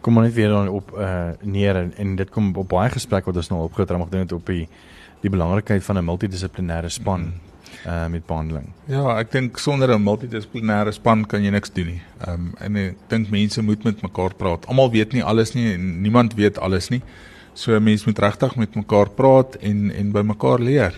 Kom 0.02 0.14
maar 0.14 0.24
net 0.24 0.34
weer 0.34 0.50
dan 0.50 0.68
op 0.68 0.92
uh 0.98 1.30
neer 1.42 1.76
en, 1.76 1.94
en 1.98 2.16
dit 2.16 2.30
kom 2.30 2.56
op 2.56 2.70
baie 2.70 2.90
gesprekke 2.90 3.32
wat 3.32 3.36
ons 3.36 3.50
nou 3.50 3.64
opgetree 3.64 4.00
het, 4.00 4.12
dit 4.12 4.32
op 4.32 4.46
die 4.46 4.68
die 5.22 5.30
belangrikheid 5.30 5.84
van 5.84 5.98
'n 5.98 6.06
multidissiplinêre 6.06 6.90
span. 6.90 7.22
Mm 7.22 7.48
uh 7.86 8.08
met 8.08 8.26
behandeling. 8.26 8.68
Ja, 8.90 9.18
ek 9.20 9.32
dink 9.32 9.58
sonder 9.58 9.94
'n 9.94 10.04
multidissiplinêre 10.04 10.92
span 10.92 11.26
kan 11.26 11.44
jy 11.44 11.52
niks 11.52 11.72
doen 11.72 11.86
nie. 11.86 12.02
Ehm 12.26 12.34
um, 12.34 12.54
en 12.60 12.76
ek 12.76 12.96
dink 13.08 13.30
mense 13.30 13.62
moet 13.62 13.84
met 13.84 14.02
mekaar 14.02 14.34
praat. 14.36 14.66
Almal 14.68 14.92
weet 14.92 15.14
nie 15.14 15.24
alles 15.24 15.54
nie 15.54 15.74
en 15.74 16.02
niemand 16.02 16.34
weet 16.34 16.60
alles 16.60 16.90
nie. 16.90 17.02
So 17.54 17.80
mense 17.80 18.06
moet 18.06 18.20
regtig 18.20 18.56
met 18.56 18.76
mekaar 18.76 19.10
praat 19.10 19.56
en 19.56 19.92
en 19.92 20.12
by 20.12 20.22
mekaar 20.22 20.60
leer. 20.60 20.94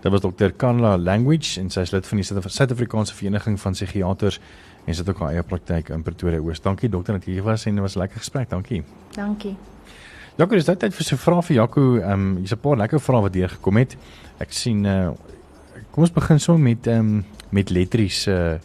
Dit 0.00 0.12
was 0.12 0.20
dokter 0.20 0.52
Kanla 0.52 0.98
Language 0.98 1.60
en 1.60 1.70
sy 1.70 1.80
is 1.80 1.90
lid 1.90 2.06
van 2.06 2.18
die 2.18 2.24
Suid-Afrikaanse 2.24 3.14
Vereniging 3.14 3.60
van 3.60 3.72
Psigiaters 3.72 4.40
en 4.88 4.96
het 4.96 5.08
ook 5.08 5.18
haar 5.20 5.34
eie 5.36 5.42
praktyk 5.44 5.90
in 5.92 6.02
Pretoria 6.02 6.40
Oos. 6.40 6.62
Dankie 6.64 6.88
dokter 6.88 7.18
dat 7.18 7.26
jy 7.28 7.32
hier 7.36 7.44
was 7.44 7.66
en 7.68 7.74
dit 7.74 7.84
was 7.84 7.96
'n 7.96 7.98
lekker 7.98 8.18
gesprek. 8.18 8.48
Dankie. 8.48 8.82
Dankie. 9.12 9.56
Jaco, 10.36 10.54
dis 10.54 10.64
tyd 10.64 10.94
vir 10.94 11.04
so 11.04 11.14
'n 11.14 11.18
vraag 11.18 11.44
vir 11.44 11.56
Jaco. 11.56 11.96
Ehm 11.96 12.12
um, 12.12 12.36
hier's 12.36 12.52
'n 12.52 12.60
paar 12.60 12.76
lekker 12.76 13.00
vrae 13.00 13.20
wat 13.20 13.32
deur 13.32 13.48
gekom 13.48 13.76
het. 13.76 13.96
Ek 14.38 14.52
sien 14.52 14.84
uh 14.84 15.10
Kom 15.90 16.02
ons 16.02 16.12
begin 16.12 16.40
so 16.40 16.58
met 16.58 16.86
ehm 16.86 16.98
um, 16.98 17.24
met 17.50 17.70
letries 17.70 18.26
uh 18.26 18.58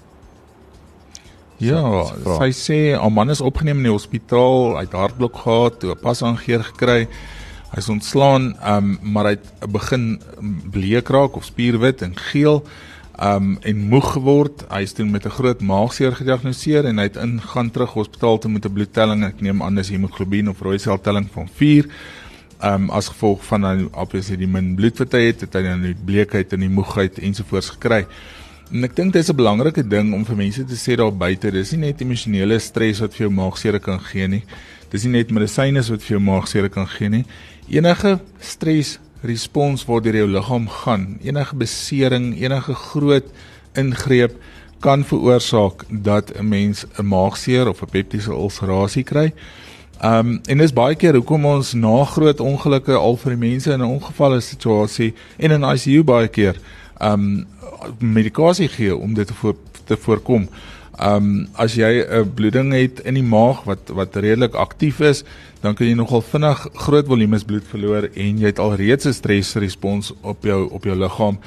Ja, 1.57 2.03
sy 2.39 2.51
sê 2.51 2.95
'n 2.95 3.13
man 3.13 3.29
is 3.29 3.41
opgeneem 3.41 3.77
in 3.77 3.83
die 3.83 3.91
hospitaal, 3.91 4.75
hy 4.75 4.81
het 4.81 4.91
hartblok 4.91 5.35
gehad, 5.35 5.79
toe 5.79 5.91
'n 5.91 5.99
pas 6.01 6.21
aangeheer 6.21 6.63
gekry. 6.63 7.07
Hy's 7.75 7.89
ontslaan, 7.89 8.55
ehm 8.59 8.77
um, 8.77 8.99
maar 9.01 9.25
hy 9.25 9.29
het 9.29 9.71
begin 9.71 10.21
bleek 10.71 11.09
raak 11.09 11.35
of 11.35 11.45
spierwit 11.45 12.01
en 12.01 12.15
geel 12.15 12.63
um 13.21 13.57
en 13.61 13.77
moeg 13.89 14.11
geword. 14.13 14.65
Hy 14.69 14.81
is 14.81 14.93
toe 14.93 15.05
met 15.05 15.25
'n 15.25 15.29
groot 15.29 15.61
maagseer 15.61 16.15
gediagnoseer 16.15 16.85
en 16.85 16.97
hy 16.97 17.03
het 17.03 17.15
ingaan 17.15 17.71
terug 17.71 17.93
hospitaal 17.93 18.37
toe 18.37 18.51
met 18.51 18.65
'n 18.65 18.73
bloedtelling, 18.73 19.23
ek 19.23 19.41
neem 19.41 19.61
aan 19.61 19.75
dis 19.75 19.89
hemoglobien 19.89 20.49
of 20.49 20.61
rooi 20.61 20.79
seltelling 20.79 21.29
van 21.31 21.47
4 21.47 21.85
um 22.63 22.89
as 22.89 23.07
gevolg 23.07 23.43
van 23.43 23.61
dan 23.61 23.89
obviously 23.93 24.37
die 24.37 24.47
min 24.47 24.75
bloed 24.75 24.97
wat 24.97 25.11
hy 25.11 25.21
het, 25.27 25.41
het 25.41 25.53
hy 25.53 25.61
dan 25.61 25.81
die 25.81 25.95
bleekheid 26.05 26.53
en 26.53 26.59
die 26.59 26.69
moegheid 26.69 27.19
ensovoorts 27.19 27.69
gekry. 27.75 28.05
En 28.71 28.83
ek 28.83 28.95
dink 28.95 29.13
dit 29.13 29.21
is 29.21 29.29
'n 29.29 29.35
belangrike 29.35 29.87
ding 29.87 30.13
om 30.13 30.25
vir 30.25 30.35
mense 30.35 30.65
te 30.65 30.75
sê 30.75 30.95
daar 30.95 31.11
buite, 31.11 31.51
dis 31.51 31.71
nie 31.71 31.91
net 31.91 32.01
emosionele 32.01 32.59
stres 32.59 32.99
wat 32.99 33.13
vir 33.13 33.27
jou 33.27 33.31
maagseer 33.31 33.79
kan 33.79 33.99
gee 33.99 34.27
nie. 34.27 34.43
Dis 34.89 35.03
nie 35.03 35.11
net 35.11 35.31
medisyne 35.31 35.81
wat 35.81 36.01
vir 36.01 36.17
jou 36.17 36.19
maagseer 36.19 36.69
kan 36.69 36.87
gee 36.87 37.09
nie. 37.09 37.25
Enige 37.69 38.19
stres 38.39 38.99
respons 39.23 39.85
waardeur 39.87 40.15
jou 40.15 40.27
liggaam 40.27 40.67
gaan, 40.69 41.17
enige 41.23 41.55
besering, 41.55 42.33
enige 42.41 42.75
groot 42.75 43.25
ingreep 43.79 44.35
kan 44.83 45.03
veroorsaak 45.07 45.85
dat 45.89 46.31
'n 46.35 46.47
mens 46.47 46.85
'n 46.99 47.05
maagseer 47.05 47.67
of 47.67 47.81
'n 47.81 47.89
peptiese 47.91 48.31
ulcerasie 48.31 49.03
kry. 49.03 49.33
Um, 50.03 50.39
en 50.45 50.57
dis 50.57 50.73
baie 50.73 50.95
keer 50.95 51.15
hoekom 51.15 51.45
ons 51.45 51.73
na 51.73 52.03
groot 52.03 52.39
ongelukke 52.39 52.93
al 52.93 53.15
vir 53.17 53.29
die 53.29 53.49
mense 53.49 53.71
in 53.71 53.79
'n 53.79 53.93
ongevalle 53.99 54.41
situasie 54.41 55.13
en 55.37 55.51
in 55.51 55.63
ICU 55.63 56.03
baie 56.03 56.27
keer 56.27 56.55
um, 57.01 57.47
medikasie 57.99 58.67
gee 58.67 58.95
om 58.95 59.13
dit 59.13 59.27
te 59.27 59.33
voor, 59.33 59.55
te 59.83 59.97
voorkom. 59.97 60.49
Ehm 60.93 61.15
um, 61.15 61.47
as 61.57 61.73
jy 61.73 62.05
'n 62.05 62.33
bloeding 62.33 62.73
het 62.73 62.99
in 62.99 63.13
die 63.13 63.23
maag 63.25 63.63
wat 63.65 63.89
wat 63.89 64.15
redelik 64.15 64.53
aktief 64.53 64.99
is, 64.99 65.23
dan 65.61 65.73
kan 65.75 65.87
jy 65.87 65.93
nogal 65.93 66.21
vinnig 66.21 66.67
groot 66.73 67.07
volumes 67.07 67.43
bloed 67.43 67.65
verloor 67.65 68.09
en 68.13 68.37
jy 68.37 68.45
het 68.45 68.59
alreeds 68.59 69.05
'n 69.05 69.13
stresrespons 69.13 70.13
op 70.21 70.43
jou 70.43 70.69
op 70.69 70.83
jou 70.83 70.95
liggaam. 70.95 71.39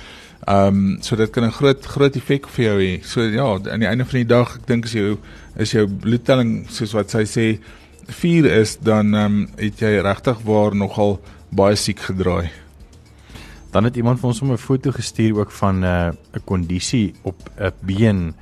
Ehm 0.47 0.67
um, 0.67 0.99
so 1.01 1.17
dit 1.17 1.31
kan 1.31 1.45
'n 1.45 1.53
groot 1.53 1.87
groot 1.87 2.17
effek 2.17 2.49
vir 2.49 2.65
jou 2.65 2.81
hê. 2.81 3.05
So 3.05 3.23
ja, 3.23 3.59
aan 3.71 3.81
die 3.81 3.89
einde 3.89 4.05
van 4.05 4.19
die 4.19 4.27
dag, 4.27 4.57
ek 4.57 4.67
dink 4.67 4.85
as 4.85 4.93
jy 4.93 5.17
is 5.57 5.71
jou 5.73 5.87
bloedtelling 5.87 6.67
soos 6.69 6.93
wat 6.93 7.11
sy 7.11 7.25
sê 7.25 7.59
4 8.09 8.45
is 8.45 8.79
dan 8.79 9.15
ehm 9.15 9.25
um, 9.25 9.49
het 9.57 9.79
jy 9.79 10.01
regtig 10.01 10.39
waar 10.45 10.75
nogal 10.75 11.21
baie 11.51 11.77
siek 11.77 12.01
gedraai. 12.01 12.51
Dan 13.71 13.85
het 13.85 13.97
iemand 13.97 14.21
vir 14.21 14.29
ons 14.29 14.43
'n 14.43 14.57
foto 14.57 14.91
gestuur 14.91 15.39
ook 15.39 15.51
van 15.51 15.81
'n 15.81 15.85
uh, 15.85 16.13
'n 16.35 16.45
kondisie 16.45 17.15
op 17.23 17.37
'n 17.59 17.73
been. 17.81 18.35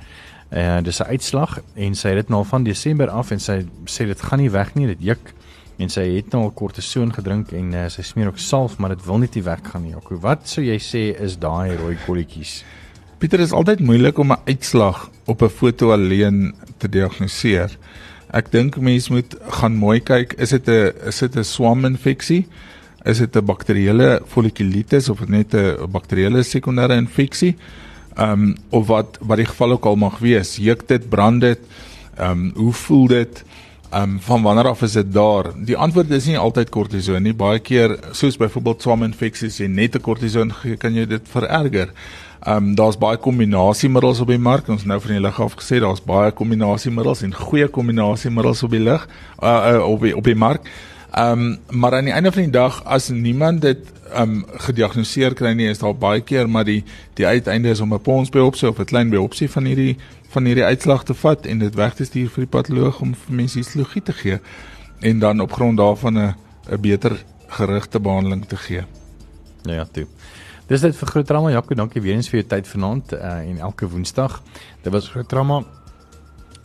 En 0.49 0.77
uh, 0.77 0.83
dis 0.83 0.99
'n 0.99 1.09
uitslag 1.09 1.61
en 1.73 1.95
sy 1.95 2.07
het 2.09 2.17
dit 2.17 2.29
nou 2.29 2.45
van 2.45 2.63
Desember 2.63 3.09
af 3.09 3.31
en 3.31 3.39
sy 3.39 3.65
sê 3.85 4.05
dit 4.05 4.21
gaan 4.21 4.39
nie 4.39 4.51
weg 4.51 4.75
nie, 4.75 4.87
dit 4.87 5.01
juk. 5.01 5.33
en 5.77 5.91
sy 5.91 6.05
het 6.15 6.31
nou 6.31 6.45
al 6.45 6.53
kortison 6.55 7.11
gedrink 7.11 7.51
en 7.51 7.73
uh, 7.75 7.85
sy 7.91 8.03
smeer 8.05 8.31
ook 8.31 8.39
salf, 8.39 8.77
maar 8.79 8.95
dit 8.95 9.05
wil 9.07 9.19
net 9.23 9.35
nie 9.35 9.43
werk 9.43 9.67
gaan 9.73 9.83
nie. 9.83 9.91
Jaco, 9.95 10.17
wat 10.23 10.47
sou 10.47 10.63
jy 10.63 10.77
sê 10.79 11.03
is 11.21 11.37
daai 11.41 11.75
rooi 11.75 11.97
kolletjies? 12.05 12.61
Pieter 13.19 13.43
is 13.43 13.55
altyd 13.55 13.83
moeilik 13.83 14.17
om 14.19 14.31
'n 14.31 14.43
uitslag 14.47 15.09
op 15.25 15.41
'n 15.41 15.49
foto 15.49 15.91
alleen 15.91 16.53
te 16.77 16.87
diagnoseer. 16.87 17.77
Ek 18.33 18.51
dink 18.51 18.77
mense 18.77 19.11
moet 19.11 19.35
gaan 19.59 19.75
mooi 19.75 19.99
kyk, 19.99 20.33
is 20.39 20.49
dit 20.49 20.67
'n 20.67 20.93
is 21.07 21.19
dit 21.19 21.35
'n 21.35 21.43
swaminfeksie? 21.43 22.47
Is 23.05 23.17
dit 23.17 23.35
'n 23.35 23.45
bakterieële 23.45 24.21
folikulitis 24.27 25.09
of 25.09 25.27
net 25.27 25.53
'n 25.53 25.91
bakterieële 25.91 26.43
sekondêre 26.43 26.95
infeksie? 26.95 27.55
Ehm 28.15 28.31
um, 28.31 28.55
of 28.69 28.87
wat 28.87 29.17
wat 29.19 29.37
die 29.37 29.45
geval 29.45 29.71
ook 29.71 29.85
al 29.85 29.95
mag 29.95 30.19
wees, 30.23 30.55
juk 30.55 30.87
dit, 30.87 31.09
brand 31.09 31.41
dit, 31.41 31.59
ehm 32.15 32.31
um, 32.31 32.51
hoe 32.55 32.73
voel 32.73 33.07
dit? 33.07 33.43
Ehm 33.89 34.03
um, 34.03 34.19
van 34.19 34.41
wanneer 34.41 34.67
af 34.67 34.81
is 34.81 34.91
dit 34.91 35.13
daar? 35.13 35.51
Die 35.65 35.77
antwoord 35.77 36.09
is 36.09 36.25
nie 36.25 36.37
altyd 36.37 36.69
kortison 36.69 37.23
nie. 37.23 37.33
Baie 37.33 37.59
keer 37.59 37.97
soos 38.11 38.37
byvoorbeeld 38.37 38.81
swaminfeksies 38.81 39.59
en 39.59 39.73
net 39.73 39.95
'n 39.95 40.01
kortison 40.01 40.51
kan 40.77 40.93
jy 40.93 41.05
dit 41.05 41.21
vererger. 41.27 41.91
Ehm 42.45 42.57
um, 42.57 42.75
daar's 42.75 42.97
baie 42.97 43.17
kombinasiemiddels 43.17 44.19
op 44.19 44.27
die 44.27 44.37
mark. 44.37 44.67
Ons 44.67 44.85
nou 44.85 44.99
van 44.99 45.11
die 45.11 45.19
lig 45.19 45.41
af 45.41 45.55
gesê 45.55 45.79
daar's 45.79 46.03
baie 46.03 46.31
kombinasiemiddels 46.31 47.21
en 47.21 47.33
goeie 47.33 47.67
kombinasiemiddels 47.67 48.63
op 48.63 48.71
die 48.71 48.79
lig 48.79 49.07
uh, 49.43 49.49
uh 49.73 49.87
op 49.87 50.01
die, 50.01 50.15
op 50.17 50.23
die 50.23 50.35
mark. 50.35 50.61
Ehm 51.15 51.31
um, 51.31 51.59
maar 51.69 51.95
aan 51.95 52.03
die 52.03 52.13
einde 52.13 52.31
van 52.31 52.41
die 52.41 52.51
dag 52.51 52.83
as 52.83 53.09
niemand 53.09 53.61
dit 53.61 53.91
ehm 54.11 54.21
um, 54.21 54.45
gediagnoseer 54.67 55.33
kry 55.33 55.53
nie, 55.55 55.69
is 55.71 55.79
daar 55.79 55.95
baie 55.95 56.21
keer 56.21 56.49
maar 56.49 56.65
die 56.67 56.83
die 57.13 57.25
uiteinde 57.25 57.69
is 57.69 57.79
om 57.79 57.93
'n 57.93 58.01
ponsbiopsie 58.01 58.69
of 58.69 58.79
'n 58.79 58.85
klein 58.85 59.09
biopsie 59.09 59.49
van 59.49 59.63
hierdie 59.65 59.95
van 60.29 60.45
hierdie 60.45 60.63
uitslag 60.63 61.03
te 61.03 61.13
vat 61.13 61.45
en 61.45 61.59
dit 61.59 61.75
weg 61.75 61.93
te 61.93 62.05
stuur 62.05 62.29
vir 62.29 62.43
die 62.43 62.51
patoloog 62.57 62.99
om 62.99 63.15
vir 63.15 63.35
mense 63.35 63.57
histologie 63.57 64.01
te 64.01 64.13
gee 64.13 64.39
en 64.99 65.19
dan 65.19 65.39
op 65.39 65.51
grond 65.51 65.77
daarvan 65.77 66.17
'n 66.17 66.35
'n 66.69 66.81
beter 66.81 67.23
gerigte 67.47 67.99
behandeling 67.99 68.45
te 68.45 68.57
gee. 68.57 68.83
Ja, 69.61 69.73
ja, 69.73 69.85
toe. 69.91 70.07
Dis 70.67 70.81
dit 70.81 70.95
vir 70.95 71.07
groot 71.07 71.27
drama 71.27 71.49
Jaco, 71.49 71.75
dankie 71.75 72.01
weer 72.01 72.15
eens 72.15 72.29
vir 72.29 72.39
jou 72.39 72.49
tyd 72.49 72.67
vanaand 72.67 73.13
uh, 73.13 73.49
en 73.49 73.57
elke 73.57 73.89
Woensdag. 73.89 74.41
Dit 74.81 74.91
was 74.91 75.09
groot 75.09 75.29
drama. 75.29 75.63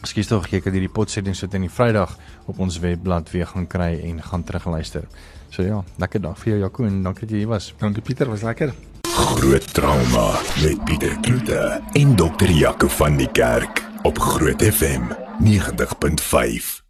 Ekskuus 0.00 0.30
tog, 0.30 0.46
ek 0.48 0.64
het 0.64 0.76
hierdie 0.76 0.92
potsetting 0.92 1.36
so 1.36 1.50
teen 1.50 1.66
die 1.66 1.72
Vrydag 1.72 2.14
op 2.48 2.60
ons 2.64 2.78
webblad 2.80 3.28
weer 3.34 3.48
gaan 3.50 3.66
kry 3.68 3.90
en 4.08 4.22
gaan 4.24 4.46
terugluister. 4.48 5.04
So 5.52 5.66
ja, 5.66 5.82
lekker 6.00 6.24
dag 6.24 6.40
vir 6.40 6.54
jou 6.54 6.60
Jaco 6.62 6.88
en 6.88 7.02
dankie 7.04 7.28
dat 7.28 7.36
jy 7.36 7.44
hier 7.44 7.52
was. 7.52 7.72
Dankie 7.82 8.04
Pieter, 8.06 8.32
was 8.32 8.46
lekker. 8.46 8.72
Groot 9.10 9.66
trauma 9.76 10.26
met 10.62 10.84
Pieter 10.88 11.16
Kloete 11.20 11.80
en 12.00 12.16
dokter 12.16 12.48
Jaco 12.48 12.88
van 12.96 13.20
die 13.20 13.28
Kerk 13.28 13.84
op 14.08 14.18
Groot 14.18 14.64
FM 14.64 15.10
90.5. 15.44 16.80